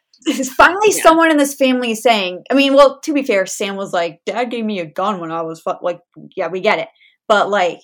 Finally, 0.56 0.90
Yeah. 0.92 1.02
someone 1.04 1.32
in 1.32 1.38
this 1.38 1.56
family 1.56 1.92
is 1.92 2.04
saying. 2.04 2.44
I 2.52 2.54
mean, 2.54 2.74
well, 2.76 3.00
to 3.02 3.14
be 3.14 3.24
fair, 3.24 3.46
Sam 3.48 3.76
was 3.76 3.92
like, 3.92 4.22
"Dad 4.26 4.52
gave 4.52 4.64
me 4.66 4.80
a 4.80 4.86
gun 4.86 5.20
when 5.20 5.32
I 5.32 5.42
was 5.42 5.62
fu-. 5.62 5.74
like, 5.82 6.00
yeah, 6.36 6.48
we 6.48 6.60
get 6.60 6.80
it." 6.80 6.88
But 7.28 7.50
like, 7.50 7.80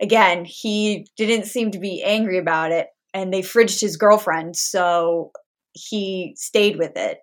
again, 0.00 0.44
he 0.44 1.06
didn't 1.16 1.46
seem 1.46 1.72
to 1.72 1.78
be 1.80 2.02
angry 2.04 2.38
about 2.38 2.70
it, 2.72 2.86
and 3.12 3.32
they 3.32 3.40
fridged 3.42 3.80
his 3.80 3.96
girlfriend, 3.96 4.54
so 4.56 5.32
he 5.72 6.34
stayed 6.36 6.76
with 6.76 6.92
it. 6.96 7.18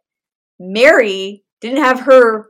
Mary 0.59 1.43
didn't 1.61 1.83
have 1.83 2.01
her 2.01 2.47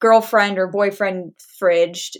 girlfriend 0.00 0.58
or 0.58 0.66
boyfriend 0.66 1.32
fridged. 1.62 2.16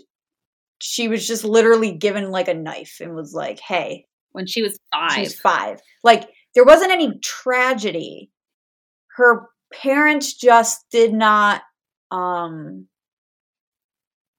She 0.85 1.07
was 1.07 1.25
just 1.25 1.45
literally 1.45 1.93
given 1.93 2.29
like 2.29 2.49
a 2.49 2.53
knife 2.53 2.97
and 2.99 3.15
was 3.15 3.33
like, 3.33 3.59
"Hey, 3.59 4.05
when 4.33 4.45
she 4.45 4.61
was 4.61 4.77
five. 4.91 5.33
Five. 5.35 5.79
Like 6.03 6.29
there 6.53 6.65
wasn't 6.65 6.91
any 6.91 7.19
tragedy. 7.19 8.29
Her 9.15 9.47
parents 9.71 10.33
just 10.33 10.85
did 10.91 11.13
not 11.13 11.61
um 12.11 12.87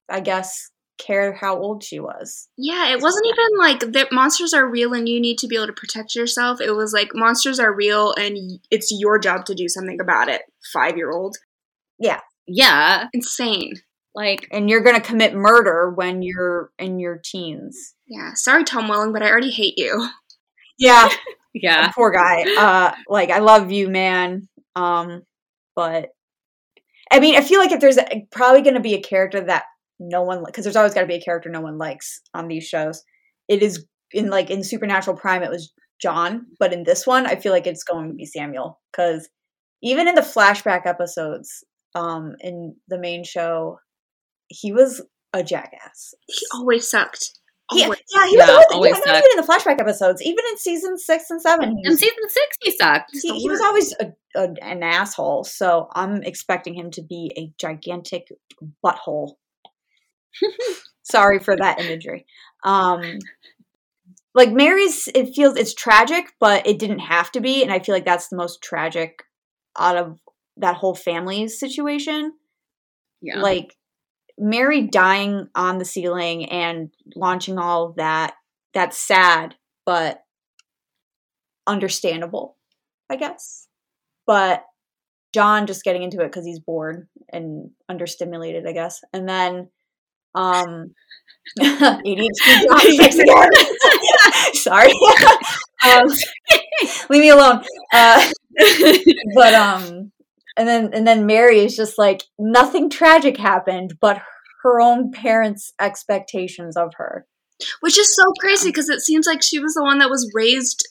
I 0.07 0.19
guess 0.19 0.69
care 0.99 1.33
how 1.33 1.57
old 1.57 1.83
she 1.83 1.99
was. 1.99 2.47
Yeah, 2.57 2.89
it 2.91 3.01
wasn't 3.01 3.25
even 3.25 3.57
like 3.57 3.93
that 3.93 4.11
monsters 4.11 4.53
are 4.53 4.69
real 4.69 4.93
and 4.93 5.09
you 5.09 5.19
need 5.19 5.39
to 5.39 5.47
be 5.47 5.55
able 5.55 5.67
to 5.67 5.73
protect 5.73 6.15
yourself. 6.15 6.61
It 6.61 6.71
was 6.71 6.93
like 6.93 7.09
monsters 7.15 7.59
are 7.59 7.73
real 7.73 8.13
and 8.13 8.37
it's 8.69 8.91
your 8.91 9.17
job 9.17 9.45
to 9.45 9.55
do 9.55 9.67
something 9.67 9.99
about 9.99 10.29
it. 10.29 10.43
Five 10.71 10.95
year 10.95 11.11
old. 11.11 11.37
Yeah. 11.97 12.19
Yeah, 12.47 13.07
Insane. 13.13 13.73
Like 14.15 14.47
And 14.51 14.69
you're 14.69 14.81
gonna 14.81 15.01
commit 15.01 15.33
murder 15.33 15.91
when 15.93 16.21
you're 16.21 16.71
in 16.79 16.99
your 16.99 17.19
teens. 17.23 17.93
Yeah. 18.07 18.31
Sorry, 18.35 18.63
Tom 18.63 18.87
Welling, 18.87 19.13
but 19.13 19.21
I 19.21 19.29
already 19.29 19.51
hate 19.51 19.75
you. 19.77 20.09
Yeah, 20.79 21.09
yeah, 21.53 21.91
poor 21.95 22.11
guy. 22.11 22.43
Uh 22.57 22.93
like 23.07 23.29
I 23.29 23.39
love 23.39 23.71
you, 23.71 23.89
man. 23.89 24.47
Um 24.75 25.23
but 25.75 26.09
I 27.11 27.19
mean, 27.19 27.35
I 27.35 27.41
feel 27.41 27.59
like 27.59 27.71
if 27.71 27.79
there's 27.79 27.97
a, 27.97 28.25
probably 28.31 28.61
going 28.61 28.73
to 28.75 28.79
be 28.79 28.95
a 28.95 29.01
character 29.01 29.41
that 29.41 29.65
no 29.99 30.23
one 30.23 30.43
because 30.45 30.63
there's 30.63 30.75
always 30.75 30.93
got 30.93 31.01
to 31.01 31.07
be 31.07 31.15
a 31.15 31.21
character 31.21 31.49
no 31.49 31.61
one 31.61 31.77
likes 31.77 32.21
on 32.33 32.47
these 32.47 32.67
shows. 32.67 33.03
It 33.47 33.61
is 33.61 33.85
in 34.11 34.29
like 34.29 34.49
in 34.49 34.63
Supernatural 34.63 35.17
Prime 35.17 35.43
it 35.43 35.51
was 35.51 35.71
John, 36.01 36.47
but 36.59 36.73
in 36.73 36.83
this 36.83 37.05
one 37.05 37.25
I 37.25 37.35
feel 37.35 37.51
like 37.51 37.67
it's 37.67 37.83
going 37.83 38.09
to 38.09 38.15
be 38.15 38.25
Samuel 38.25 38.79
cuz 38.93 39.29
even 39.83 40.07
in 40.07 40.15
the 40.15 40.21
flashback 40.21 40.85
episodes 40.85 41.63
um 41.93 42.35
in 42.39 42.75
the 42.87 42.97
main 42.97 43.23
show 43.23 43.77
he 44.47 44.71
was 44.71 45.01
a 45.33 45.43
jackass. 45.43 46.13
He 46.27 46.45
always 46.53 46.89
sucked. 46.89 47.31
He- 47.71 47.79
yeah, 47.81 47.89
he 48.27 48.37
Yeah, 48.37 48.45
was 48.45 48.49
always, 48.49 48.65
always 48.71 48.91
yeah, 49.05 49.11
not 49.11 49.17
even 49.17 49.39
in 49.39 49.45
the 49.45 49.51
flashback 49.51 49.79
episodes, 49.81 50.21
even 50.21 50.43
in 50.51 50.57
season 50.57 50.97
6 50.99 51.29
and 51.31 51.41
7 51.41 51.63
in 51.83 51.89
was 51.89 51.99
season 51.99 52.29
six 52.29 52.57
he 52.61 52.71
sucked. 52.71 53.09
he, 53.21 53.39
he 53.39 53.49
was 53.49 53.59
always 53.59 53.93
a, 53.99 54.13
a, 54.35 54.53
an 54.61 54.83
asshole, 54.83 55.43
so 55.45 55.89
I'm 55.93 56.21
expecting 56.23 56.75
him 56.75 56.91
to 56.91 57.01
be 57.01 57.31
a 57.35 57.51
gigantic 57.59 58.27
butthole. 58.85 59.33
Sorry 61.03 61.39
for 61.39 61.55
that 61.57 61.79
imagery. 61.79 62.25
Um, 62.63 63.19
like 64.35 64.51
Mary's, 64.51 65.07
it 65.15 65.33
feels 65.35 65.55
it's 65.57 65.73
tragic, 65.73 66.33
but 66.39 66.67
it 66.67 66.77
didn't 66.77 66.99
have 66.99 67.31
to 67.31 67.41
be, 67.41 67.63
and 67.63 67.71
I 67.71 67.79
feel 67.79 67.95
like 67.95 68.05
that's 68.05 68.27
the 68.27 68.35
most 68.37 68.61
tragic 68.61 69.23
out 69.77 69.97
of 69.97 70.19
that 70.57 70.75
whole 70.75 70.95
family 70.95 71.47
situation. 71.47 72.33
Yeah, 73.21 73.39
Like 73.39 73.75
Mary 74.37 74.87
dying 74.87 75.47
on 75.55 75.77
the 75.77 75.85
ceiling 75.85 76.45
and 76.49 76.89
launching 77.15 77.57
all 77.57 77.89
of 77.89 77.95
that. 77.95 78.33
That's 78.73 78.97
sad, 78.97 79.55
but 79.85 80.21
understandable, 81.67 82.57
I 83.09 83.15
guess. 83.15 83.67
But 84.27 84.63
John 85.33 85.67
just 85.67 85.83
getting 85.83 86.03
into 86.03 86.21
it 86.21 86.27
because 86.27 86.45
he's 86.45 86.59
bored 86.59 87.07
and 87.31 87.71
understimulated, 87.89 88.67
I 88.67 88.73
guess. 88.73 89.01
And 89.13 89.27
then 89.27 89.69
um 90.33 90.93
ADHD 91.59 92.29
John 92.67 92.79
strikes 92.79 93.19
again. 93.19 93.49
Sorry. 94.53 94.91
um, 95.85 96.07
leave 97.09 97.21
me 97.21 97.29
alone. 97.29 97.63
Uh, 97.93 98.31
but 99.35 99.53
um 99.53 100.11
and 100.57 100.67
then 100.67 100.91
and 100.93 101.05
then 101.07 101.25
Mary 101.25 101.59
is 101.59 101.75
just 101.75 101.97
like 101.97 102.23
nothing 102.39 102.89
tragic 102.89 103.37
happened, 103.37 103.95
but 103.99 104.21
her 104.63 104.81
own 104.81 105.11
parents' 105.11 105.73
expectations 105.79 106.75
of 106.75 106.93
her. 106.97 107.25
Which 107.79 107.97
is 107.97 108.13
so 108.13 108.23
crazy 108.39 108.69
because 108.69 108.89
it 108.89 108.99
seems 109.01 109.25
like 109.27 109.41
she 109.41 109.59
was 109.59 109.73
the 109.75 109.83
one 109.83 109.99
that 109.99 110.09
was 110.09 110.29
raised, 110.33 110.85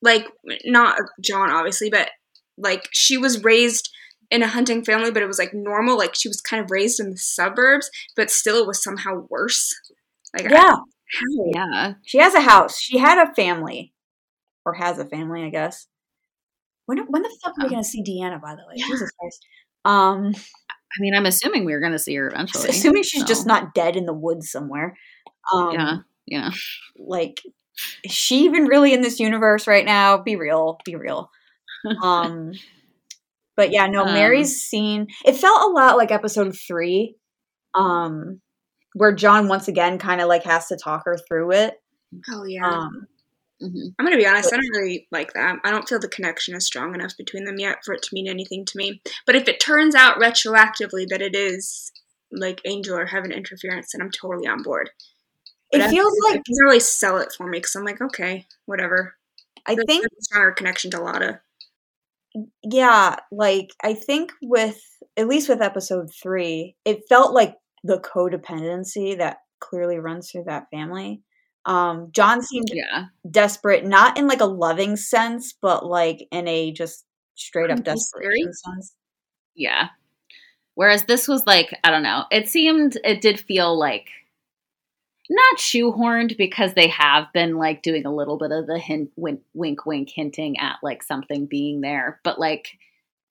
like, 0.00 0.26
not 0.64 0.98
John, 1.22 1.50
obviously, 1.50 1.90
but 1.90 2.08
like 2.56 2.88
she 2.92 3.18
was 3.18 3.44
raised 3.44 3.90
in 4.30 4.42
a 4.42 4.48
hunting 4.48 4.84
family, 4.84 5.10
but 5.10 5.22
it 5.22 5.26
was 5.26 5.38
like 5.38 5.52
normal. 5.52 5.98
Like 5.98 6.14
she 6.14 6.28
was 6.28 6.40
kind 6.40 6.62
of 6.62 6.70
raised 6.70 7.00
in 7.00 7.10
the 7.10 7.18
suburbs, 7.18 7.90
but 8.16 8.30
still 8.30 8.56
it 8.62 8.66
was 8.66 8.82
somehow 8.82 9.26
worse. 9.28 9.74
Like, 10.34 10.50
Yeah, 10.50 10.76
how? 10.76 10.82
yeah. 11.54 11.92
she 12.04 12.18
has 12.18 12.34
a 12.34 12.40
house. 12.42 12.78
She 12.80 12.98
had 12.98 13.18
a 13.18 13.34
family, 13.34 13.92
or 14.64 14.74
has 14.74 14.98
a 14.98 15.04
family, 15.06 15.44
I 15.44 15.50
guess. 15.50 15.86
When 16.88 16.98
when 17.08 17.22
the 17.22 17.30
fuck 17.44 17.52
are 17.60 17.64
we 17.66 17.70
gonna 17.70 17.84
see 17.84 18.02
Deanna? 18.02 18.40
By 18.40 18.54
the 18.56 18.62
way, 18.66 18.74
Yeah. 18.76 18.86
Jesus 18.86 19.10
Christ. 19.18 19.46
Um, 19.84 20.32
I 20.34 21.00
mean, 21.00 21.14
I'm 21.14 21.26
assuming 21.26 21.64
we 21.66 21.74
are 21.74 21.80
going 21.80 21.92
to 21.92 21.98
see 21.98 22.14
her 22.16 22.28
eventually. 22.28 22.70
assuming 22.70 23.02
she's 23.02 23.22
just 23.24 23.46
not 23.46 23.74
dead 23.74 23.94
in 23.94 24.06
the 24.06 24.14
woods 24.14 24.50
somewhere. 24.50 24.96
Um, 25.54 25.72
Yeah, 25.74 25.96
yeah. 26.26 26.50
like 26.98 27.40
is 28.04 28.10
she 28.12 28.44
even 28.44 28.64
really 28.64 28.92
in 28.94 29.02
this 29.02 29.20
universe 29.20 29.66
right 29.66 29.84
now 29.84 30.18
be 30.18 30.34
real 30.34 30.78
be 30.84 30.96
real 30.96 31.30
um 32.02 32.52
but 33.56 33.70
yeah 33.70 33.86
no 33.86 34.04
Um, 34.04 34.14
mary's 34.14 34.60
scene 34.60 35.06
it 35.24 35.36
felt 35.36 35.62
a 35.62 35.72
lot 35.72 35.96
like 35.96 36.10
episode 36.10 36.56
three 36.56 37.14
um 37.74 38.40
where 38.94 39.12
john 39.14 39.46
once 39.46 39.68
again 39.68 39.96
kind 39.98 40.20
of 40.20 40.26
like 40.28 40.42
has 40.44 40.66
to 40.68 40.76
talk 40.76 41.02
her 41.04 41.16
through 41.28 41.52
it 41.52 41.74
Oh 42.32 42.44
yeah. 42.44 42.66
um 42.68 43.06
hmm 43.60 43.88
I'm 43.98 44.04
gonna 44.06 44.16
be 44.16 44.26
honest. 44.26 44.52
I 44.52 44.56
don't 44.56 44.70
really 44.80 45.08
like 45.10 45.32
that. 45.34 45.58
I 45.64 45.70
don't 45.70 45.88
feel 45.88 45.98
the 45.98 46.08
connection 46.08 46.54
is 46.54 46.66
strong 46.66 46.94
enough 46.94 47.16
between 47.16 47.44
them 47.44 47.58
yet 47.58 47.78
for 47.84 47.94
it 47.94 48.02
to 48.02 48.10
mean 48.14 48.28
anything 48.28 48.64
to 48.66 48.78
me. 48.78 49.00
But 49.26 49.34
if 49.36 49.48
it 49.48 49.60
turns 49.60 49.94
out 49.94 50.18
retroactively 50.18 51.06
that 51.08 51.22
it 51.22 51.34
is 51.34 51.90
like 52.30 52.60
angel 52.64 52.96
or 52.96 53.06
heaven 53.06 53.32
interference, 53.32 53.92
then 53.92 54.02
I'm 54.02 54.10
totally 54.10 54.46
on 54.46 54.62
board. 54.62 54.90
But 55.72 55.82
it 55.82 55.90
feels 55.90 56.14
like 56.28 56.36
it 56.36 56.44
doesn't 56.46 56.64
really 56.64 56.80
sell 56.80 57.18
it 57.18 57.32
for 57.36 57.46
me 57.48 57.58
because 57.58 57.74
I'm 57.76 57.84
like, 57.84 58.00
okay, 58.00 58.46
whatever. 58.66 59.14
i 59.66 59.74
There's 59.74 59.86
think 59.86 60.06
a 60.06 60.22
stronger 60.22 60.52
connection 60.52 60.90
to 60.92 61.00
Lata. 61.02 61.40
yeah 62.62 63.16
like 63.32 63.70
i 63.82 63.94
think 63.94 64.32
with 64.42 64.80
at 65.16 65.28
least 65.28 65.48
with 65.48 65.62
episode 65.62 66.10
three 66.22 66.76
it 66.84 67.00
felt 67.08 67.32
like 67.32 67.54
the 67.84 67.98
codependency 68.00 69.16
that 69.18 69.38
clearly 69.60 69.98
runs 69.98 70.30
through 70.30 70.44
that 70.44 70.66
family 70.70 71.22
um 71.64 72.08
john 72.12 72.42
seemed 72.42 72.68
Yeah, 72.72 73.06
desperate, 73.30 73.84
not 73.84 74.18
in 74.18 74.26
like 74.26 74.40
a 74.40 74.46
loving 74.46 74.96
sense, 74.96 75.52
but 75.60 75.84
like 75.86 76.26
in 76.30 76.48
a 76.48 76.72
just 76.72 77.04
straight 77.34 77.70
up 77.70 77.84
desperation 77.84 78.52
sense. 78.52 78.94
yeah. 79.54 79.88
Whereas 80.74 81.04
this 81.04 81.26
was 81.26 81.44
like, 81.46 81.76
I 81.82 81.90
don't 81.90 82.04
know. 82.04 82.24
It 82.30 82.48
seemed, 82.48 82.98
it 83.02 83.20
did 83.20 83.40
feel 83.40 83.76
like 83.76 84.08
not 85.30 85.58
shoehorned 85.58 86.36
because 86.38 86.74
they 86.74 86.88
have 86.88 87.32
been 87.32 87.56
like 87.56 87.82
doing 87.82 88.06
a 88.06 88.14
little 88.14 88.38
bit 88.38 88.52
of 88.52 88.66
the 88.66 88.78
hint, 88.78 89.10
wink, 89.16 89.40
wink, 89.54 89.84
wink, 89.84 90.08
hinting 90.10 90.56
at 90.58 90.76
like 90.82 91.02
something 91.02 91.46
being 91.46 91.80
there, 91.80 92.20
but 92.24 92.38
like 92.38 92.78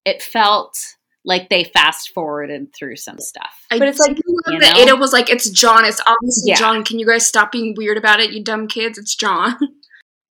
it 0.06 0.22
felt 0.22 0.96
like 1.28 1.50
they 1.50 1.66
fast 1.66 2.12
forwarded 2.16 2.74
through 2.74 2.96
some 2.96 3.20
stuff. 3.20 3.54
I 3.70 3.78
But 3.78 3.90
it's 3.90 4.00
like, 4.00 4.16
do 4.16 4.22
love 4.26 4.54
you 4.54 4.60
that? 4.62 4.78
Ada 4.78 4.96
was 4.96 5.14
like, 5.14 5.30
it's 5.30 5.50
John. 5.52 5.86
It's 5.86 6.02
obviously 6.08 6.50
Yeah. 6.52 6.56
John. 6.56 6.84
Can 6.84 6.98
you 6.98 7.06
guys 7.06 7.28
stop 7.28 7.52
being 7.52 7.76
weird 7.78 7.98
about 7.98 8.20
it, 8.20 8.32
you 8.32 8.44
dumb 8.44 8.68
kids? 8.68 8.98
It's 8.98 9.16
John. 9.16 9.56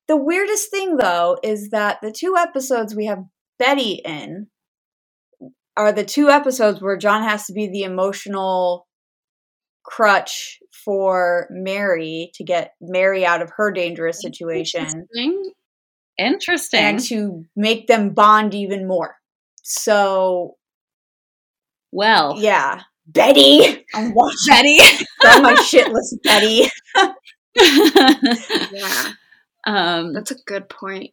The 0.08 0.16
weirdest 0.16 0.70
thing 0.70 0.98
though 0.98 1.36
is 1.42 1.70
that 1.70 1.98
the 2.00 2.12
two 2.12 2.36
episodes 2.36 2.94
we 2.94 3.06
have 3.06 3.24
Betty 3.58 4.00
in 4.04 4.46
are 5.76 5.90
the 5.90 6.04
two 6.04 6.28
episodes 6.30 6.80
where 6.80 6.96
John 6.96 7.24
has 7.24 7.46
to 7.46 7.52
be 7.52 7.66
the 7.66 7.82
emotional 7.82 8.86
crutch 9.84 10.60
for 10.84 11.48
Mary 11.50 12.30
to 12.34 12.44
get 12.44 12.74
Mary 12.80 13.26
out 13.26 13.42
of 13.42 13.50
her 13.56 13.72
dangerous 13.72 14.20
situation 14.22 14.82
Interesting. 14.82 15.52
Interesting. 16.18 16.80
and 16.80 17.00
to 17.00 17.44
make 17.56 17.88
them 17.88 18.10
bond 18.10 18.54
even 18.54 18.86
more. 18.86 19.16
So 19.64 20.55
well, 21.96 22.36
yeah. 22.38 22.82
Betty! 23.08 23.84
I'm 23.94 24.12
watching 24.14 24.36
Betty. 24.48 24.78
on 25.26 25.42
my 25.42 25.54
shit 25.54 25.88
list, 25.92 26.16
Betty. 26.22 26.68
Yeah, 27.58 29.12
um, 29.66 30.12
that's 30.12 30.30
a 30.30 30.36
good 30.46 30.68
point. 30.68 31.10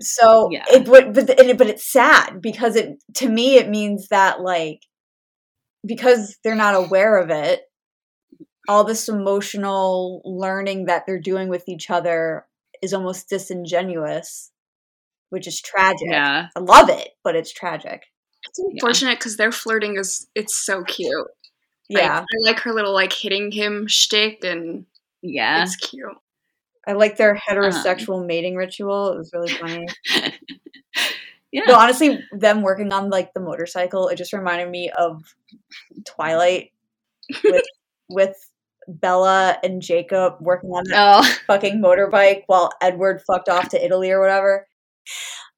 So 0.00 0.48
Yeah. 0.50 0.64
it 0.72 0.88
would, 0.88 1.14
but 1.14 1.30
it, 1.30 1.58
but 1.58 1.68
it's 1.68 1.84
sad 1.90 2.40
because 2.42 2.76
it 2.76 3.02
to 3.14 3.28
me 3.28 3.56
it 3.56 3.68
means 3.68 4.08
that 4.08 4.40
like 4.40 4.82
because 5.86 6.36
they're 6.44 6.54
not 6.54 6.74
aware 6.74 7.16
of 7.18 7.30
it, 7.30 7.62
all 8.68 8.84
this 8.84 9.08
emotional 9.08 10.22
learning 10.24 10.86
that 10.86 11.04
they're 11.06 11.20
doing 11.20 11.48
with 11.48 11.68
each 11.68 11.88
other 11.90 12.46
is 12.82 12.92
almost 12.92 13.28
disingenuous, 13.28 14.50
which 15.30 15.46
is 15.46 15.60
tragic. 15.60 16.08
Yeah. 16.10 16.48
I 16.54 16.60
love 16.60 16.88
it, 16.90 17.10
but 17.24 17.36
it's 17.36 17.52
tragic. 17.52 18.02
It's 18.50 18.58
unfortunate 18.58 19.18
because 19.18 19.36
their 19.36 19.52
flirting 19.52 19.96
is 19.96 20.26
it's 20.34 20.56
so 20.56 20.82
cute. 20.84 21.12
Like, 21.88 22.02
Yeah. 22.02 22.20
I 22.20 22.24
like 22.44 22.60
her 22.60 22.72
little 22.72 22.92
like 22.92 23.12
hitting 23.12 23.52
him 23.52 23.86
shtick, 23.86 24.44
and 24.44 24.86
Yeah. 25.22 25.62
it's 25.62 25.76
cute. 25.76 26.16
I 26.86 26.92
like 26.92 27.16
their 27.16 27.32
um. 27.34 27.40
heterosexual 27.48 28.26
mating 28.26 28.56
ritual. 28.56 29.12
It 29.12 29.18
was 29.18 29.30
really 29.32 29.52
funny. 29.52 29.86
yeah. 31.52 31.62
No, 31.66 31.74
honestly, 31.76 32.20
them 32.32 32.62
working 32.62 32.92
on 32.92 33.10
like 33.10 33.32
the 33.34 33.40
motorcycle, 33.40 34.08
it 34.08 34.16
just 34.16 34.32
reminded 34.32 34.68
me 34.68 34.90
of 34.90 35.22
Twilight 36.06 36.72
with 37.44 37.64
with 38.08 38.36
Bella 38.88 39.58
and 39.62 39.80
Jacob 39.80 40.34
working 40.40 40.70
on 40.70 40.82
that 40.88 41.20
oh, 41.24 41.36
fucking 41.46 41.80
motorbike 41.80 42.42
while 42.46 42.72
Edward 42.80 43.22
fucked 43.22 43.48
off 43.48 43.68
to 43.68 43.84
Italy 43.84 44.10
or 44.10 44.20
whatever. 44.20 44.66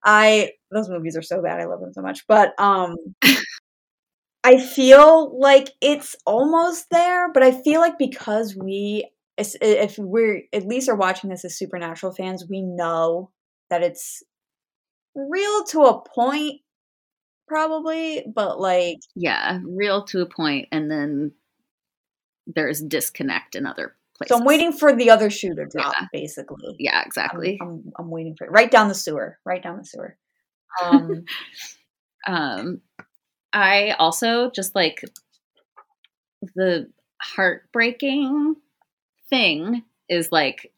I 0.05 0.53
those 0.71 0.89
movies 0.89 1.17
are 1.17 1.23
so 1.23 1.43
bad. 1.43 1.61
I 1.61 1.67
love 1.67 1.81
them 1.81 1.93
so 1.93 2.03
much. 2.03 2.27
But 2.27 2.59
um 2.59 2.97
I 4.45 4.59
feel 4.59 5.39
like 5.39 5.71
it's 5.81 6.17
almost 6.27 6.91
there, 6.91 7.33
but 7.33 7.43
I 7.43 7.53
feel 7.63 7.81
like 7.81 7.99
because 7.99 8.57
we 8.57 9.09
if 9.39 9.99
we're 9.99 10.43
at 10.53 10.67
least 10.67 10.89
are 10.89 10.97
watching 10.97 11.31
this 11.31 11.45
as 11.45 11.57
supernatural 11.57 12.13
fans, 12.13 12.47
we 12.49 12.63
know 12.63 13.31
that 13.71 13.83
it's 13.83 14.23
real 15.15 15.65
to 15.65 15.83
a 15.83 16.03
point 16.03 16.61
probably, 17.49 18.25
but 18.35 18.61
like 18.61 18.99
yeah. 19.15 19.61
Real 19.65 20.05
to 20.07 20.21
a 20.21 20.27
point, 20.27 20.69
and 20.73 20.91
then 20.91 21.33
there's 22.47 22.81
disconnect 22.81 23.55
in 23.55 23.67
other 23.67 23.95
places. 24.17 24.35
so 24.35 24.39
I'm 24.41 24.45
waiting 24.47 24.73
for 24.73 24.95
the 24.95 25.11
other 25.11 25.31
shoe 25.31 25.55
to 25.55 25.67
drop 25.67 25.95
Yeah. 25.99 26.07
basically. 26.13 26.77
Yeah, 26.79 27.01
I'm, 27.01 27.07
exactly. 27.07 27.59
I'm, 27.61 27.93
I'm 27.99 28.11
waiting 28.11 28.35
for 28.37 28.47
it. 28.47 28.51
Right 28.51 28.71
down 28.71 28.89
the 28.89 28.95
sewer. 28.95 29.39
Right 29.45 29.63
down 29.63 29.79
the 29.79 29.85
sewer. 29.85 30.17
Um, 30.83 31.25
Um, 32.25 32.81
I 33.53 33.97
also 33.99 34.51
just 34.53 34.77
like 34.77 35.03
the 36.55 36.89
heartbreaking 37.21 38.55
thing 39.29 39.83
is 40.09 40.31
like 40.31 40.73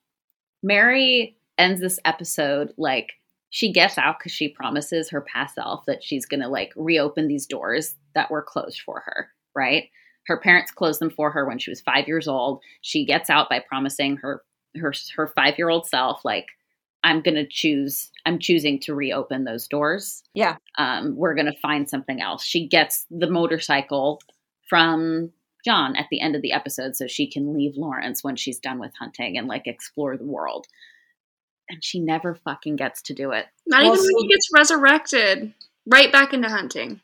Mary 0.63 1.37
ends 1.59 1.81
this 1.81 1.99
episode 2.05 2.73
like 2.77 3.13
she 3.51 3.73
gets 3.73 3.99
out 3.99 4.19
because 4.19 4.33
she 4.33 4.49
promises 4.49 5.11
her 5.11 5.21
past 5.21 5.55
self 5.55 5.85
that 5.87 6.03
she's 6.03 6.27
gonna 6.27 6.49
like 6.49 6.73
reopen 6.77 7.29
these 7.29 7.47
doors 7.47 7.95
that 8.15 8.31
were 8.31 8.43
closed 8.43 8.81
for 8.81 9.01
her, 9.05 9.29
right? 9.55 9.91
Her 10.27 10.39
parents 10.39 10.73
closed 10.73 11.01
them 11.01 11.11
for 11.11 11.31
her 11.31 11.47
when 11.47 11.59
she 11.59 11.71
was 11.71 11.81
five 11.81 12.09
years 12.09 12.29
old. 12.29 12.61
She 12.81 13.05
gets 13.05 13.31
out 13.31 13.49
by 13.49 13.61
promising 13.61 14.17
her 14.19 14.43
her 14.77 14.93
her 15.17 15.29
five 15.29 15.57
year 15.57 15.69
old 15.69 15.87
self 15.87 16.25
like 16.25 16.47
I'm 17.05 17.21
gonna 17.21 17.47
choose 17.47 18.11
I'm 18.27 18.39
choosing 18.39 18.81
to 18.81 18.95
reopen 18.95 19.45
those 19.45 19.69
doors 19.69 20.25
yeah. 20.35 20.57
um, 20.79 21.15
we're 21.17 21.35
going 21.35 21.53
to 21.53 21.59
find 21.61 21.89
something 21.89 22.21
else. 22.21 22.45
She 22.45 22.67
gets 22.67 23.07
the 23.11 23.31
motorcycle 23.31 24.21
from 24.69 25.31
John 25.65 25.97
at 25.97 26.07
the 26.11 26.21
end 26.21 26.37
of 26.37 26.43
the 26.43 26.53
episode 26.53 26.97
so 26.97 27.07
she 27.07 27.27
can 27.31 27.55
leave 27.57 27.77
Lawrence 27.77 28.23
when 28.23 28.37
she's 28.37 28.59
done 28.59 28.79
with 28.79 28.93
hunting 28.99 29.39
and 29.39 29.47
like 29.47 29.67
explore 29.67 30.17
the 30.17 30.25
world. 30.25 30.67
And 31.69 31.83
she 31.83 32.01
never 32.01 32.35
fucking 32.35 32.77
gets 32.77 33.01
to 33.03 33.15
do 33.15 33.31
it. 33.31 33.47
Not 33.67 33.85
Well, 33.85 33.95
even 33.95 34.05
when 34.05 34.23
she 34.25 34.29
gets 34.29 34.49
resurrected, 34.55 35.55
right 35.87 36.13
back 36.13 36.35
into 36.35 36.49
hunting. 36.49 37.01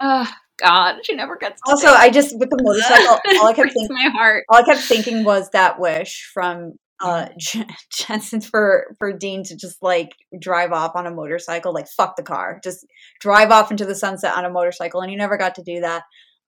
Oh, 0.00 0.28
God, 0.62 0.96
she 1.04 1.14
never 1.14 1.36
gets 1.36 1.60
to 1.62 1.70
Also. 1.70 1.88
I 1.88 2.10
just 2.10 2.38
with 2.38 2.50
the 2.50 2.58
motorcycle, 2.62 3.18
all 3.40 3.48
I 3.48 3.52
kept 3.54 3.72
thinking, 3.72 3.88
my 3.96 4.10
heart. 4.10 4.44
all 4.48 4.58
I 4.58 4.62
kept 4.62 4.80
thinking 4.80 5.24
was 5.24 5.50
that 5.50 5.78
wish 5.80 6.30
from 6.32 6.74
uh 7.00 7.26
J- 7.38 7.66
Jensen 7.90 8.40
for 8.40 8.94
for 8.98 9.12
Dean 9.12 9.42
to 9.44 9.56
just 9.56 9.82
like 9.82 10.10
drive 10.38 10.72
off 10.72 10.92
on 10.94 11.06
a 11.06 11.10
motorcycle, 11.10 11.72
like 11.74 11.88
fuck 11.88 12.16
the 12.16 12.22
car, 12.22 12.60
just 12.62 12.86
drive 13.20 13.50
off 13.50 13.70
into 13.70 13.84
the 13.84 13.94
sunset 13.94 14.36
on 14.36 14.44
a 14.44 14.50
motorcycle, 14.50 15.00
and 15.00 15.10
he 15.10 15.16
never 15.16 15.36
got 15.36 15.56
to 15.56 15.62
do 15.62 15.80
that. 15.80 16.02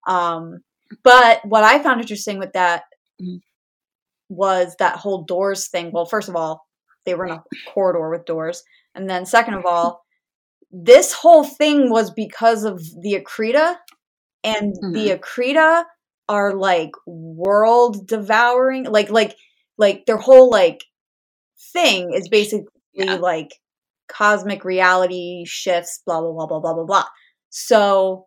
Um, 0.06 0.58
but 1.02 1.40
what 1.44 1.64
I 1.64 1.82
found 1.82 2.00
interesting 2.00 2.38
with 2.38 2.52
that 2.52 2.84
Mhm. 3.20 3.40
was 4.28 4.76
that 4.78 4.96
whole 4.96 5.24
doors 5.24 5.68
thing. 5.68 5.90
Well, 5.92 6.06
first 6.06 6.28
of 6.28 6.36
all, 6.36 6.66
they 7.04 7.14
were 7.14 7.26
in 7.26 7.32
a 7.32 7.42
corridor 7.72 8.10
with 8.10 8.24
doors, 8.24 8.62
and 8.94 9.08
then 9.10 9.26
second 9.26 9.54
of 9.54 9.66
all, 9.66 10.04
this 10.70 11.12
whole 11.12 11.44
thing 11.44 11.90
was 11.90 12.10
because 12.10 12.64
of 12.64 12.82
the 13.00 13.14
Akrita, 13.14 13.76
and 14.44 14.74
the 14.74 15.08
mm-hmm. 15.08 15.20
Akrita 15.20 15.84
are 16.28 16.54
like 16.54 16.90
world 17.06 18.06
devouring, 18.06 18.84
like 18.84 19.10
like 19.10 19.36
like 19.78 20.06
their 20.06 20.18
whole 20.18 20.50
like 20.50 20.84
thing 21.72 22.12
is 22.14 22.28
basically 22.28 22.66
Yeah. 22.92 23.14
like 23.16 23.48
cosmic 24.08 24.64
reality 24.64 25.44
shifts, 25.46 26.00
blah 26.06 26.20
blah 26.20 26.32
blah 26.32 26.46
blah 26.46 26.60
blah 26.60 26.74
blah 26.74 26.84
blah. 26.84 27.06
So 27.50 28.26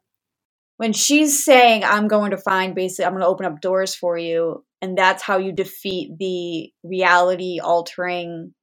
when 0.77 0.93
she's 0.93 1.43
saying, 1.43 1.83
"I'm 1.83 2.07
going 2.07 2.31
to 2.31 2.37
find 2.37 2.75
basically, 2.75 3.05
I'm 3.05 3.13
going 3.13 3.21
to 3.23 3.27
open 3.27 3.45
up 3.45 3.61
doors 3.61 3.95
for 3.95 4.17
you," 4.17 4.65
and 4.81 4.97
that's 4.97 5.23
how 5.23 5.37
you 5.37 5.51
defeat 5.53 6.11
the 6.19 6.71
reality 6.87 7.59
altering 7.63 8.53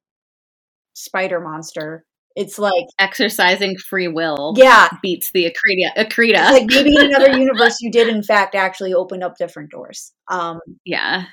spider 0.93 1.39
monster. 1.39 2.05
It's 2.35 2.59
like, 2.59 2.85
Exercising 2.99 3.77
free 3.77 4.07
will 4.09 4.53
yeah, 4.57 4.89
beats 5.01 5.31
the 5.31 5.45
Akrita. 5.45 5.95
Akrita. 5.97 6.33
it's 6.35 6.51
like 6.51 6.65
maybe 6.67 6.95
in 6.95 7.05
another 7.05 7.37
universe 7.37 7.77
you 7.81 7.89
did 7.91 8.07
in 8.09 8.21
fact 8.23 8.55
actually 8.55 8.93
open 8.93 9.23
up 9.23 9.37
different 9.37 9.71
doors. 9.71 10.11
Um, 10.29 10.59
yeah. 10.83 11.25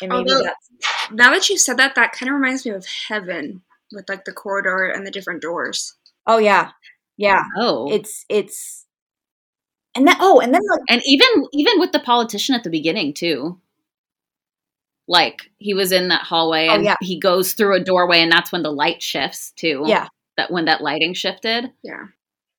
and 0.00 0.10
maybe 0.10 0.30
Although- 0.30 0.42
that's 0.44 1.10
Now 1.12 1.30
that 1.32 1.48
you 1.50 1.58
said 1.58 1.76
that, 1.76 1.94
that 1.96 2.12
kind 2.12 2.30
of 2.30 2.34
reminds 2.36 2.64
me 2.64 2.72
of 2.72 2.86
heaven 2.86 3.62
with 3.92 4.08
like 4.08 4.24
the 4.24 4.32
corridor 4.32 4.86
and 4.86 5.06
the 5.06 5.10
different 5.10 5.42
doors. 5.42 5.94
oh 6.26 6.38
yeah, 6.38 6.70
yeah. 7.18 7.42
Oh. 7.58 7.92
It's 7.92 8.24
it's 8.28 8.84
and 9.94 10.08
then 10.08 10.16
oh 10.20 10.40
and 10.40 10.52
then 10.54 10.60
like 10.70 10.80
and 10.88 11.02
even 11.06 11.28
even 11.52 11.78
with 11.78 11.92
the 11.92 12.00
politician 12.00 12.54
at 12.54 12.64
the 12.64 12.70
beginning 12.70 13.14
too 13.14 13.60
like 15.08 15.50
he 15.58 15.72
was 15.72 15.92
in 15.92 16.08
that 16.08 16.22
hallway 16.22 16.66
Oh, 16.68 16.74
and 16.74 16.84
yeah. 16.84 16.96
he 17.00 17.18
goes 17.20 17.52
through 17.52 17.76
a 17.76 17.84
doorway 17.84 18.20
and 18.20 18.30
that's 18.32 18.50
when 18.52 18.62
the 18.62 18.72
light 18.72 19.02
shifts 19.02 19.52
too 19.52 19.84
yeah, 19.86 20.08
that 20.36 20.50
when 20.50 20.66
that 20.66 20.82
lighting 20.82 21.14
shifted 21.14 21.72
Yeah. 21.82 22.04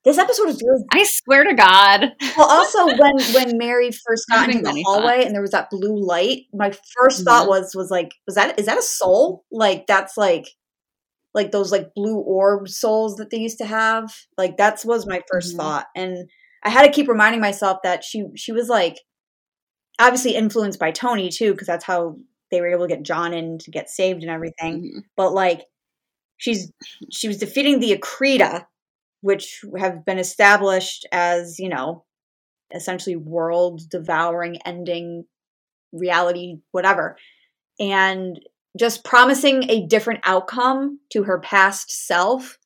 this 0.06 0.18
episode 0.18 0.50
is 0.50 0.62
really 0.64 0.84
i 0.94 1.04
swear 1.04 1.44
to 1.44 1.54
god 1.54 2.14
well. 2.38 2.48
Also, 2.50 2.86
when 2.88 3.18
when 3.34 3.58
Mary 3.58 3.92
first 3.92 4.26
got 4.30 4.42
Having 4.42 4.58
into 4.60 4.64
the 4.64 4.70
many 4.70 4.84
hallway 4.84 5.24
and 5.26 5.34
there 5.34 5.42
was 5.42 5.52
that 5.52 5.70
blue 5.70 5.96
light, 6.06 6.44
my 6.54 6.72
1st 6.72 7.24
thought 7.26 7.46
Mhm. 7.46 7.50
was 7.50 7.76
was 7.76 7.90
like, 7.92 8.12
was 8.26 8.36
that 8.36 8.60
is 8.60 8.66
that 8.68 8.78
a 8.78 8.82
soul? 8.82 9.44
Like 9.52 9.88
that's 9.88 10.18
like 10.18 10.46
like 11.34 11.52
those 11.52 11.72
like 11.72 11.94
blue 11.96 12.18
orb 12.20 12.68
souls 12.70 13.16
that 13.18 13.30
they 13.32 13.38
used 13.40 13.58
to 13.60 13.66
have. 13.66 14.12
Like 14.38 14.58
that's 14.58 14.86
was 14.86 15.06
my 15.08 15.22
1st 15.32 15.54
Mhm. 15.54 15.58
thought, 15.58 15.88
and 15.96 16.30
I 16.64 16.70
had 16.70 16.84
to 16.86 16.92
keep 16.92 17.08
reminding 17.08 17.42
myself 17.42 17.80
that 17.84 18.04
she 18.04 18.24
she 18.36 18.52
was 18.52 18.70
like 18.70 18.98
obviously 20.00 20.36
influenced 20.36 20.80
by 20.80 20.92
Tony 20.92 21.30
too, 21.30 21.52
because 21.54 21.68
that's 21.68 21.86
how 21.86 22.18
they 22.52 22.62
were 22.62 22.68
able 22.72 22.88
to 22.88 22.94
get 22.96 23.04
John 23.04 23.34
in 23.34 23.58
to 23.60 23.72
get 23.72 23.90
saved 23.90 24.22
and 24.24 24.32
everything. 24.32 24.84
Mhm. 24.84 25.04
but 25.18 25.34
like 25.34 25.64
she's 26.38 26.72
she 27.12 27.28
was 27.28 27.38
defeating 27.38 27.80
the 27.80 27.98
Akrita, 27.98 28.66
which 29.22 29.62
have 29.78 30.06
been 30.06 30.20
established 30.20 31.06
as 31.12 31.60
you 31.60 31.70
know 31.70 32.06
essentially 32.74 33.16
world 33.16 33.82
devouring, 33.90 34.58
ending 34.66 35.26
reality, 35.94 36.58
whatever, 36.72 37.18
and 37.80 38.40
just 38.78 39.04
promising 39.04 39.70
a 39.70 39.86
different 39.88 40.20
outcome 40.24 41.00
to 41.12 41.24
her 41.24 41.40
past 41.40 41.90
self 41.92 42.58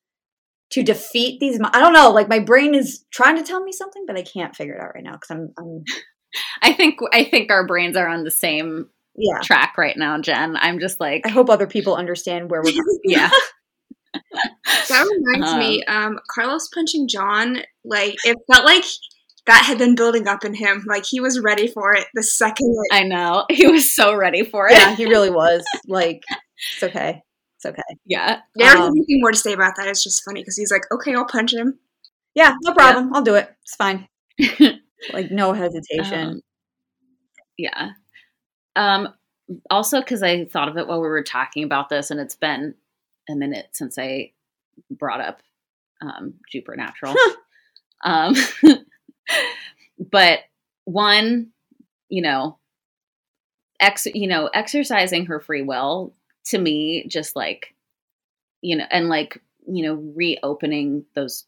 to 0.71 0.83
defeat 0.83 1.39
these. 1.39 1.59
I 1.61 1.79
don't 1.79 1.93
know, 1.93 2.11
like 2.11 2.29
my 2.29 2.39
brain 2.39 2.73
is 2.73 3.05
trying 3.11 3.37
to 3.37 3.43
tell 3.43 3.63
me 3.63 3.71
something, 3.71 4.05
but 4.07 4.17
I 4.17 4.23
can't 4.23 4.55
figure 4.55 4.75
it 4.75 4.81
out 4.81 4.95
right 4.95 5.03
now 5.03 5.13
because 5.13 5.31
I'm, 5.31 5.53
I'm, 5.57 5.83
i 6.61 6.73
think 6.73 6.99
i 7.13 7.23
think 7.23 7.51
our 7.51 7.65
brains 7.67 7.97
are 7.97 8.07
on 8.07 8.23
the 8.23 8.31
same 8.31 8.87
yeah. 9.15 9.39
track 9.41 9.77
right 9.77 9.97
now 9.97 10.19
jen 10.19 10.55
i'm 10.57 10.79
just 10.79 10.99
like 10.99 11.25
I 11.25 11.29
hope 11.29 11.49
other 11.49 11.67
people 11.67 11.95
understand 11.95 12.49
where 12.49 12.61
we're. 12.61 12.71
Going. 12.71 12.99
yeah 13.03 13.29
That 14.13 15.07
reminds 15.25 15.55
me, 15.55 15.83
um, 15.85 16.19
Carlos 16.29 16.67
punching 16.73 17.07
John, 17.07 17.57
like 17.85 18.15
it 18.25 18.37
felt 18.51 18.65
like 18.65 18.83
that 19.47 19.63
had 19.65 19.77
been 19.77 19.95
building 19.95 20.27
up 20.27 20.43
in 20.45 20.53
him. 20.53 20.83
Like 20.87 21.05
he 21.05 21.19
was 21.19 21.39
ready 21.39 21.67
for 21.67 21.93
it 21.95 22.05
the 22.13 22.23
second 22.23 22.75
it 22.89 22.95
i 22.95 23.03
know 23.03 23.45
he 23.49 23.67
was 23.67 23.91
so 23.91 24.13
ready 24.13 24.43
for 24.43 24.67
it 24.67 24.73
yeah, 24.73 24.95
he 24.95 25.05
really 25.05 25.29
was. 25.31 25.63
Like, 25.87 26.21
it's 26.73 26.83
okay. 26.83 27.21
It's 27.57 27.65
okay. 27.65 27.81
yeah 28.05 28.39
There's 28.55 28.75
Um, 28.75 28.93
nothing 28.93 29.19
more 29.21 29.31
to 29.31 29.37
say 29.37 29.53
about 29.53 29.75
that. 29.77 29.87
It's 29.87 30.03
just 30.03 30.23
funny 30.23 30.41
because 30.41 30.57
he's 30.57 30.71
like, 30.71 30.83
okay, 30.91 31.13
I'll 31.15 31.25
punch 31.25 31.53
him. 31.53 31.79
Yeah, 32.35 32.53
no 32.63 32.73
problem. 32.73 33.13
I'll 33.13 33.23
do 33.23 33.35
it. 33.35 33.49
It's 33.63 33.75
fine. 33.75 34.07
Like, 35.13 35.31
no 35.31 35.53
hesitation. 35.53 36.27
Um, 36.27 36.41
yeah. 37.57 37.89
Um, 38.75 39.09
also, 39.69 39.99
because 39.99 40.21
I 40.21 40.45
thought 40.45 40.69
of 40.69 40.77
it 40.77 40.87
while 40.87 41.01
we 41.01 41.07
were 41.07 41.23
talking 41.23 41.63
about 41.63 41.89
this, 41.89 42.11
and 42.11 42.19
it's 42.19 42.35
been 42.35 42.75
a 43.29 43.35
minute 43.35 43.69
since 43.71 43.97
I 43.97 44.31
brought 44.89 45.21
up 45.21 45.41
um, 46.01 46.35
Supernatural. 46.49 47.15
um, 48.03 48.35
but 50.11 50.39
one, 50.85 51.51
you 52.09 52.21
know, 52.21 52.57
ex, 53.79 54.05
you 54.05 54.27
know, 54.27 54.47
exercising 54.53 55.27
her 55.27 55.39
free 55.39 55.61
will 55.61 56.13
to 56.45 56.57
me 56.57 57.05
just 57.07 57.35
like 57.35 57.75
you 58.61 58.75
know, 58.75 58.85
and 58.89 59.09
like, 59.09 59.41
you 59.67 59.83
know, 59.83 59.95
reopening 60.15 61.05
those 61.15 61.45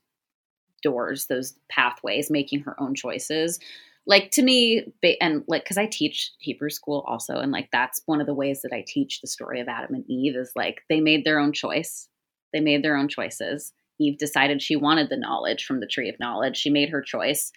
doors, 0.81 1.27
those 1.27 1.53
pathways, 1.69 2.29
making 2.29 2.61
her 2.61 2.79
own 2.81 2.95
choices. 2.95 3.59
Like 4.05 4.31
to 4.31 4.41
me, 4.41 4.85
and 5.21 5.43
like, 5.47 5.65
cause 5.65 5.77
I 5.77 5.85
teach 5.85 6.31
Hebrew 6.39 6.69
school 6.69 7.05
also. 7.07 7.37
And 7.37 7.51
like, 7.51 7.69
that's 7.71 8.01
one 8.05 8.19
of 8.19 8.27
the 8.27 8.33
ways 8.33 8.61
that 8.61 8.73
I 8.73 8.83
teach 8.85 9.21
the 9.21 9.27
story 9.27 9.61
of 9.61 9.69
Adam 9.69 9.95
and 9.95 10.03
Eve 10.09 10.35
is 10.35 10.51
like, 10.55 10.81
they 10.89 10.99
made 10.99 11.23
their 11.23 11.39
own 11.39 11.53
choice. 11.53 12.09
They 12.51 12.59
made 12.59 12.83
their 12.83 12.97
own 12.97 13.07
choices. 13.07 13.71
Eve 13.99 14.17
decided 14.17 14.61
she 14.61 14.75
wanted 14.75 15.09
the 15.09 15.17
knowledge 15.17 15.63
from 15.65 15.79
the 15.79 15.87
tree 15.87 16.09
of 16.09 16.19
knowledge. 16.19 16.57
She 16.57 16.69
made 16.69 16.89
her 16.89 17.01
choice. 17.01 17.51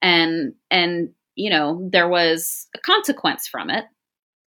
And, 0.00 0.54
and, 0.70 1.10
you 1.34 1.50
know, 1.50 1.88
there 1.92 2.08
was 2.08 2.66
a 2.74 2.78
consequence 2.78 3.46
from 3.46 3.68
it. 3.68 3.84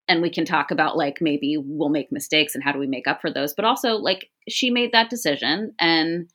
And 0.06 0.22
we 0.22 0.30
can 0.30 0.44
talk 0.44 0.70
about 0.70 0.96
like 0.96 1.18
maybe 1.20 1.56
we'll 1.58 1.90
make 1.90 2.12
mistakes 2.12 2.54
and 2.54 2.64
how 2.64 2.72
do 2.72 2.78
we 2.78 2.86
make 2.86 3.06
up 3.06 3.20
for 3.20 3.30
those. 3.30 3.54
But 3.54 3.64
also, 3.64 3.96
like, 3.96 4.30
she 4.48 4.70
made 4.70 4.92
that 4.92 5.10
decision 5.10 5.74
and, 5.78 6.30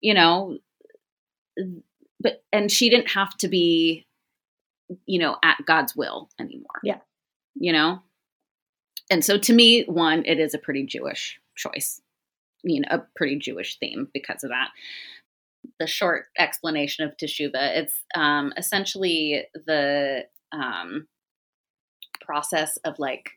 you 0.00 0.14
know, 0.14 0.58
but 2.20 2.42
and 2.52 2.70
she 2.70 2.90
didn't 2.90 3.10
have 3.10 3.36
to 3.38 3.48
be 3.48 4.06
you 5.06 5.18
know 5.18 5.36
at 5.42 5.58
god's 5.66 5.94
will 5.94 6.28
anymore. 6.38 6.80
Yeah. 6.82 6.98
You 7.54 7.72
know? 7.72 8.00
And 9.10 9.24
so 9.24 9.38
to 9.38 9.52
me 9.52 9.84
one 9.84 10.24
it 10.26 10.38
is 10.38 10.54
a 10.54 10.58
pretty 10.58 10.84
jewish 10.86 11.40
choice. 11.56 12.00
You 12.62 12.80
know 12.80 12.88
a 12.90 13.02
pretty 13.16 13.36
jewish 13.36 13.78
theme 13.78 14.08
because 14.12 14.44
of 14.44 14.50
that. 14.50 14.70
The 15.78 15.86
short 15.86 16.26
explanation 16.38 17.04
of 17.04 17.16
teshuva 17.16 17.76
it's 17.76 17.94
um, 18.14 18.52
essentially 18.56 19.44
the 19.66 20.26
um, 20.52 21.06
process 22.20 22.76
of 22.78 22.98
like 22.98 23.30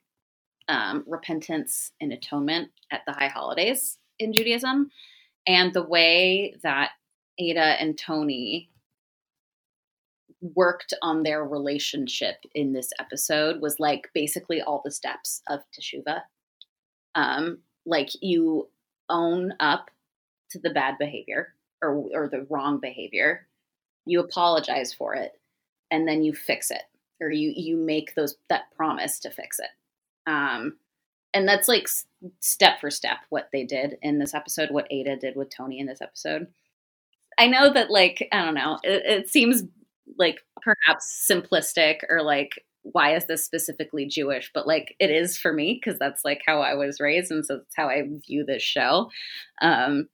um, 0.68 1.04
repentance 1.08 1.92
and 2.00 2.14
atonement 2.14 2.70
at 2.92 3.02
the 3.06 3.14
high 3.14 3.28
holidays 3.28 3.98
in 4.20 4.34
judaism 4.34 4.90
and 5.46 5.74
the 5.74 5.84
way 5.84 6.56
that 6.64 6.92
Ada 7.38 7.62
and 7.82 7.98
Tony 7.98 8.70
worked 10.56 10.94
on 11.02 11.24
their 11.24 11.46
relationship 11.46 12.36
in 12.54 12.74
this 12.74 12.92
episode 13.00 13.62
was 13.62 13.80
like 13.80 14.10
basically 14.14 14.62
all 14.62 14.82
the 14.84 14.92
steps 14.92 15.42
of 15.48 15.62
teshuva. 15.72 16.22
Um, 17.16 17.60
like 17.86 18.10
you 18.22 18.70
own 19.10 19.54
up 19.60 19.90
to 20.52 20.60
the 20.60 20.70
bad 20.70 20.98
behavior 20.98 21.54
or 21.82 22.06
or 22.14 22.28
the 22.28 22.46
wrong 22.50 22.80
behavior, 22.80 23.48
you 24.06 24.20
apologize 24.20 24.94
for 24.94 25.16
it, 25.16 25.40
and 25.92 26.08
then 26.08 26.24
you 26.24 26.34
fix 26.34 26.72
it, 26.72 26.84
or 27.22 27.30
you 27.30 27.54
you 27.56 27.78
make 27.78 28.16
those 28.16 28.36
that 28.50 28.76
promise 28.76 29.20
to 29.20 29.30
fix 29.30 29.60
it. 29.60 29.70
Um, 30.30 30.78
and 31.34 31.48
that's 31.48 31.68
like 31.68 31.88
step 32.40 32.80
for 32.80 32.92
step 32.92 33.18
what 33.30 33.50
they 33.52 33.64
did 33.64 33.98
in 34.02 34.20
this 34.20 34.34
episode, 34.34 34.72
what 34.72 34.88
Ada 34.92 35.18
did 35.18 35.36
with 35.36 35.50
Tony 35.50 35.80
in 35.80 35.88
this 35.88 36.02
episode. 36.02 36.48
I 37.38 37.48
know 37.48 37.74
that 37.74 37.90
like 37.90 38.28
I 38.32 38.44
don't 38.44 38.56
know, 38.56 38.80
it, 38.84 39.04
it 39.06 39.30
seems 39.30 39.64
like 40.18 40.40
perhaps 40.62 41.28
simplistic 41.30 42.00
or 42.10 42.22
like 42.22 42.64
why 42.84 43.16
is 43.16 43.26
this 43.26 43.46
specifically 43.46 44.06
Jewish? 44.06 44.52
But 44.54 44.68
like 44.68 44.96
it 45.00 45.10
is 45.10 45.38
for 45.38 45.54
me 45.54 45.80
because 45.82 45.98
that's 45.98 46.26
like 46.26 46.42
how 46.46 46.62
I 46.62 46.76
was 46.76 47.00
raised, 47.00 47.32
and 47.32 47.46
so 47.46 47.58
that's 47.58 47.76
how 47.76 47.88
I 47.88 48.04
view 48.28 48.46
this 48.46 48.62
show. 48.62 49.10
Um, 49.62 50.10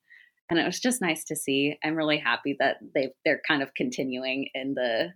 and 0.50 0.60
it 0.60 0.66
was 0.66 0.80
just 0.80 1.02
nice 1.02 1.24
to 1.26 1.36
see. 1.36 1.78
I'm 1.84 1.96
really 1.96 2.18
happy 2.18 2.56
that 2.60 2.78
they 2.94 3.10
they're 3.26 3.42
kind 3.48 3.62
of 3.62 3.74
continuing 3.74 4.50
in 4.54 4.76
the 4.76 5.14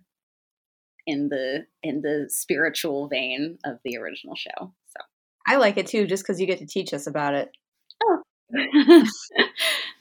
in 1.06 1.28
the 1.28 1.66
in 1.82 2.02
the 2.02 2.26
spiritual 2.28 3.08
vein 3.08 3.58
of 3.64 3.78
the 3.84 3.96
original 3.96 4.34
show. 4.34 4.72
So 4.86 5.04
I 5.46 5.56
like 5.56 5.76
it 5.76 5.86
too, 5.86 6.06
just 6.06 6.24
because 6.24 6.40
you 6.40 6.46
get 6.46 6.58
to 6.58 6.66
teach 6.66 6.92
us 6.92 7.06
about 7.06 7.34
it. 7.34 7.50
Oh, 8.02 8.22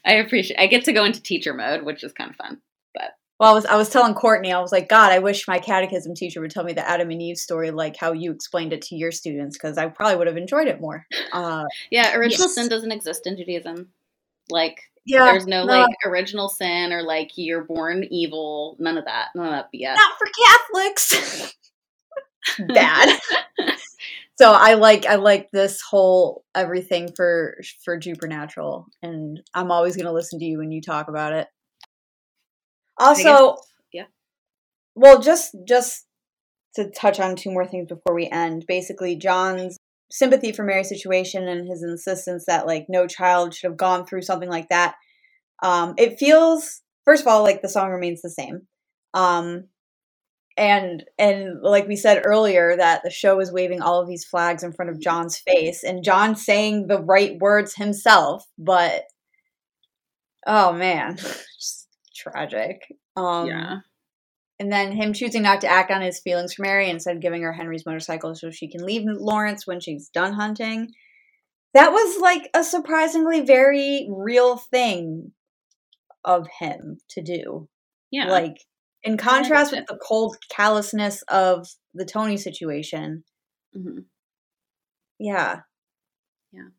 I 0.06 0.14
appreciate. 0.14 0.60
I 0.60 0.68
get 0.68 0.86
to 0.86 0.94
go 0.94 1.04
into 1.04 1.22
teacher 1.22 1.54
mode, 1.54 1.84
which 1.84 2.04
is 2.04 2.14
kind 2.14 2.30
of 2.30 2.36
fun. 2.36 2.62
But 2.94 3.12
well, 3.44 3.52
I 3.52 3.56
was 3.56 3.66
I 3.66 3.76
was 3.76 3.90
telling 3.90 4.14
Courtney, 4.14 4.54
I 4.54 4.62
was 4.62 4.72
like, 4.72 4.88
God, 4.88 5.12
I 5.12 5.20
wish 5.20 5.50
my 5.50 5.60
catechism 5.60 6.16
teacher 6.16 6.40
would 6.40 6.50
tell 6.52 6.64
me 6.64 6.72
the 6.72 6.90
Adam 6.90 7.12
and 7.12 7.22
Eve 7.22 7.36
story, 7.36 7.72
like 7.72 7.98
how 7.98 8.14
you 8.14 8.32
explained 8.32 8.72
it 8.72 8.82
to 8.84 8.96
your 8.96 9.12
students, 9.12 9.58
because 9.58 9.78
I 9.78 9.88
probably 9.88 10.16
would 10.16 10.28
have 10.28 10.38
enjoyed 10.38 10.68
it 10.68 10.80
more. 10.80 11.06
Uh, 11.34 11.66
yeah, 11.92 12.16
original 12.16 12.48
yes. 12.48 12.56
sin 12.56 12.70
doesn't 12.70 12.94
exist 12.94 13.28
in 13.28 13.36
Judaism. 13.36 13.90
Like, 14.50 14.80
yeah, 15.06 15.26
there's 15.26 15.46
no, 15.46 15.66
no, 15.66 15.74
like 15.74 15.96
original 16.06 16.48
sin 16.48 16.94
or 16.94 17.04
like 17.04 17.32
you're 17.36 17.66
born 17.66 18.06
evil. 18.10 18.78
None 18.80 18.98
of 18.98 19.04
that. 19.04 19.28
None 19.36 19.48
of 19.48 19.52
that 19.52 19.70
BS. 19.76 19.96
Not 19.96 20.18
for 20.18 20.28
Catholics. 20.46 21.54
Bad. 22.74 23.20
so 24.40 24.54
I 24.54 24.76
like 24.76 25.06
I 25.06 25.16
like 25.16 25.52
this 25.52 25.82
whole 25.82 26.46
everything 26.56 27.12
for 27.14 27.60
for 27.84 28.02
Supernatural, 28.02 28.88
and 29.02 29.42
I'm 29.54 29.70
always 29.70 29.98
going 29.98 30.06
to 30.06 30.14
listen 30.14 30.40
to 30.40 30.46
you 30.46 30.60
when 30.60 30.72
you 30.72 30.82
talk 30.82 31.10
about 31.10 31.34
it. 31.34 31.50
Also, 32.98 33.58
yeah. 33.92 34.06
Well, 34.96 35.22
just 35.22 35.56
just 35.68 36.06
to 36.76 36.90
touch 36.90 37.20
on 37.20 37.36
two 37.36 37.52
more 37.52 37.68
things 37.68 37.88
before 37.88 38.16
we 38.16 38.30
end. 38.30 38.66
Basically, 38.68 39.16
John's 39.16 39.78
sympathy 40.12 40.52
for 40.52 40.64
Mary's 40.64 40.90
situation 40.90 41.48
and 41.48 41.68
his 41.68 41.84
insistence 41.84 42.46
that 42.48 42.68
like 42.68 42.86
no 42.90 43.08
child 43.08 43.54
should 43.54 43.70
have 43.70 43.78
gone 43.78 44.06
through 44.06 44.22
something 44.22 44.50
like 44.50 44.70
that. 44.70 44.96
Um, 45.62 45.94
it 45.98 46.20
feels 46.20 46.82
first 47.06 47.22
of 47.22 47.28
all 47.28 47.44
like 47.44 47.62
the 47.62 47.70
song 47.70 47.92
remains 47.92 48.22
the 48.22 48.30
same. 48.30 48.68
Um, 49.14 49.66
and 50.58 51.04
and 51.18 51.62
like 51.62 51.88
we 51.88 51.96
said 51.96 52.22
earlier 52.26 52.76
that 52.78 53.02
the 53.04 53.10
show 53.10 53.40
is 53.40 53.52
waving 53.52 53.82
all 53.82 54.02
of 54.02 54.08
these 54.08 54.26
flags 54.26 54.64
in 54.64 54.72
front 54.72 54.92
of 54.92 55.00
John's 55.00 55.38
face 55.40 55.84
and 55.84 56.04
John 56.04 56.36
saying 56.36 56.88
the 56.88 57.02
right 57.02 57.38
words 57.40 57.74
himself 57.76 58.46
but 58.58 59.04
oh 60.46 60.74
man 60.74 61.16
just 61.60 61.83
tragic 62.14 62.82
um 63.16 63.48
yeah 63.48 63.78
and 64.60 64.72
then 64.72 64.92
him 64.92 65.14
choosing 65.14 65.42
not 65.42 65.62
to 65.62 65.68
act 65.68 65.92
on 65.92 66.02
his 66.02 66.20
feelings 66.20 66.54
for 66.54 66.62
Mary 66.62 66.90
instead 66.90 67.22
giving 67.22 67.42
her 67.42 67.54
Henry's 67.54 67.86
motorcycle 67.86 68.36
so 68.36 68.52
she 68.52 68.70
can 68.70 68.86
leave 68.86 69.04
Lawrence 69.06 69.66
when 69.66 69.80
she's 69.80 70.10
done 70.10 70.34
hunting 70.34 70.90
that 71.74 71.92
was 71.92 72.22
like 72.22 72.50
a 72.54 72.64
surprisingly 72.64 73.42
very 73.42 74.08
real 74.12 74.58
thing 74.58 75.32
of 76.24 76.48
him 76.60 77.00
to 77.10 77.22
do 77.22 77.68
yeah 78.12 78.30
like 78.30 78.58
in 79.04 79.18
contrast 79.18 79.74
with 79.74 79.86
the 79.88 79.98
cold 79.98 80.38
callousness 80.50 81.24
of 81.28 81.68
the 81.94 82.06
Tony 82.06 82.38
situation. 82.38 83.24
Mm-hmm. 83.76 84.00
Yeah. 85.20 85.60
Yeah. 86.52 86.70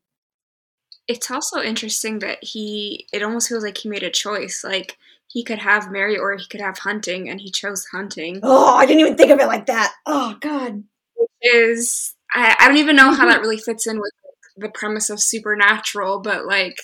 It's 1.07 1.30
also 1.30 1.61
interesting 1.61 2.20
that 2.20 2.43
he, 2.43 3.07
it 3.12 3.22
almost 3.22 3.49
feels 3.49 3.62
like 3.62 3.76
he 3.76 3.91
made 3.91 4.03
a 4.03 4.11
choice. 4.11 4.64
Like, 4.64 4.97
he 5.35 5.43
could 5.43 5.59
have 5.59 5.91
Mary 5.91 6.16
or 6.16 6.37
he 6.37 6.47
could 6.47 6.61
have 6.61 6.78
hunting, 6.78 7.28
and 7.28 7.41
he 7.41 7.51
chose 7.51 7.87
hunting. 7.87 8.39
Oh, 8.45 8.76
I 8.76 8.87
didn't 8.87 9.01
even 9.01 9.16
think 9.16 9.32
of 9.32 9.41
it 9.41 9.49
like 9.49 9.66
that. 9.66 9.93
Oh, 10.07 10.37
God. 10.41 10.85
Is, 11.43 12.14
I, 12.32 12.55
I 12.61 12.68
don't 12.68 12.76
even 12.76 12.95
know 12.95 13.12
how 13.12 13.26
that 13.26 13.39
mhm. 13.39 13.43
really 13.43 13.59
fits 13.59 13.89
in 13.89 13.99
with 14.01 14.12
the 14.57 14.68
premise 14.68 15.11
of 15.11 15.20
Supernatural, 15.20 16.20
but 16.20 16.47
like, 16.47 16.76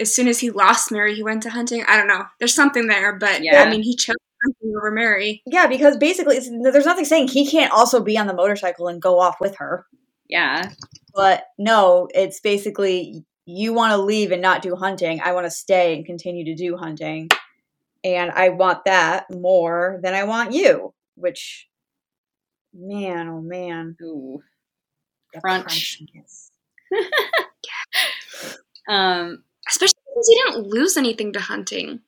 as 0.00 0.12
soon 0.12 0.26
as 0.26 0.40
he 0.40 0.50
lost 0.50 0.90
Mary, 0.90 1.14
he 1.14 1.22
went 1.22 1.44
to 1.44 1.50
hunting. 1.50 1.84
I 1.86 1.96
don't 1.96 2.08
know. 2.08 2.24
There's 2.40 2.52
something 2.52 2.88
there, 2.88 3.16
but 3.16 3.44
yeah, 3.44 3.62
I 3.62 3.70
mean, 3.70 3.84
he 3.84 3.94
chose 3.94 4.16
over 4.76 4.90
Mary. 4.90 5.40
Yeah, 5.46 5.68
because 5.68 5.96
basically, 5.96 6.40
there's 6.64 6.84
nothing 6.84 7.04
saying 7.04 7.28
he 7.28 7.48
can't 7.48 7.72
also 7.72 8.02
be 8.02 8.18
on 8.18 8.26
the 8.26 8.34
motorcycle 8.34 8.88
and 8.88 9.00
go 9.00 9.20
off 9.20 9.36
with 9.40 9.54
her. 9.58 9.86
Yeah. 10.28 10.70
But 11.14 11.44
no, 11.56 12.08
it's 12.12 12.40
basically 12.40 13.24
you 13.46 13.72
want 13.72 13.92
to 13.92 13.98
leave 13.98 14.32
and 14.32 14.42
not 14.42 14.60
do 14.60 14.74
hunting. 14.74 15.20
I 15.20 15.32
want 15.32 15.46
to 15.46 15.50
stay 15.52 15.94
and 15.94 16.04
continue 16.04 16.44
to 16.46 16.56
do 16.56 16.76
hunting. 16.76 17.28
And 18.04 18.30
I 18.30 18.50
want 18.50 18.84
that 18.84 19.30
more 19.30 19.98
than 20.02 20.12
I 20.14 20.24
want 20.24 20.52
you, 20.52 20.92
which, 21.14 21.68
man, 22.74 23.28
oh 23.28 23.40
man. 23.40 23.96
Ooh. 24.02 24.42
Crunch. 25.40 26.02
um, 28.88 29.42
Especially 29.66 29.98
because 30.14 30.28
he 30.28 30.34
didn't 30.44 30.68
lose 30.68 30.96
anything 30.96 31.32
to 31.32 31.40
hunting. 31.40 32.00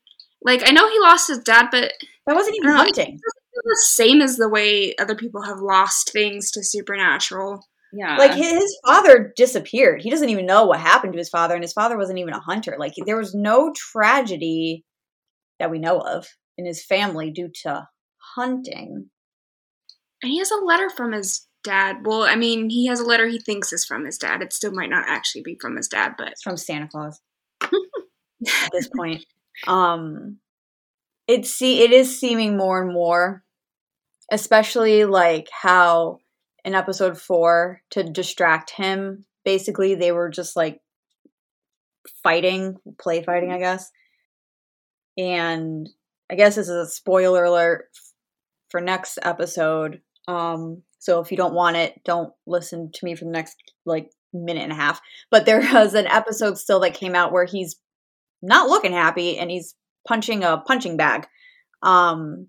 Like, 0.42 0.62
I 0.68 0.72
know 0.72 0.88
he 0.88 1.00
lost 1.00 1.28
his 1.28 1.38
dad, 1.38 1.68
but 1.72 1.92
that 2.26 2.36
wasn't 2.36 2.56
even 2.56 2.70
hunting. 2.70 3.18
The 3.54 3.86
same 3.86 4.20
as 4.20 4.36
the 4.36 4.50
way 4.50 4.94
other 4.96 5.16
people 5.16 5.42
have 5.42 5.60
lost 5.60 6.12
things 6.12 6.50
to 6.52 6.62
supernatural. 6.62 7.66
Yeah. 7.92 8.16
Like 8.18 8.34
his 8.34 8.78
father 8.84 9.32
disappeared. 9.34 10.02
He 10.02 10.10
doesn't 10.10 10.28
even 10.28 10.44
know 10.44 10.66
what 10.66 10.78
happened 10.78 11.14
to 11.14 11.18
his 11.18 11.30
father, 11.30 11.54
and 11.54 11.64
his 11.64 11.72
father 11.72 11.96
wasn't 11.96 12.18
even 12.18 12.34
a 12.34 12.40
hunter. 12.40 12.76
Like 12.78 12.92
there 13.06 13.16
was 13.16 13.34
no 13.34 13.72
tragedy 13.74 14.84
that 15.58 15.70
we 15.70 15.78
know 15.78 15.98
of 16.00 16.26
in 16.58 16.66
his 16.66 16.84
family 16.84 17.30
due 17.30 17.50
to 17.62 17.88
hunting. 18.36 19.10
And 20.22 20.32
he 20.32 20.38
has 20.38 20.50
a 20.50 20.64
letter 20.64 20.90
from 20.90 21.12
his 21.12 21.46
dad. 21.64 21.98
Well, 22.04 22.22
I 22.22 22.36
mean, 22.36 22.70
he 22.70 22.86
has 22.86 23.00
a 23.00 23.04
letter 23.04 23.26
he 23.26 23.38
thinks 23.38 23.72
is 23.72 23.84
from 23.84 24.04
his 24.04 24.18
dad. 24.18 24.42
It 24.42 24.52
still 24.52 24.72
might 24.72 24.90
not 24.90 25.04
actually 25.08 25.42
be 25.42 25.56
from 25.60 25.76
his 25.76 25.88
dad, 25.88 26.12
but 26.16 26.28
it's 26.28 26.42
from 26.42 26.56
Santa 26.56 26.88
Claus 26.88 27.20
at 27.62 28.70
this 28.72 28.88
point. 28.94 29.24
Um 29.66 30.38
it 31.26 31.46
see 31.46 31.82
it 31.82 31.90
is 31.92 32.20
seeming 32.20 32.56
more 32.56 32.82
and 32.82 32.92
more 32.92 33.42
especially 34.30 35.04
like 35.04 35.48
how 35.50 36.18
in 36.64 36.74
episode 36.74 37.16
4 37.16 37.80
to 37.90 38.02
distract 38.02 38.70
him 38.70 39.24
basically 39.44 39.94
they 39.94 40.12
were 40.12 40.28
just 40.28 40.56
like 40.56 40.80
fighting, 42.22 42.76
play 43.00 43.22
fighting, 43.22 43.52
I 43.52 43.58
guess. 43.58 43.90
And 45.16 45.88
I 46.30 46.34
guess 46.34 46.56
this 46.56 46.68
is 46.68 46.88
a 46.88 46.90
spoiler 46.90 47.44
alert 47.44 47.86
for 48.70 48.80
next 48.80 49.18
episode. 49.22 50.00
Um, 50.28 50.82
so 50.98 51.20
if 51.20 51.30
you 51.30 51.36
don't 51.36 51.54
want 51.54 51.76
it, 51.76 52.00
don't 52.04 52.32
listen 52.46 52.90
to 52.92 53.04
me 53.04 53.14
for 53.14 53.24
the 53.24 53.30
next 53.30 53.56
like 53.84 54.10
minute 54.32 54.62
and 54.62 54.72
a 54.72 54.76
half. 54.76 55.00
But 55.30 55.46
there 55.46 55.60
was 55.72 55.94
an 55.94 56.06
episode 56.06 56.58
still 56.58 56.80
that 56.80 56.94
came 56.94 57.14
out 57.14 57.32
where 57.32 57.44
he's 57.44 57.76
not 58.42 58.68
looking 58.68 58.92
happy 58.92 59.38
and 59.38 59.50
he's 59.50 59.74
punching 60.06 60.44
a 60.44 60.58
punching 60.58 60.96
bag. 60.96 61.26
Um, 61.82 62.48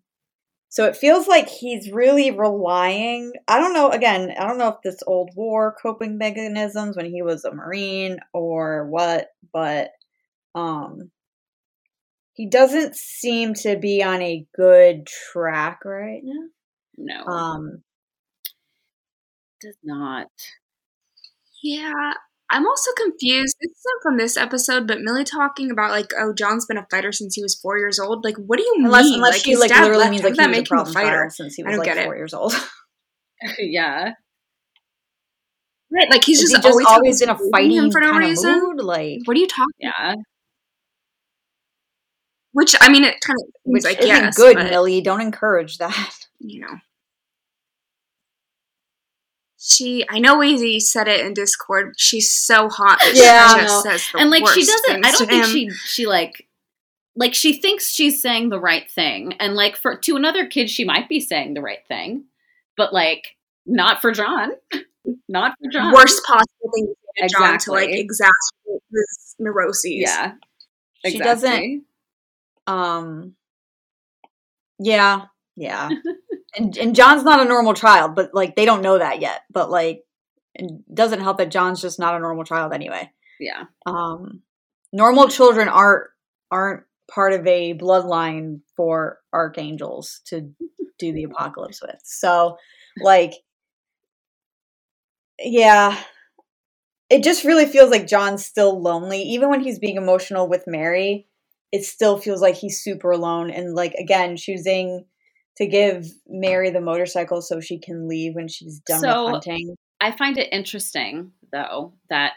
so 0.69 0.85
it 0.85 0.97
feels 0.97 1.27
like 1.27 1.47
he's 1.47 1.91
really 1.91 2.31
relying. 2.31 3.31
I 3.47 3.59
don't 3.59 3.73
know. 3.73 3.89
Again, 3.89 4.33
I 4.37 4.45
don't 4.45 4.57
know 4.57 4.67
if 4.69 4.81
this 4.83 5.01
old 5.07 5.31
war 5.35 5.75
coping 5.81 6.17
mechanisms 6.17 6.97
when 6.97 7.05
he 7.05 7.21
was 7.21 7.45
a 7.45 7.53
marine 7.53 8.19
or 8.33 8.87
what, 8.89 9.29
but 9.53 9.91
um, 10.55 11.09
he 12.37 12.47
doesn't 12.47 12.95
seem 12.95 13.55
to 13.55 13.77
be 13.77 14.03
on 14.03 14.21
a 14.21 14.45
good 14.55 15.07
track 15.07 15.79
right 15.83 16.21
now. 16.23 16.47
No, 16.99 17.23
Um, 17.25 17.83
does 19.61 19.75
not. 19.83 20.27
Yeah, 21.63 22.13
I'm 22.51 22.67
also 22.67 22.91
confused. 22.95 23.55
This 23.59 23.71
isn't 23.71 24.03
from 24.03 24.17
this 24.17 24.37
episode, 24.37 24.87
but 24.87 25.01
Millie 25.01 25.23
talking 25.23 25.71
about 25.71 25.89
like, 25.91 26.11
oh, 26.17 26.31
John's 26.33 26.65
been 26.67 26.77
a 26.77 26.85
fighter 26.91 27.11
since 27.11 27.33
he 27.35 27.41
was 27.41 27.55
four 27.55 27.77
years 27.79 27.99
old. 27.99 28.23
Like, 28.23 28.35
what 28.37 28.57
do 28.57 28.63
you 28.63 28.75
unless 28.85 29.05
mean? 29.05 29.15
unless 29.15 29.33
like, 29.33 29.41
she 29.43 29.55
like 29.55 29.71
literally 29.71 30.09
means 30.09 30.23
like 30.23 30.35
does 30.35 30.45
he 30.45 30.51
was 30.51 30.59
a 30.59 30.63
problem 30.63 30.93
fighter? 30.93 31.29
since 31.33 31.55
he 31.55 31.63
was 31.63 31.77
like 31.77 31.87
it. 31.87 32.03
four 32.05 32.15
years 32.15 32.33
old. 32.35 32.53
yeah, 33.59 34.11
Right, 35.91 36.09
like 36.11 36.23
he's 36.23 36.41
Is 36.41 36.51
just, 36.51 36.55
he 36.57 36.61
just 36.69 36.71
always, 36.73 36.87
always 36.87 37.21
in 37.21 37.29
a 37.29 37.37
fighting 37.51 37.91
for 37.91 38.01
no 38.01 38.11
kind 38.11 38.23
of 38.23 38.29
reason. 38.29 38.59
mood? 38.59 38.81
Like, 38.81 39.19
What 39.25 39.37
are 39.37 39.39
you 39.39 39.47
talking? 39.47 39.71
yeah. 39.79 40.15
Which 42.57 42.75
I 42.81 42.89
mean, 42.89 43.03
it 43.03 43.21
kind 43.21 43.37
of 43.39 43.53
which 43.65 43.83
seems 43.83 43.99
like 43.99 44.03
isn't 44.03 44.33
good, 44.33 44.55
but, 44.55 44.71
Millie. 44.71 44.99
Don't 44.99 45.21
encourage 45.21 45.77
that. 45.77 46.25
you 46.39 46.61
know. 46.61 46.79
She, 49.59 50.03
I 50.09 50.17
know 50.17 50.39
we 50.39 50.79
said 50.79 51.07
it 51.07 51.23
in 51.23 51.35
Discord. 51.35 51.93
She's 51.99 52.33
so 52.33 52.67
hot 52.67 52.97
that 53.03 53.13
Yeah. 53.13 53.47
she 53.53 53.61
just 53.61 53.83
says 53.83 54.11
the 54.11 54.17
and 54.21 54.31
like 54.31 54.47
she 54.47 54.65
doesn't. 54.65 55.05
I 55.05 55.11
don't 55.11 55.27
think 55.27 55.45
him. 55.45 55.51
she 55.51 55.69
she 55.69 56.07
like 56.07 56.47
like 57.15 57.35
she 57.35 57.53
thinks 57.53 57.91
she's 57.91 58.19
saying 58.19 58.49
the 58.49 58.59
right 58.59 58.89
thing, 58.89 59.33
and 59.33 59.53
like 59.53 59.75
for 59.75 59.95
to 59.95 60.15
another 60.15 60.47
kid, 60.47 60.71
she 60.71 60.83
might 60.83 61.07
be 61.07 61.19
saying 61.19 61.53
the 61.53 61.61
right 61.61 61.85
thing, 61.87 62.23
but 62.75 62.91
like 62.91 63.35
not 63.67 64.01
for 64.01 64.11
John. 64.11 64.53
Not 65.29 65.53
for 65.63 65.71
John. 65.71 65.93
worst 65.93 66.21
possible 66.25 66.69
thing 66.75 66.87
to 66.87 66.93
say 67.21 67.27
to 67.27 67.33
John 67.33 67.57
to 67.59 67.71
like 67.71 67.89
exacerbate 67.91 68.79
his 68.91 69.35
neuroses. 69.39 69.85
Yeah. 69.85 70.33
She 71.05 71.17
doesn't- 71.17 71.85
Um. 72.67 73.35
Yeah, 74.79 75.25
yeah. 75.55 75.89
and 76.57 76.77
and 76.77 76.95
John's 76.95 77.23
not 77.23 77.41
a 77.41 77.49
normal 77.49 77.73
child, 77.73 78.15
but 78.15 78.31
like 78.33 78.55
they 78.55 78.65
don't 78.65 78.81
know 78.81 78.97
that 78.97 79.21
yet. 79.21 79.41
But 79.51 79.69
like, 79.69 80.03
it 80.55 80.71
doesn't 80.93 81.21
help 81.21 81.37
that 81.37 81.51
John's 81.51 81.81
just 81.81 81.99
not 81.99 82.15
a 82.15 82.19
normal 82.19 82.43
child 82.43 82.73
anyway. 82.73 83.11
Yeah. 83.39 83.63
Um, 83.85 84.41
normal 84.91 85.27
children 85.27 85.69
aren't 85.69 86.07
aren't 86.51 86.83
part 87.09 87.33
of 87.33 87.45
a 87.47 87.73
bloodline 87.73 88.61
for 88.75 89.19
archangels 89.33 90.21
to 90.25 90.51
do 90.99 91.13
the 91.13 91.23
apocalypse 91.31 91.81
with. 91.81 91.99
So, 92.03 92.57
like, 93.01 93.33
yeah, 95.39 95.97
it 97.09 97.23
just 97.23 97.43
really 97.43 97.65
feels 97.65 97.91
like 97.91 98.07
John's 98.07 98.45
still 98.45 98.81
lonely, 98.81 99.21
even 99.21 99.49
when 99.49 99.61
he's 99.61 99.79
being 99.79 99.97
emotional 99.97 100.47
with 100.47 100.65
Mary. 100.67 101.27
It 101.71 101.83
still 101.83 102.17
feels 102.17 102.41
like 102.41 102.55
he's 102.55 102.81
super 102.81 103.11
alone, 103.11 103.49
and 103.49 103.75
like 103.75 103.93
again, 103.95 104.37
choosing 104.37 105.05
to 105.57 105.65
give 105.67 106.05
Mary 106.27 106.69
the 106.69 106.81
motorcycle 106.81 107.41
so 107.41 107.59
she 107.59 107.79
can 107.79 108.07
leave 108.07 108.35
when 108.35 108.47
she's 108.47 108.79
done 108.81 108.99
So- 109.01 109.25
with 109.25 109.31
hunting. 109.33 109.75
I 109.99 110.11
find 110.11 110.37
it 110.37 110.53
interesting 110.53 111.31
though 111.51 111.93
that 112.09 112.33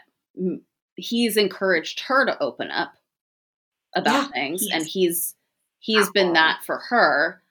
he's 0.95 1.37
encouraged 1.37 1.99
her 2.01 2.25
to 2.25 2.41
open 2.41 2.71
up 2.71 2.93
about 3.95 4.23
Yeah, 4.23 4.27
things 4.33 4.61
he 4.63 4.71
and 4.71 4.85
he's 4.85 5.35
he's 5.79 6.09
been 6.11 6.33
that 6.33 6.61
for 6.65 6.77
her 6.89 7.43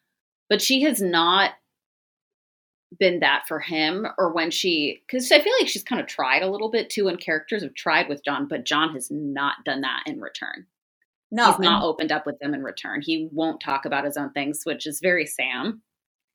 but 0.48 0.60
she 0.62 0.82
has 0.82 1.00
not 1.00 1.52
been 2.98 3.20
that 3.20 3.44
for 3.46 3.60
him 3.60 4.06
or 4.18 4.32
when 4.32 4.50
she 4.50 5.02
because 5.06 5.30
i 5.30 5.40
feel 5.40 5.52
like 5.60 5.68
she's 5.68 5.84
kind 5.84 6.00
of 6.00 6.06
tried 6.08 6.42
a 6.42 6.50
little 6.50 6.70
bit 6.70 6.90
too 6.90 7.06
and 7.08 7.20
characters 7.20 7.62
have 7.62 7.74
tried 7.74 8.08
with 8.08 8.24
john 8.24 8.48
but 8.48 8.64
john 8.64 8.92
has 8.94 9.10
not 9.10 9.56
done 9.64 9.82
that 9.82 10.02
in 10.06 10.18
return 10.20 10.66
No, 11.30 11.46
he's 11.52 11.58
not 11.60 11.82
opened 11.84 12.10
up 12.12 12.26
with 12.26 12.38
them 12.40 12.54
in 12.54 12.62
return. 12.62 13.02
He 13.02 13.28
won't 13.32 13.60
talk 13.60 13.84
about 13.84 14.04
his 14.04 14.16
own 14.16 14.30
things 14.32 14.62
which 14.64 14.86
is 14.86 15.00
very 15.00 15.26
sam. 15.26 15.82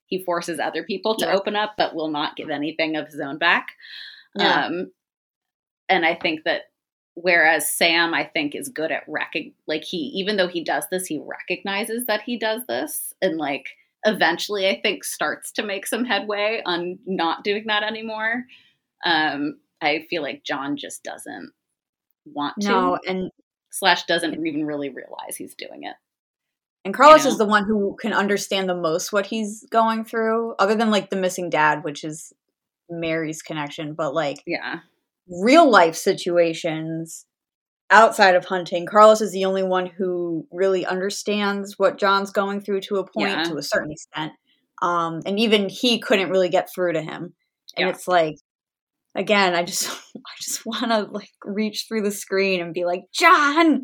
He 0.08 0.24
forces 0.24 0.60
other 0.60 0.84
people 0.84 1.16
to 1.18 1.26
Yeah. 1.26 1.36
open 1.36 1.56
up 1.56 1.74
but 1.78 1.96
will 1.96 2.10
not 2.12 2.36
give 2.36 2.50
anything 2.50 2.96
of 2.96 3.08
his 3.08 3.20
own 3.20 3.38
back. 3.38 3.68
Yeah. 4.38 4.66
um 4.66 4.92
and 5.88 6.06
i 6.06 6.14
think 6.16 6.44
that 6.44 6.64
whereas 7.14 7.72
sam 7.72 8.14
i 8.14 8.24
think 8.26 8.54
is 8.54 8.68
good 8.68 8.92
at 8.92 9.08
recog 9.08 9.54
like 9.66 9.84
he 9.86 9.98
even 9.98 10.36
though 10.36 10.50
he 10.50 10.62
does 10.62 10.84
this 10.92 11.06
he 11.06 11.22
recognizes 11.26 12.06
that 12.08 12.22
he 12.22 12.38
does 12.38 12.62
this 12.68 13.14
and 13.22 13.38
like 13.38 13.68
eventually 14.06 14.68
i 14.68 14.82
think 14.82 15.06
starts 15.06 15.54
to 15.54 15.64
make 15.64 15.88
some 15.88 16.04
headway 16.04 16.62
on 16.66 17.00
not 17.06 17.44
doing 17.46 17.64
that 17.68 17.84
anymore. 17.84 18.44
Um 19.06 19.58
i 19.82 20.06
feel 20.10 20.22
like 20.22 20.44
john 20.44 20.76
just 20.76 21.02
doesn't 21.04 21.52
want 22.26 22.56
to. 22.62 22.68
No, 22.70 23.00
and 23.08 23.32
slash 23.76 24.04
doesn't 24.06 24.46
even 24.46 24.66
really 24.66 24.90
realize 24.90 25.36
he's 25.38 25.56
doing 25.56 25.84
it 25.84 25.96
And 26.86 26.94
Carlos 26.94 27.26
know? 27.26 27.32
is 27.32 27.38
the 27.38 27.46
one 27.46 27.66
who 27.66 27.96
can 28.00 28.14
understand 28.14 28.70
the 28.70 28.76
most 28.76 29.12
what 29.14 29.26
he's 29.26 29.66
going 29.72 30.06
through, 30.06 30.54
other 30.60 30.76
than 30.76 30.92
like 30.92 31.10
the 31.10 31.16
missing 31.16 31.50
dad, 31.50 31.84
which 31.84 32.04
is 32.04 32.32
Mary's 32.90 33.42
connection. 33.42 33.94
But 33.96 34.14
like 34.14 34.44
yeah 34.46 34.80
real 35.28 35.70
life 35.70 35.96
situations 35.96 37.26
outside 37.92 38.36
of 38.36 38.46
hunting, 38.46 38.86
Carlos 38.86 39.22
is 39.22 39.32
the 39.32 39.46
only 39.46 39.64
one 39.64 39.88
who 39.88 40.48
really 40.52 40.86
understands 40.86 41.76
what 41.78 41.98
John's 42.00 42.32
going 42.32 42.62
through 42.62 42.82
to 42.82 42.98
a 42.98 43.06
point, 43.12 43.30
Yeah. 43.30 43.44
to 43.46 43.58
a 43.58 43.64
certain 43.64 43.92
extent. 43.92 44.34
Um, 44.82 45.22
and 45.26 45.40
even 45.40 45.70
he 45.70 46.00
couldn't 46.00 46.30
really 46.32 46.50
get 46.50 46.70
through 46.74 46.94
to 46.94 47.02
him. 47.02 47.34
And 47.78 47.88
Yeah. 47.88 47.90
it's 47.90 48.08
like, 48.08 48.36
again, 49.16 49.56
I 49.56 49.64
just, 49.64 49.88
I 50.18 50.32
just 50.42 50.66
want 50.66 50.92
to 50.92 51.04
like 51.12 51.32
reach 51.44 51.86
through 51.88 52.02
the 52.02 52.12
screen 52.12 52.62
and 52.62 52.74
be 52.74 52.86
like, 52.86 53.04
John, 53.14 53.84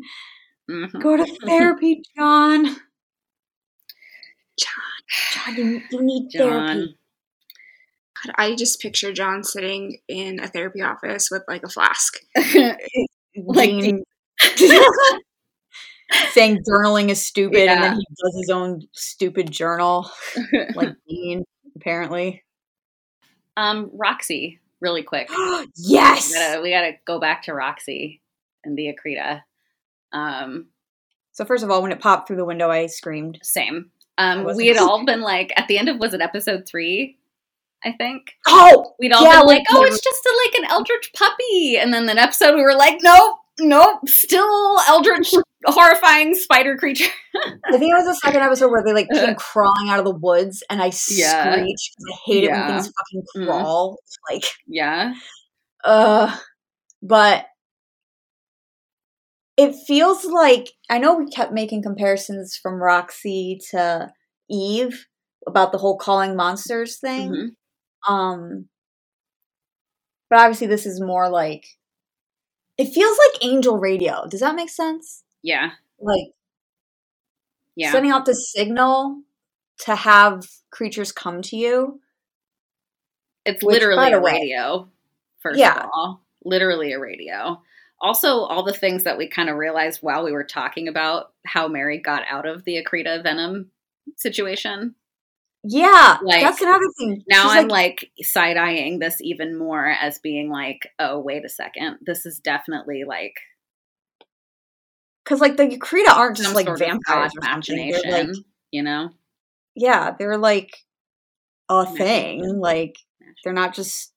Mhm. 0.70 1.00
go 1.02 1.16
to 1.16 1.26
therapy, 1.46 2.02
John. 2.16 2.64
John. 2.66 2.80
John, 5.34 5.54
you, 5.56 5.82
you 5.90 6.02
need 6.02 6.28
therapy. 6.32 6.66
john 6.80 6.94
I 8.36 8.54
just 8.54 8.80
picture 8.80 9.12
John 9.12 9.42
sitting 9.42 9.98
in 10.06 10.38
a 10.38 10.46
therapy 10.46 10.80
office 10.80 11.28
with 11.30 11.42
like 11.48 11.64
a 11.64 11.68
flask. 11.68 12.14
Like 13.34 13.70
saying 16.32 16.58
journaling 16.68 17.08
is 17.08 17.24
stupid 17.24 17.68
and 17.68 17.82
then 17.82 17.94
he 17.96 18.06
does 18.22 18.36
his 18.40 18.50
own 18.50 18.82
stupid 18.92 19.50
journal 19.50 20.10
like 20.74 20.94
Dean 21.08 21.44
apparently 21.76 22.42
um 23.56 23.90
roxy 23.94 24.60
really 24.82 25.02
quick. 25.02 25.30
Yes! 25.76 26.28
We 26.28 26.34
gotta 26.34 26.60
we 26.62 26.70
gotta 26.70 26.92
go 27.06 27.18
back 27.18 27.44
to 27.44 27.54
roxy 27.54 28.20
and 28.64 28.76
the 28.76 28.92
akrita. 28.94 29.40
Um 30.12 30.66
so 31.32 31.44
first 31.46 31.64
of 31.64 31.70
all 31.70 31.80
when 31.80 31.92
it 31.92 32.00
popped 32.00 32.26
through 32.28 32.36
the 32.36 32.44
window 32.44 32.68
i 32.70 32.84
screamed. 32.86 33.38
same. 33.42 33.90
Um 34.18 34.44
we 34.56 34.66
had 34.66 34.76
all 34.76 35.04
been 35.06 35.22
like 35.22 35.52
at 35.56 35.68
the 35.68 35.78
end 35.78 35.88
of 35.88 35.98
was 35.98 36.12
it 36.12 36.20
episode 36.20 36.66
three 36.68 37.16
i 37.84 37.92
think? 37.92 38.32
Oh 38.46 38.94
we'd 38.98 39.12
all 39.12 39.24
Yeah, 39.24 39.38
been 39.40 39.46
we- 39.48 39.54
like 39.54 39.64
oh 39.70 39.82
it's 39.84 40.00
just 40.02 40.26
a, 40.26 40.34
like 40.44 40.62
an 40.64 40.70
eldritch 40.70 41.10
puppy. 41.16 41.78
And 41.78 41.94
then 41.94 42.04
the 42.06 42.14
next 42.14 42.42
episode 42.42 42.56
we 42.56 42.62
were 42.62 42.74
like 42.74 42.98
nope 43.02 43.38
nope 43.60 44.00
still 44.08 44.78
eldritch 44.88 45.32
horrifying 45.66 46.34
spider 46.34 46.76
creature 46.76 47.10
i 47.36 47.78
think 47.78 47.92
it 47.92 47.94
was 47.96 48.06
the 48.06 48.20
second 48.24 48.40
episode 48.42 48.70
where 48.70 48.82
they 48.84 48.92
like 48.92 49.08
came 49.10 49.34
crawling 49.38 49.88
out 49.88 49.98
of 49.98 50.04
the 50.04 50.14
woods 50.14 50.62
and 50.70 50.82
i 50.82 50.86
Yeah. 51.10 51.52
screeched 51.54 51.94
'cause 51.96 52.06
i 52.12 52.16
hate 52.26 52.44
it 52.44 52.48
Yeah. 52.48 52.66
when 52.66 52.76
things 52.82 52.92
fucking 52.98 53.22
Mhm. 53.36 53.46
crawl 53.46 53.98
like 54.30 54.44
yeah 54.66 55.14
uh 55.84 56.34
but 57.02 57.46
it 59.56 59.74
feels 59.86 60.24
like 60.24 60.68
i 60.90 60.98
know 60.98 61.14
we 61.14 61.26
kept 61.30 61.52
making 61.52 61.82
comparisons 61.82 62.56
from 62.56 62.82
roxy 62.82 63.60
to 63.70 64.10
eve 64.50 65.06
about 65.46 65.72
the 65.72 65.78
whole 65.78 65.98
calling 65.98 66.34
monsters 66.36 66.98
thing 66.98 67.30
Mhm. 68.08 68.12
um 68.12 68.68
but 70.30 70.38
obviously 70.40 70.66
this 70.66 70.86
is 70.86 71.00
more 71.00 71.28
like 71.28 71.64
it 72.78 72.86
feels 72.92 73.18
like 73.18 73.44
angel 73.44 73.78
radio 73.78 74.26
does 74.28 74.40
that 74.40 74.54
make 74.54 74.68
sense 74.70 75.22
yeah 75.42 75.70
like 76.00 76.28
yeah 77.76 77.92
sending 77.92 78.10
out 78.12 78.24
the 78.26 78.34
signal 78.34 79.22
to 79.78 79.94
have 79.94 80.46
creatures 80.70 81.12
come 81.12 81.42
to 81.42 81.56
you 81.56 82.00
It's 83.44 83.62
Which, 83.64 83.74
literally 83.74 84.12
a 84.12 84.20
way- 84.20 84.32
radio, 84.40 84.88
first 85.40 85.58
Yeah. 85.58 85.80
of 85.84 85.90
all. 85.92 86.22
Literally 86.44 86.92
a 86.92 86.98
radio. 87.00 87.60
also 88.00 88.40
all 88.40 88.62
the 88.64 88.72
things 88.72 89.04
that 89.04 89.16
we 89.18 89.28
kind 89.28 89.48
of 89.48 89.56
realized 89.56 90.00
while 90.02 90.24
we 90.24 90.32
were 90.32 90.42
talking 90.44 90.88
about 90.88 91.32
how 91.46 91.68
Mary 91.68 91.98
got 91.98 92.22
out 92.28 92.46
of 92.46 92.64
the 92.64 92.82
Akrita 92.82 93.22
Venom 93.22 93.70
situation. 94.16 94.94
Yeah, 95.64 96.18
Like, 96.24 96.42
that's 96.42 96.60
another 96.60 96.80
thing. 96.98 97.22
Now 97.28 97.44
She's 97.44 97.52
I'm 97.52 97.68
like, 97.68 98.10
side 98.20 98.56
eyeing 98.56 98.98
this 98.98 99.20
even 99.20 99.56
more 99.56 99.86
as 99.86 100.18
being 100.18 100.50
like, 100.50 100.88
oh, 100.98 101.20
wait 101.20 101.44
a 101.44 101.48
second. 101.48 101.98
This 102.04 102.26
is 102.26 102.40
definitely 102.40 103.04
like 103.06 103.34
because 105.24 105.40
like 105.40 105.56
the 105.56 105.64
Akrita 105.68 106.08
aren't 106.08 106.36
just 106.36 106.54
like 106.54 106.66
vampires 106.66 106.98
god 107.06 107.26
or 107.26 107.28
something. 107.30 107.90
They're 107.90 108.02
machination, 108.02 108.10
like 108.10 108.36
you 108.70 108.82
know? 108.82 109.10
yeah, 109.74 110.14
they're 110.18 110.38
like 110.38 110.76
a 111.68 111.86
thing. 111.86 112.58
Like 112.58 112.96
they're 113.44 113.52
not 113.52 113.74
just 113.74 114.12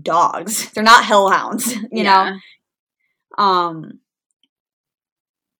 dogs. 0.00 0.70
They're 0.74 0.84
not 0.84 1.04
hellhounds. 1.04 1.74
You 1.92 2.04
know. 2.04 2.36
Um, 3.38 4.00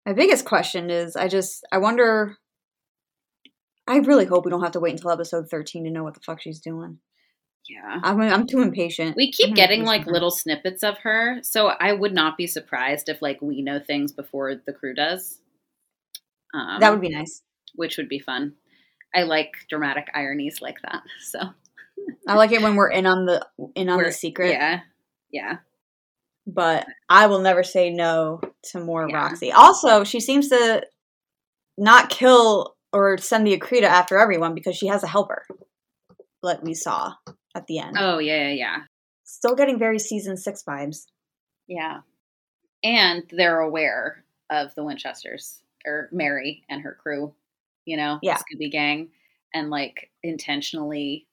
my 0.06 0.12
biggest 0.12 0.44
question 0.44 0.90
is, 0.90 1.16
I 1.16 1.28
just 1.28 1.64
I 1.70 1.78
wonder. 1.78 2.36
I 3.92 3.98
really 3.98 4.24
hope 4.24 4.44
we 4.44 4.50
don't 4.50 4.62
have 4.62 4.72
to 4.72 4.80
wait 4.80 4.92
until 4.92 5.10
episode 5.10 5.48
thirteen 5.50 5.84
to 5.84 5.90
know 5.90 6.04
what 6.04 6.14
the 6.14 6.20
fuck 6.20 6.40
she's 6.40 6.60
doing. 6.60 6.98
Yeah. 7.68 8.00
I'm 8.02 8.20
I'm 8.20 8.46
too 8.46 8.60
impatient. 8.60 9.16
We 9.16 9.30
keep 9.30 9.48
I'm 9.50 9.54
getting 9.54 9.84
like 9.84 10.06
little 10.06 10.30
snippets 10.30 10.82
of 10.82 10.98
her, 10.98 11.38
so 11.42 11.68
I 11.68 11.92
would 11.92 12.12
not 12.12 12.36
be 12.36 12.46
surprised 12.46 13.08
if 13.08 13.22
like 13.22 13.40
we 13.40 13.62
know 13.62 13.78
things 13.80 14.12
before 14.12 14.54
the 14.66 14.72
crew 14.72 14.94
does. 14.94 15.38
Um, 16.54 16.80
that 16.80 16.90
would 16.90 17.00
be 17.00 17.08
nice. 17.08 17.42
which 17.74 17.96
would 17.96 18.08
be 18.08 18.18
fun. 18.18 18.54
I 19.14 19.22
like 19.22 19.52
dramatic 19.68 20.08
ironies 20.14 20.60
like 20.60 20.78
that. 20.82 21.02
So 21.20 21.38
I 22.26 22.34
like 22.34 22.50
it 22.52 22.62
when 22.62 22.74
we're 22.74 22.90
in 22.90 23.06
on 23.06 23.26
the 23.26 23.46
in 23.74 23.88
on 23.88 23.98
We're- 23.98 24.08
the 24.08 24.12
secret. 24.14 24.50
yeah, 24.50 24.80
yeah, 25.30 25.58
but 26.46 26.84
I 27.08 27.26
will 27.28 27.40
never 27.40 27.62
say 27.62 27.90
no 27.90 28.40
to 28.72 28.80
more 28.80 29.06
Yeah. 29.08 29.16
Roxy. 29.16 29.52
Also, 29.52 30.02
she 30.02 30.18
seems 30.18 30.48
to 30.48 30.84
not 31.78 32.10
kill 32.10 32.74
or 32.92 33.16
send 33.18 33.46
the 33.46 33.58
Akrita 33.58 33.84
after 33.84 34.18
everyone 34.18 34.54
because 34.54 34.76
she 34.76 34.86
has 34.88 35.02
a 35.02 35.06
helper, 35.08 35.46
like 36.42 36.62
we 36.62 36.74
saw 36.74 37.14
at 37.54 37.66
the 37.66 37.78
end. 37.78 37.96
oh 37.98 38.18
yeah, 38.18 38.48
yeah, 38.48 38.52
yeah, 38.54 38.76
Still 39.24 39.54
getting 39.54 39.78
very 39.78 39.98
season 39.98 40.36
six 40.36 40.62
vibes. 40.62 41.06
yeah. 41.66 42.00
And 42.84 43.22
they're 43.30 43.60
aware 43.60 44.24
of 44.50 44.74
the 44.74 44.82
Winchesters 44.84 45.62
or 45.86 46.08
Mary 46.12 46.64
and 46.68 46.82
her 46.82 46.96
crew, 47.00 47.32
you 47.84 47.96
know, 47.96 48.18
Yeah. 48.22 48.38
Scooby 48.38 48.70
Gang, 48.70 49.10
and 49.54 49.70
like 49.70 50.10
intentionally 50.22 51.26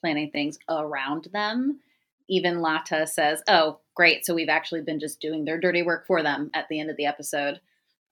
planning 0.00 0.30
things 0.32 0.58
around 0.68 1.28
them. 1.32 1.80
Even 2.28 2.60
Lata 2.60 3.06
says, 3.06 3.42
"Oh, 3.48 3.78
great! 3.94 4.24
So 4.26 4.34
we've 4.34 4.48
actually 4.48 4.80
been 4.82 4.98
just 5.00 5.20
doing 5.20 5.44
their 5.44 5.60
dirty 5.60 5.82
work 5.82 6.06
for 6.06 6.22
them." 6.22 6.50
At 6.54 6.68
the 6.68 6.80
end 6.80 6.90
of 6.90 6.96
the 6.96 7.06
episode, 7.06 7.60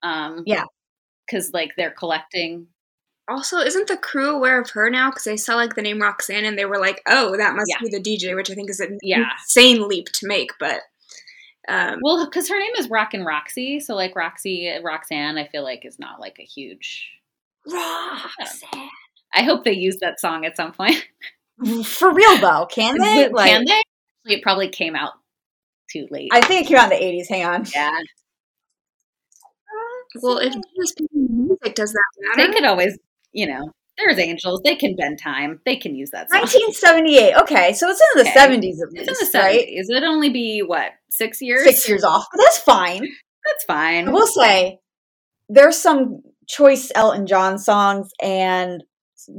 um, 0.03 0.43
Yeah. 0.47 0.65
Because 1.31 1.53
like 1.53 1.71
they're 1.77 1.91
collecting 1.93 2.67
Also, 3.29 3.59
isn't 3.59 3.87
the 3.87 3.97
crew 3.97 4.35
aware 4.35 4.61
of 4.61 4.71
her 4.71 4.91
now? 4.91 5.11
Because 5.11 5.25
they 5.25 5.37
saw 5.37 5.55
like 5.55 5.75
the 5.77 5.83
name 5.83 6.01
Roxanne 6.03 6.45
and 6.45 6.59
they 6.59 6.65
were 6.65 6.81
like, 6.81 7.01
"Oh, 7.07 7.37
that 7.37 7.55
must 7.55 7.69
Yeah. 7.71 7.79
be 7.81 7.89
the 7.89 8.01
DJ," 8.01 8.35
which 8.35 8.51
I 8.51 8.55
think 8.55 8.69
is 8.71 8.81
an 8.81 8.99
Yeah. 9.03 9.31
insane 9.39 9.87
leap 9.87 10.07
to 10.15 10.27
make. 10.27 10.51
But 10.59 10.81
um, 11.69 11.99
Well, 12.03 12.25
because 12.25 12.49
her 12.49 12.59
name 12.59 12.73
is 12.79 12.89
Rock 12.91 13.15
and 13.15 13.25
Roxy, 13.25 13.79
so 13.79 13.95
like 13.95 14.17
Roxy, 14.17 14.73
Roxanne, 14.83 15.39
I 15.39 15.47
feel 15.47 15.63
like 15.63 15.85
is 15.85 15.99
not 16.01 16.19
like 16.19 16.39
a 16.41 16.45
huge. 16.45 17.09
Roxanne. 17.67 18.89
I 19.33 19.43
hope 19.45 19.63
they 19.65 19.73
use 19.75 19.99
that 20.01 20.19
song 20.19 20.45
at 20.45 20.57
some 20.57 20.73
point. 20.73 21.07
For 21.85 22.13
real 22.13 22.39
though, 22.39 22.67
can 22.71 22.99
they? 22.99 23.29
Like, 23.29 23.51
Can 23.51 23.65
they? 23.67 24.35
It 24.35 24.43
probably 24.43 24.69
came 24.71 24.97
out 24.97 25.13
too 25.93 26.09
late. 26.11 26.31
I 26.33 26.41
think 26.41 26.63
it 26.65 26.69
came 26.69 26.79
out 26.79 26.91
in 26.93 26.99
the 26.99 27.05
eighties. 27.05 27.29
Hang 27.29 27.45
on. 27.45 27.65
yeah, 27.75 27.91
well, 30.23 30.39
if 30.39 30.53
just 30.53 31.01
music 31.13 31.75
does 31.75 31.93
that 31.93 32.37
matter? 32.37 32.49
they 32.49 32.55
could 32.55 32.65
always, 32.65 32.99
you 33.33 33.47
know, 33.47 33.71
there's 33.99 34.19
angels. 34.19 34.61
They 34.65 34.77
can 34.77 34.97
bend 34.97 35.19
time. 35.23 35.61
They 35.67 35.77
can 35.77 35.95
use 35.95 36.11
that 36.11 36.31
song. 36.31 36.41
1978. 36.41 37.35
Okay, 37.43 37.73
so 37.75 37.89
it's 37.89 38.01
in 38.15 38.23
the 38.25 38.31
Okay. 38.31 38.39
70s 38.39 38.57
at 38.57 38.89
It's 38.93 39.09
least, 39.09 39.23
in 39.23 39.33
the 39.33 39.39
right? 39.39 39.61
seventies. 39.61 39.91
It'd 39.91 40.05
only 40.05 40.31
be 40.31 40.61
what 40.61 40.93
six 41.11 41.41
years. 41.43 41.65
Six 41.65 41.89
years 41.89 42.03
off, 42.05 42.25
but 42.33 42.41
that's 42.43 42.59
fine. 42.59 43.03
That's 43.47 43.65
fine. 43.67 44.09
I 44.09 44.13
will 44.13 44.27
say 44.27 44.79
there's 45.49 45.77
some 45.77 46.23
choice 46.49 46.91
Elton 46.95 47.27
John 47.27 47.59
songs, 47.59 48.11
and 48.23 48.83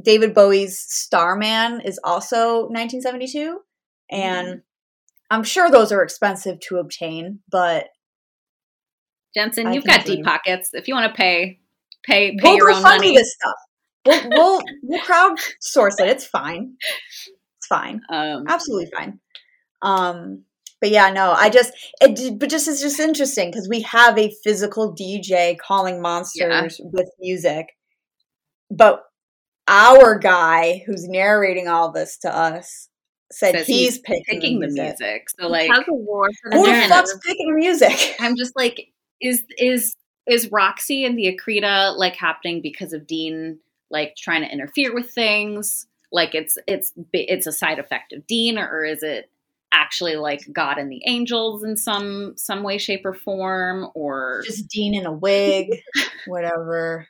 David 0.03 0.33
Bowie's 0.33 0.79
Starman 0.79 1.81
is 1.81 1.99
also 2.03 2.67
1972, 2.67 3.59
and 4.11 4.47
Mm-hmm. 4.47 4.57
I'm 5.33 5.43
sure 5.43 5.71
those 5.71 5.93
are 5.93 6.03
expensive 6.03 6.59
to 6.67 6.75
obtain, 6.77 7.39
but 7.49 7.85
Jensen, 9.33 9.73
you've 9.73 9.83
can 9.83 9.97
got 9.97 10.05
deep 10.05 10.25
pockets. 10.25 10.71
If 10.73 10.87
you 10.87 10.93
want 10.93 11.13
to 11.13 11.17
pay, 11.17 11.59
pay, 12.03 12.35
pay 12.37 12.37
we'll 12.43 12.57
your 12.57 12.71
own 12.71 12.81
money. 12.83 13.15
this 13.15 13.33
stuff. 13.33 13.55
We'll, 14.05 14.29
we'll 14.29 14.61
we'll 14.83 15.01
crowdsource 15.01 15.99
it. 15.99 16.07
It's 16.07 16.25
fine. 16.25 16.75
It's 17.57 17.67
fine. 17.67 18.01
Um, 18.09 18.45
Absolutely 18.47 18.91
fine. 18.95 19.19
Um, 19.81 20.43
but 20.79 20.89
yeah, 20.89 21.11
no, 21.11 21.31
I 21.31 21.49
just 21.49 21.71
it 22.01 22.39
but 22.39 22.49
just 22.49 22.67
it's 22.67 22.81
just 22.81 22.99
interesting 22.99 23.51
because 23.51 23.69
we 23.69 23.81
have 23.81 24.17
a 24.17 24.33
physical 24.43 24.95
DJ 24.95 25.57
calling 25.57 26.01
monsters 26.01 26.81
with 26.83 27.09
music, 27.19 27.67
but 28.71 29.03
our 29.67 30.17
guy 30.17 30.83
who's 30.85 31.07
narrating 31.07 31.67
all 31.67 31.91
this 31.91 32.17
to 32.17 32.35
us 32.35 32.89
said 33.31 33.55
he's, 33.55 33.65
he's 33.65 33.99
picking, 33.99 34.23
picking 34.27 34.59
the 34.59 34.67
the 34.67 34.73
music. 34.73 34.99
music. 34.99 35.27
So 35.39 35.47
like, 35.47 35.69
Tug 35.69 35.81
of 35.81 35.85
war 35.89 36.29
for 36.41 36.49
the 36.49 36.57
Who 36.57 36.65
the 36.65 36.87
fuck's 36.89 37.17
picking 37.25 37.55
music? 37.55 38.15
I'm 38.19 38.35
just 38.35 38.53
like, 38.55 38.87
is 39.21 39.43
is 39.57 39.95
is 40.27 40.51
Roxy 40.51 41.05
and 41.05 41.17
the 41.17 41.35
Akrita 41.35 41.95
like 41.97 42.15
happening 42.15 42.61
because 42.61 42.93
of 42.93 43.07
Dean 43.07 43.59
like 43.89 44.15
trying 44.17 44.41
to 44.41 44.51
interfere 44.51 44.93
with 44.93 45.11
things? 45.11 45.87
Like 46.11 46.35
it's 46.35 46.57
it's 46.67 46.93
it's 47.13 47.47
a 47.47 47.51
side 47.51 47.79
effect 47.79 48.13
of 48.13 48.27
Dean, 48.27 48.57
or 48.57 48.83
is 48.83 49.03
it 49.03 49.29
actually 49.73 50.15
like 50.17 50.41
God 50.51 50.77
and 50.77 50.91
the 50.91 51.01
angels 51.05 51.63
in 51.63 51.77
some 51.77 52.33
some 52.35 52.63
way, 52.63 52.77
shape, 52.77 53.05
or 53.05 53.13
form? 53.13 53.87
Or 53.95 54.41
Just 54.45 54.67
Dean 54.67 54.93
in 54.93 55.05
a 55.05 55.13
wig, 55.13 55.81
whatever. 56.27 57.07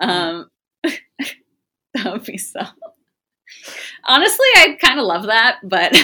um, 0.00 0.50
that 0.84 2.04
would 2.04 2.24
be 2.24 2.38
so. 2.38 2.60
Honestly, 4.04 4.46
I 4.56 4.76
kind 4.80 4.98
of 4.98 5.06
love 5.06 5.26
that, 5.26 5.58
but 5.62 5.94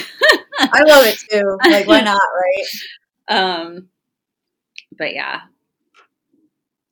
I 0.59 0.83
love 0.87 1.07
it 1.07 1.19
too. 1.31 1.59
Like, 1.71 1.87
why 1.87 2.01
not, 2.01 2.21
right? 2.21 2.67
um 3.29 3.89
but 4.99 5.15
yeah 5.15 5.43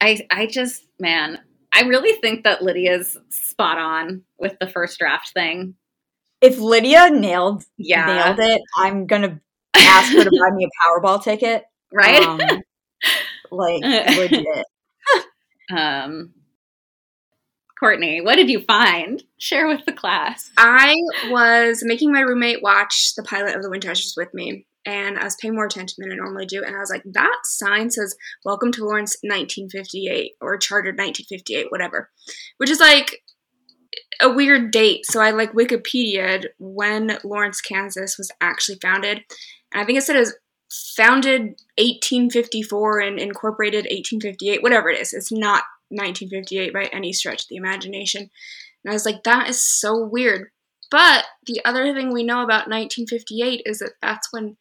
i 0.01 0.19
i 0.31 0.47
just 0.47 0.87
man 0.99 1.39
i 1.73 1.83
really 1.83 2.13
think 2.21 2.45
that 2.45 2.63
lydia's 2.63 3.17
spot 3.31 3.79
on 3.79 4.23
with 4.39 4.57
the 4.61 4.69
first 4.69 4.99
draft 4.99 5.33
thing 5.33 5.75
If 6.41 6.59
Lydia 6.59 7.11
nailed 7.11 7.65
yeah 7.79 8.07
nailed 8.07 8.39
it, 8.41 8.61
I'm 8.77 9.07
gonna 9.07 9.41
ask 9.77 10.13
her 10.13 10.25
to 10.25 10.31
buy 10.31 10.55
me 10.55 10.67
a 10.67 10.71
Powerball 10.83 11.23
ticket. 11.23 11.65
right 11.93 12.23
Um, 12.23 12.41
like 13.51 13.83
legit. 14.19 14.67
um 15.71 16.33
courtney 17.85 18.23
what 18.23 18.36
did 18.36 18.48
you 18.48 18.61
find 18.62 19.23
share 19.39 19.69
with 19.69 19.85
the 19.85 19.93
class 19.93 20.51
I 20.56 20.94
was 21.28 21.82
making 21.85 22.12
my 22.12 22.20
roommate 22.20 22.62
watch 22.62 23.12
the 23.15 23.23
pilot 23.23 23.55
of 23.55 23.62
The 23.62 23.69
Winchesters 23.69 24.15
with 24.16 24.32
me, 24.32 24.66
and 24.86 25.19
I 25.19 25.24
was 25.24 25.36
paying 25.40 25.55
more 25.55 25.66
attention 25.66 25.97
than 25.98 26.12
I 26.12 26.16
normally 26.16 26.47
do. 26.47 26.62
And 26.62 26.74
I 26.74 26.78
was 26.78 26.90
like, 26.90 27.02
that 27.12 27.40
sign 27.44 27.90
says 27.90 28.16
"Welcome 28.44 28.73
to 28.73 28.85
Lawrence, 28.85 29.16
1958" 29.23 30.32
or 30.40 30.56
"Chartered 30.56 30.97
1958," 30.97 31.66
whatever, 31.70 32.11
which 32.59 32.70
is 32.70 32.81
like 32.81 33.23
a 34.20 34.32
weird 34.32 34.70
date. 34.70 35.05
So 35.06 35.20
I 35.20 35.31
like 35.31 35.52
Wikipedia'd 35.52 36.48
when 36.59 37.19
Lawrence, 37.23 37.61
Kansas 37.61 38.16
was 38.16 38.31
actually 38.40 38.78
founded, 38.81 39.23
and 39.73 39.82
I 39.82 39.85
think 39.85 39.98
it 39.98 40.02
said 40.02 40.16
it 40.16 40.20
was 40.20 40.36
founded 40.97 41.43
1854 41.78 43.01
and 43.01 43.19
incorporated 43.19 43.85
1858, 43.85 44.62
whatever 44.62 44.89
it 44.89 45.01
is. 45.01 45.12
It's 45.12 45.31
not 45.31 45.62
1958 45.95 46.73
by 46.73 46.85
any 46.93 47.12
stretch 47.12 47.43
of 47.43 47.49
the 47.49 47.57
imagination. 47.57 48.23
And 48.85 48.91
I 48.91 48.93
was 48.93 49.07
like, 49.07 49.23
that 49.25 49.49
is 49.49 49.62
so 49.65 50.07
weird. 50.07 50.49
But 50.91 51.25
the 51.47 51.61
other 51.65 51.93
thing 51.93 52.12
we 52.12 52.23
know 52.23 52.43
about 52.43 52.69
1958 52.69 53.62
is 53.66 53.79
that 53.79 53.93
that's 54.03 54.29
when 54.33 54.57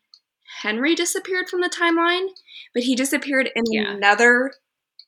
Henry 0.62 0.96
disappeared 0.96 1.50
from 1.50 1.62
the 1.62 1.70
timeline, 1.70 2.28
but 2.74 2.84
he 2.84 2.96
disappeared 2.96 3.50
in 3.56 3.64
Yeah. 3.72 3.92
another 3.92 4.52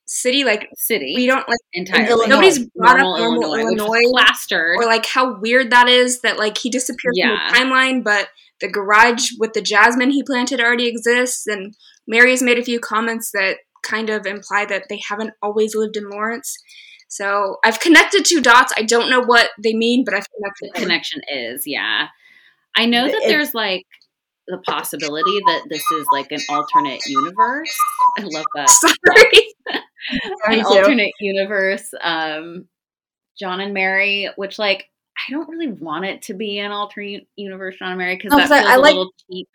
city. 0.05 0.43
Like, 0.43 0.69
city 0.75 1.13
we 1.15 1.25
don't 1.25 1.47
like, 1.47 1.57
entirely 1.73 2.09
Illinois. 2.11 2.27
nobody's 2.27 2.59
brought 2.75 2.97
normal 2.99 3.13
up 3.13 3.19
normal 3.19 3.55
illinois, 3.55 3.77
Illinois, 3.77 4.11
plastered 4.11 4.75
or 4.79 4.85
like 4.85 5.05
how 5.05 5.39
weird 5.39 5.71
that 5.71 5.87
is 5.87 6.21
that 6.21 6.37
like 6.37 6.57
he 6.57 6.69
disappeared 6.69 7.13
Yeah. 7.15 7.37
from 7.37 7.37
the 7.37 7.57
timeline, 7.75 8.03
but 8.03 8.29
the 8.61 8.67
garage 8.69 9.31
with 9.39 9.53
the 9.53 9.61
jasmine 9.61 10.11
he 10.11 10.23
planted 10.23 10.61
already 10.61 10.87
exists. 10.87 11.47
And 11.47 11.75
Mary 12.07 12.31
has 12.31 12.41
made 12.43 12.59
a 12.59 12.63
few 12.63 12.79
comments 12.79 13.31
that 13.33 13.57
kind 13.85 14.09
of 14.09 14.25
imply 14.25 14.65
that 14.65 14.83
they 14.89 14.99
haven't 15.07 15.31
always 15.41 15.75
lived 15.75 15.95
in 15.97 16.09
Lawrence. 16.09 16.57
So 17.07 17.57
I've 17.63 17.79
connected 17.79 18.25
two 18.25 18.41
dots. 18.41 18.73
I 18.75 18.81
don't 18.83 19.09
know 19.09 19.21
what 19.21 19.49
they 19.63 19.73
mean, 19.73 20.03
but 20.03 20.13
I've 20.15 20.23
the 20.25 20.29
connected 20.37 20.69
them. 20.75 20.83
connection 20.83 21.21
is 21.31 21.63
yeah 21.65 22.07
i 22.77 22.85
know 22.85 23.05
that 23.05 23.21
It- 23.23 23.27
there's 23.29 23.53
like 23.53 23.85
the 24.47 24.57
possibility 24.59 25.39
that 25.47 25.61
this 25.69 25.81
is 25.97 26.05
like 26.11 26.31
an 26.31 26.41
alternate 26.49 26.99
universe. 27.07 27.75
I 28.19 28.23
love 28.25 28.45
that. 28.55 28.69
Sorry. 28.69 29.55
an 30.45 30.57
Me 30.57 30.61
too. 30.61 30.67
alternate 30.67 31.13
universe. 31.19 31.89
Um, 31.99 32.67
John 33.39 33.59
and 33.59 33.73
Mary, 33.73 34.29
which 34.35 34.59
like 34.59 34.85
I 35.17 35.31
don't 35.31 35.49
really 35.49 35.71
want 35.71 36.05
it 36.05 36.21
to 36.23 36.35
be 36.35 36.59
an 36.59 36.71
alternate 36.71 37.27
universe 37.35 37.75
John 37.79 37.89
and 37.89 37.97
Mary 37.97 38.17
because 38.17 38.31
No, 38.31 38.37
that 38.37 38.43
'cause 38.43 38.51
I- 38.51 38.59
feels 38.61 38.71
I 38.71 38.75
a 38.75 38.79
like- 38.79 38.95
little 38.95 39.13
cheap. 39.31 39.47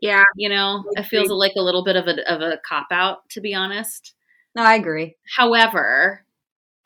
Yeah. 0.00 0.24
You 0.36 0.48
know, 0.48 0.84
it 0.92 1.04
feels 1.06 1.30
like 1.30 1.52
a 1.56 1.62
little 1.62 1.84
bit 1.84 1.96
of 1.96 2.06
a 2.06 2.32
of 2.32 2.40
a 2.40 2.58
cop 2.66 2.88
out, 2.90 3.28
to 3.30 3.40
be 3.40 3.54
honest. 3.54 4.14
No, 4.54 4.62
I 4.62 4.74
agree. 4.74 5.16
However, 5.36 6.24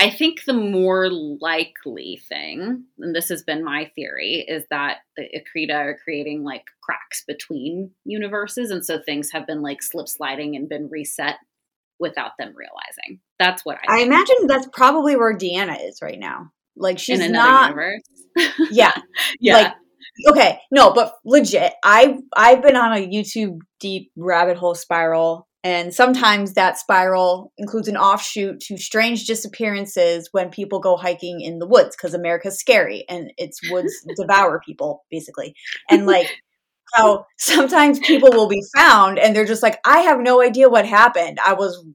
I 0.00 0.10
think 0.10 0.44
the 0.44 0.54
more 0.54 1.10
likely 1.10 2.20
thing, 2.28 2.84
and 2.98 3.14
this 3.14 3.28
has 3.28 3.42
been 3.42 3.62
my 3.62 3.90
theory, 3.94 4.46
is 4.48 4.64
that 4.70 4.98
the 5.16 5.24
Akrita 5.24 5.74
are 5.74 5.98
creating 6.02 6.42
like 6.42 6.64
cracks 6.82 7.22
between 7.26 7.90
universes, 8.04 8.70
and 8.70 8.84
so 8.84 8.98
things 8.98 9.30
have 9.32 9.46
been 9.46 9.60
like 9.60 9.82
slip 9.82 10.08
sliding 10.08 10.56
and 10.56 10.68
been 10.68 10.88
reset 10.90 11.36
without 11.98 12.32
them 12.38 12.54
realizing. 12.56 13.20
That's 13.38 13.64
what 13.64 13.78
I, 13.86 14.00
I 14.00 14.02
imagine 14.02 14.46
that's 14.46 14.68
probably 14.72 15.16
where 15.16 15.36
Deanna 15.36 15.86
is 15.86 16.00
right 16.00 16.18
now. 16.18 16.50
Like 16.76 16.98
she's 16.98 17.20
in 17.20 17.30
another 17.30 17.50
not. 17.50 17.70
universe. 17.70 18.70
Yeah. 18.70 18.92
yeah, 19.40 19.54
Like 19.54 19.74
okay, 20.28 20.60
no, 20.70 20.92
but 20.92 21.14
legit. 21.24 21.72
I 21.84 22.18
I've 22.36 22.62
been 22.62 22.76
on 22.76 22.92
a 22.92 23.06
YouTube 23.06 23.58
deep 23.78 24.10
rabbit 24.16 24.56
hole 24.56 24.74
spiral, 24.74 25.48
and 25.62 25.94
sometimes 25.94 26.54
that 26.54 26.78
spiral 26.78 27.52
includes 27.58 27.88
an 27.88 27.96
offshoot 27.96 28.60
to 28.60 28.76
strange 28.76 29.26
disappearances 29.26 30.28
when 30.32 30.50
people 30.50 30.80
go 30.80 30.96
hiking 30.96 31.40
in 31.40 31.58
the 31.58 31.66
woods 31.66 31.96
because 31.96 32.14
America's 32.14 32.58
scary 32.58 33.04
and 33.08 33.32
its 33.36 33.60
woods 33.70 33.92
devour 34.16 34.60
people 34.64 35.04
basically, 35.10 35.54
and 35.90 36.06
like. 36.06 36.28
How 36.96 37.26
sometimes 37.38 38.00
people 38.00 38.30
will 38.32 38.48
be 38.48 38.64
found 38.76 39.20
and 39.20 39.36
they're 39.36 39.46
just 39.46 39.62
like, 39.62 39.78
I 39.84 39.98
have 40.00 40.18
no 40.18 40.42
idea 40.42 40.68
what 40.68 40.84
happened. 40.84 41.38
I 41.38 41.52
was 41.52 41.86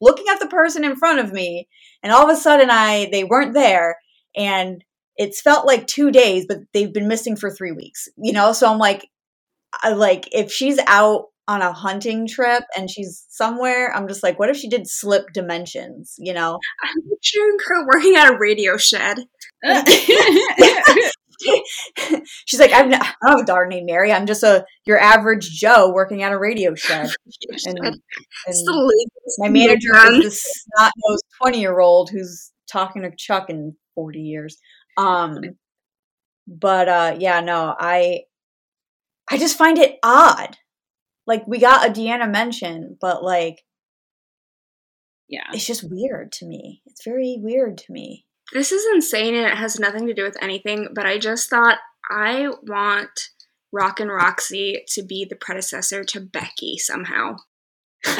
looking 0.00 0.26
at 0.28 0.40
the 0.40 0.48
person 0.48 0.84
in 0.84 0.96
front 0.96 1.20
of 1.20 1.32
me, 1.32 1.68
and 2.02 2.12
all 2.12 2.28
of 2.28 2.36
a 2.36 2.38
sudden, 2.38 2.68
I 2.68 3.08
they 3.12 3.22
weren't 3.22 3.54
there, 3.54 3.96
and 4.36 4.82
it's 5.22 5.40
felt 5.40 5.66
like 5.66 5.86
two 5.86 6.10
days, 6.10 6.46
but 6.48 6.58
they've 6.74 6.92
been 6.92 7.06
missing 7.06 7.36
for 7.36 7.48
three 7.48 7.70
weeks. 7.70 8.08
You 8.16 8.32
know, 8.32 8.52
so 8.52 8.70
I'm 8.70 8.78
like, 8.78 9.06
I 9.82 9.90
like 9.92 10.28
if 10.32 10.50
she's 10.52 10.80
out 10.88 11.26
on 11.46 11.62
a 11.62 11.72
hunting 11.72 12.26
trip 12.26 12.64
and 12.76 12.90
she's 12.90 13.24
somewhere, 13.28 13.94
I'm 13.94 14.08
just 14.08 14.22
like, 14.22 14.38
what 14.38 14.50
if 14.50 14.56
she 14.56 14.68
did 14.68 14.88
slip 14.88 15.32
dimensions? 15.32 16.16
You 16.18 16.34
know, 16.34 16.58
I'm 16.82 17.02
picturing 17.08 17.56
her 17.66 17.86
working 17.86 18.16
at 18.16 18.32
a 18.32 18.38
radio 18.38 18.76
shed. 18.76 19.18
she's 22.46 22.60
like, 22.60 22.72
I've, 22.72 22.86
n- 22.86 22.94
I 22.94 23.12
don't 23.22 23.30
have 23.30 23.40
a 23.40 23.44
daughter 23.44 23.66
named 23.66 23.86
Mary. 23.86 24.12
I'm 24.12 24.26
just 24.26 24.42
a 24.42 24.64
your 24.86 24.98
average 24.98 25.50
Joe 25.50 25.92
working 25.92 26.22
at 26.22 26.32
a 26.32 26.38
radio 26.38 26.74
shed, 26.74 27.10
and, 27.66 27.78
and 27.78 28.00
my 29.38 29.48
manager 29.48 29.94
is 30.10 30.22
this 30.22 30.42
snot 30.42 30.92
nosed 31.04 31.24
twenty 31.40 31.60
year 31.60 31.78
old 31.80 32.10
who's 32.10 32.52
talking 32.70 33.02
to 33.02 33.10
Chuck 33.16 33.50
in 33.50 33.76
forty 33.94 34.20
years. 34.20 34.56
Um, 34.96 35.40
but 36.46 36.88
uh, 36.88 37.16
yeah, 37.18 37.40
no, 37.40 37.74
I 37.78 38.22
I 39.28 39.38
just 39.38 39.58
find 39.58 39.78
it 39.78 39.98
odd. 40.02 40.56
Like 41.26 41.46
we 41.46 41.58
got 41.58 41.88
a 41.88 41.92
Deanna 41.92 42.30
mention, 42.30 42.96
but 43.00 43.22
like 43.22 43.62
yeah. 45.28 45.50
it's 45.52 45.66
just 45.66 45.88
weird 45.88 46.32
to 46.32 46.46
me. 46.46 46.82
It's 46.86 47.04
very 47.04 47.38
weird 47.40 47.78
to 47.78 47.92
me. 47.92 48.26
This 48.52 48.72
is 48.72 48.84
insane 48.92 49.34
and 49.34 49.46
it 49.46 49.56
has 49.56 49.78
nothing 49.78 50.06
to 50.06 50.14
do 50.14 50.24
with 50.24 50.36
anything, 50.42 50.88
but 50.94 51.06
I 51.06 51.18
just 51.18 51.48
thought 51.48 51.78
I 52.10 52.48
want 52.64 53.30
Rock 53.72 54.00
and 54.00 54.10
Roxy 54.10 54.84
to 54.88 55.02
be 55.02 55.24
the 55.24 55.36
predecessor 55.36 56.04
to 56.04 56.20
Becky 56.20 56.76
somehow. 56.78 57.36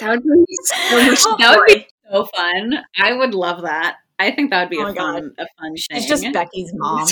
That 0.00 0.10
would 0.10 0.22
be 0.24 0.44
so 0.64 1.06
much 1.06 1.22
That 1.38 1.56
would 1.56 1.66
be 1.66 1.86
so 2.10 2.26
fun. 2.34 2.74
I 2.98 3.12
would 3.12 3.34
love 3.34 3.62
that. 3.62 3.96
I 4.18 4.30
think 4.30 4.50
that 4.50 4.62
would 4.62 4.70
be 4.70 4.78
Oh 4.78 4.86
a 4.86 4.94
God. 4.94 5.14
fun, 5.14 5.32
a 5.38 5.46
fun 5.58 5.74
thing. 5.74 5.84
It's 5.90 6.06
just 6.06 6.24
Becky's 6.32 6.70
mom. 6.74 7.06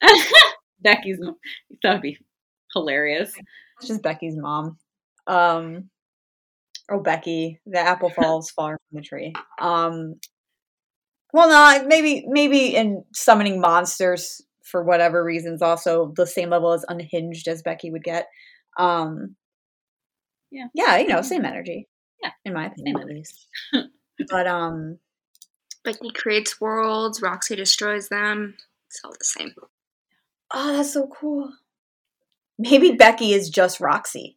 Becky's. 0.80 1.18
Mom. 1.20 1.36
That 1.82 1.92
would 1.94 2.02
be 2.02 2.18
hilarious. 2.74 3.32
It's 3.78 3.88
just 3.88 4.02
Becky's 4.02 4.34
mom. 4.36 4.78
Um, 5.26 5.90
oh 6.90 7.00
Becky, 7.00 7.60
the 7.66 7.78
apple 7.80 8.10
falls 8.16 8.50
far 8.50 8.70
from 8.90 8.96
the 8.96 9.02
tree. 9.02 9.32
Um, 9.60 10.14
well, 11.32 11.48
no, 11.48 11.86
maybe 11.86 12.24
maybe 12.28 12.74
in 12.74 13.04
summoning 13.14 13.60
monsters 13.60 14.40
for 14.64 14.82
whatever 14.84 15.22
reasons, 15.22 15.62
also 15.62 16.12
the 16.16 16.26
same 16.26 16.50
level 16.50 16.72
as 16.72 16.84
unhinged 16.88 17.46
as 17.48 17.62
Becky 17.62 17.90
would 17.90 18.02
get. 18.04 18.26
Um, 18.78 19.36
Yeah. 20.50 20.66
yeah, 20.74 20.98
you 20.98 21.08
know, 21.08 21.22
same 21.22 21.44
energy. 21.44 21.88
Yeah. 22.22 22.30
in 22.44 22.54
my 22.54 22.66
opinion, 22.66 22.98
at 23.00 23.06
least. 23.06 23.46
but 24.30 24.46
um, 24.46 24.98
Becky 25.86 26.10
creates 26.10 26.60
worlds, 26.60 27.22
Roxy 27.22 27.54
destroys 27.56 28.08
them. 28.08 28.56
It's 28.90 29.00
all 29.04 29.12
the 29.12 29.24
same. 29.24 29.54
oh, 30.52 30.76
that's 30.76 30.92
so 30.92 31.06
cool. 31.06 31.52
Maybe 32.58 32.90
Becky 32.92 33.32
is 33.32 33.48
just 33.48 33.80
Roxy, 33.80 34.36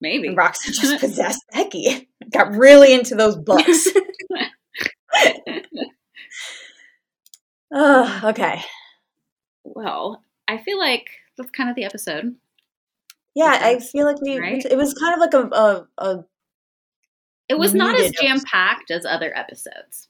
Maybe. 0.00 0.28
and 0.28 0.36
Roxy 0.36 0.72
just 0.72 1.00
possessed 1.00 1.42
Becky. 1.52 2.08
Got 2.32 2.52
really 2.54 2.94
into 2.94 3.14
those 3.16 3.36
books. 3.36 3.88
Ugh, 7.74 8.24
okay. 8.24 8.62
well, 9.64 10.22
I 10.46 10.58
feel 10.58 10.78
like 10.78 11.06
that's 11.36 11.50
kind 11.50 11.68
of 11.68 11.76
the 11.76 11.84
episode. 11.84 12.36
Yeah, 13.34 13.58
I 13.60 13.78
feel 13.78 14.06
like 14.06 14.20
we. 14.22 14.38
right? 14.38 14.64
It 14.64 14.76
was 14.76 14.94
kind 14.94 15.14
of 15.14 15.20
like 15.20 15.34
a. 15.34 15.48
a, 15.54 15.86
a 15.98 16.24
It 17.48 17.58
was 17.58 17.74
not 17.74 17.94
as 17.98 18.10
jam 18.12 18.40
packed 18.40 18.90
as 18.90 19.04
other 19.04 19.36
episodes. 19.36 20.08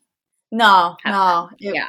No, 0.52 0.96
no. 1.04 1.50
It, 1.58 1.74
yeah. 1.74 1.88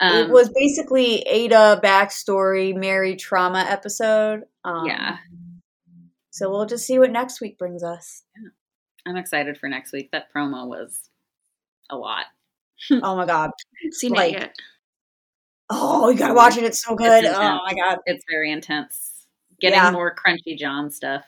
it 0.00 0.24
Um, 0.26 0.30
was 0.30 0.48
basically 0.50 1.20
Ada 1.22 1.80
backstory, 1.82 2.74
Mary 2.76 3.16
trauma 3.16 3.60
episode. 3.68 4.44
Um, 4.64 4.86
Yeah. 4.86 5.16
So 6.30 6.50
we'll 6.50 6.66
just 6.66 6.86
see 6.86 6.98
what 6.98 7.10
next 7.10 7.40
week 7.40 7.58
brings 7.58 7.82
us. 7.82 8.22
I'm 9.06 9.16
excited 9.16 9.56
for 9.56 9.68
next 9.68 9.92
week. 9.92 10.10
That 10.12 10.26
promo 10.34 10.66
was 10.66 11.08
a 11.88 11.96
lot. 11.96 12.26
oh 12.90 13.16
my 13.16 13.24
god! 13.24 13.50
Seen 13.92 14.12
Like- 14.12 14.34
it 14.34 14.40
yet. 14.40 14.54
Oh, 15.70 16.10
you 16.10 16.18
gotta 16.18 16.34
watch 16.34 16.56
it. 16.58 16.64
It's 16.64 16.84
so 16.84 16.94
good. 16.94 17.24
It's 17.24 17.34
oh 17.34 17.58
my 17.64 17.72
god! 17.74 17.98
It's 18.06 18.24
very 18.30 18.52
intense. 18.52 19.26
Getting 19.60 19.78
Yeah. 19.78 19.90
more 19.92 20.14
crunchy 20.14 20.58
John 20.58 20.90
stuff. 20.90 21.24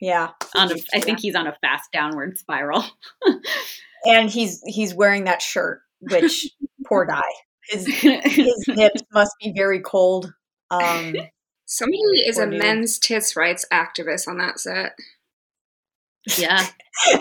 Yeah, 0.00 0.30
On 0.54 0.70
a, 0.70 0.74
I 0.94 1.00
think 1.00 1.20
he's 1.20 1.34
on 1.34 1.46
a 1.46 1.56
fast 1.62 1.90
downward 1.92 2.36
spiral. 2.36 2.84
and 4.06 4.30
he's 4.30 4.62
he's 4.66 4.94
wearing 4.94 5.24
that 5.24 5.42
shirt, 5.42 5.80
which 6.00 6.48
poor 6.86 7.06
guy. 7.06 7.22
His 7.68 7.86
his 7.86 8.64
nips 8.68 9.02
must 9.12 9.32
be 9.42 9.52
very 9.56 9.80
cold. 9.80 10.32
Um, 10.70 11.14
Somebody 11.66 11.98
is 12.26 12.36
Poor 12.36 12.46
a 12.46 12.50
dude. 12.50 12.58
men's 12.60 12.98
tits 12.98 13.36
rights 13.36 13.64
activist 13.72 14.28
on 14.28 14.36
that 14.38 14.60
set. 14.60 14.92
yeah. 16.38 16.66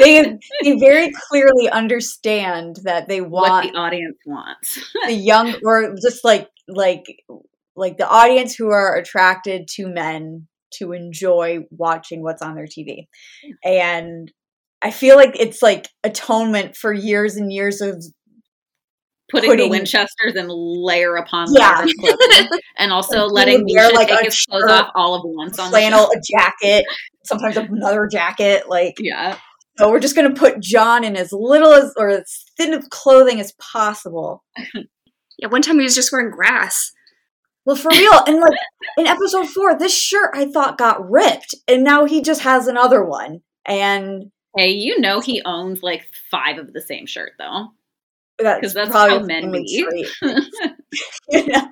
they 0.00 0.38
they 0.62 0.76
very 0.78 1.12
clearly 1.28 1.68
understand 1.70 2.76
that 2.84 3.08
they 3.08 3.20
What 3.20 3.48
want 3.50 3.72
the 3.72 3.78
audience 3.78 4.16
wants. 4.26 4.78
the 5.06 5.12
young 5.12 5.54
or 5.64 5.94
just 6.02 6.24
like 6.24 6.48
like 6.66 7.04
like 7.76 7.96
the 7.98 8.08
audience 8.08 8.54
who 8.54 8.70
are 8.70 8.96
attracted 8.96 9.68
to 9.76 9.86
men 9.86 10.48
to 10.74 10.92
enjoy 10.92 11.60
watching 11.70 12.22
what's 12.22 12.42
on 12.42 12.54
their 12.54 12.66
TV. 12.66 13.06
And 13.64 14.32
I 14.82 14.90
feel 14.90 15.16
like 15.16 15.34
it's 15.38 15.62
like 15.62 15.88
atonement 16.04 16.76
for 16.76 16.92
years 16.92 17.36
and 17.36 17.52
years 17.52 17.80
of 17.80 18.02
Putting, 19.30 19.50
the 19.50 19.56
Putting- 19.56 19.70
Winchesters 19.70 20.36
in 20.36 20.46
layer 20.48 21.16
upon 21.16 21.48
Yeah. 21.52 21.84
layer 21.84 22.14
of. 22.40 22.46
And 22.78 22.92
also 22.92 23.26
Like, 23.26 23.46
letting 23.46 23.64
he 23.66 23.74
wear, 23.76 23.84
Misha 23.88 23.96
like, 23.96 24.08
take 24.08 24.20
a 24.20 24.24
his 24.24 24.44
clothes 24.46 24.62
shirt, 24.62 24.70
off 24.70 24.90
all 24.94 25.14
of 25.14 25.22
once 25.24 25.58
on 25.58 25.68
flannel, 25.70 26.06
show. 26.06 26.12
a 26.18 26.22
jacket, 26.38 26.84
sometimes 27.26 27.56
another 27.58 28.06
jacket. 28.10 28.68
Like 28.70 28.94
Yeah. 29.00 29.36
so 29.76 29.90
we're 29.90 30.00
just 30.00 30.16
gonna 30.16 30.32
put 30.34 30.60
John 30.60 31.04
in 31.04 31.14
as 31.16 31.30
little 31.32 31.72
as 31.74 31.92
or 31.98 32.08
as 32.08 32.44
thin 32.56 32.72
of 32.72 32.88
clothing 32.90 33.40
as 33.40 33.52
possible. 33.60 34.44
Yeah, 35.40 35.46
one 35.46 35.62
time 35.62 35.78
he 35.78 35.84
was 35.84 35.94
just 35.94 36.10
wearing 36.10 36.32
grass. 36.32 36.90
Well, 37.64 37.76
for 37.76 37.90
real. 37.90 38.24
And 38.26 38.40
like 38.40 38.58
in 38.96 39.06
episode 39.06 39.48
four, 39.48 39.78
this 39.78 39.96
shirt 39.96 40.30
I 40.34 40.50
thought 40.50 40.78
got 40.78 41.08
ripped, 41.08 41.54
and 41.68 41.84
now 41.84 42.06
he 42.06 42.22
just 42.22 42.40
has 42.40 42.66
another 42.66 43.04
one. 43.04 43.42
And 43.64 44.32
Hey, 44.56 44.70
you 44.70 45.00
know 45.00 45.20
he 45.20 45.42
owns 45.44 45.82
like 45.82 46.06
five 46.30 46.58
of 46.58 46.72
the 46.72 46.80
same 46.80 47.06
shirt 47.06 47.32
though. 47.38 47.68
that's 48.38 48.60
'Cause 48.60 48.74
that's 48.74 48.92
how 48.92 49.20
men 49.20 49.52
be. 49.52 49.66
straight. 49.66 50.08
You 51.30 51.46
know? 51.46 51.70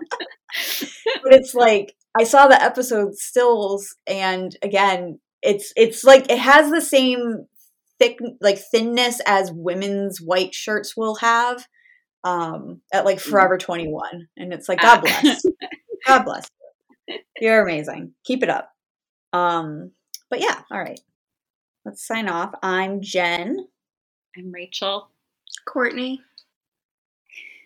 but 1.23 1.33
it's 1.35 1.55
like 1.55 1.95
I 2.19 2.25
saw 2.25 2.49
the 2.49 2.63
episode 2.63 3.15
stills, 3.17 3.95
and 4.07 4.57
again, 4.63 5.21
it's 5.43 5.73
it's 5.77 6.05
like 6.05 6.31
it 6.31 6.39
has 6.39 6.71
the 6.71 6.81
same 6.81 7.47
thick 7.99 8.19
like 8.41 8.59
thinness 8.59 9.21
as 9.27 9.51
women's 9.53 10.21
white 10.21 10.55
shirts 10.55 10.97
will 10.97 11.15
have 11.17 11.67
um 12.25 12.83
at 12.93 13.05
like 13.07 13.19
Forever 13.21 13.57
21 13.57 14.29
and 14.37 14.53
it's 14.53 14.69
like 14.69 14.81
god 14.83 15.03
Mm. 15.03 15.09
Ah. 15.09 15.23
bless 15.23 15.47
god 16.07 16.25
bless 16.25 16.51
You're 17.41 17.63
amazing. 17.63 18.13
Keep 18.25 18.43
it 18.43 18.51
up. 18.51 18.71
Um, 19.33 19.93
but 20.31 20.41
yeah, 20.41 20.61
all 20.71 20.79
right. 20.81 21.01
Let's 21.87 22.05
sign 22.05 22.29
off. 22.29 22.53
I'm 22.65 23.01
Jen. 23.01 23.69
I'm 24.37 24.51
Rachel. 24.51 25.09
Courtney. 25.69 26.21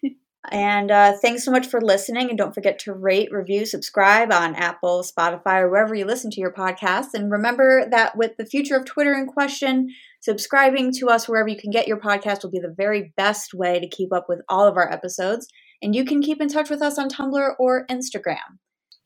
And 0.50 0.90
uh, 0.90 1.12
thanks 1.20 1.44
so 1.44 1.50
much 1.50 1.66
for 1.66 1.82
listening. 1.82 2.30
And 2.30 2.38
don't 2.38 2.54
forget 2.54 2.78
to 2.80 2.94
rate, 2.94 3.30
review, 3.30 3.66
subscribe 3.66 4.32
on 4.32 4.54
Apple, 4.54 5.04
Spotify, 5.04 5.60
or 5.60 5.68
wherever 5.70 5.94
you 5.94 6.06
listen 6.06 6.30
to 6.30 6.40
your 6.40 6.52
podcasts. 6.52 7.12
And 7.12 7.30
remember 7.30 7.86
that 7.90 8.16
with 8.16 8.38
the 8.38 8.46
future 8.46 8.74
of 8.74 8.86
Twitter 8.86 9.12
in 9.12 9.26
question, 9.26 9.90
subscribing 10.20 10.92
to 10.94 11.08
us 11.08 11.28
wherever 11.28 11.48
you 11.48 11.58
can 11.58 11.70
get 11.70 11.86
your 11.86 12.00
podcast 12.00 12.42
will 12.42 12.50
be 12.50 12.58
the 12.58 12.74
very 12.74 13.12
best 13.18 13.52
way 13.52 13.80
to 13.80 13.88
keep 13.88 14.14
up 14.14 14.30
with 14.30 14.40
all 14.48 14.66
of 14.66 14.78
our 14.78 14.90
episodes. 14.90 15.46
And 15.82 15.94
you 15.94 16.06
can 16.06 16.22
keep 16.22 16.40
in 16.40 16.48
touch 16.48 16.70
with 16.70 16.80
us 16.80 16.98
on 16.98 17.10
Tumblr 17.10 17.54
or 17.58 17.86
Instagram. 17.88 18.58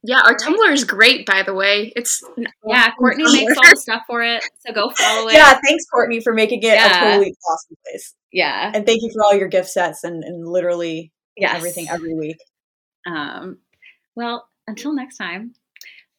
Yeah, 0.06 0.20
our 0.22 0.36
Tumblr 0.36 0.70
is 0.72 0.84
great, 0.84 1.24
by 1.24 1.42
the 1.42 1.54
way. 1.54 1.90
It's 1.96 2.22
yeah, 2.66 2.90
Courtney 2.98 3.24
makes 3.24 3.56
all 3.56 3.70
the 3.70 3.76
stuff 3.76 4.02
for 4.06 4.22
it, 4.22 4.44
so 4.60 4.72
go 4.74 4.90
follow 4.90 5.28
it. 5.28 5.32
Yeah, 5.34 5.58
thanks, 5.66 5.86
Courtney, 5.86 6.20
for 6.20 6.34
making 6.34 6.58
it 6.58 6.66
Yeah. 6.66 6.86
a 6.86 7.10
totally 7.12 7.34
awesome 7.50 7.76
place. 7.86 8.14
Yeah, 8.30 8.70
And 8.74 8.84
thank 8.84 9.00
you 9.02 9.10
for 9.14 9.22
all 9.24 9.34
your 9.34 9.48
gift 9.48 9.68
sets 9.70 10.04
and, 10.04 10.22
and 10.22 10.46
literally 10.46 11.10
yes. 11.38 11.56
everything 11.56 11.88
every 11.88 12.14
week. 12.14 12.36
Um, 13.06 13.58
well, 14.14 14.46
until 14.66 14.92
next 14.92 15.16
time. 15.16 15.54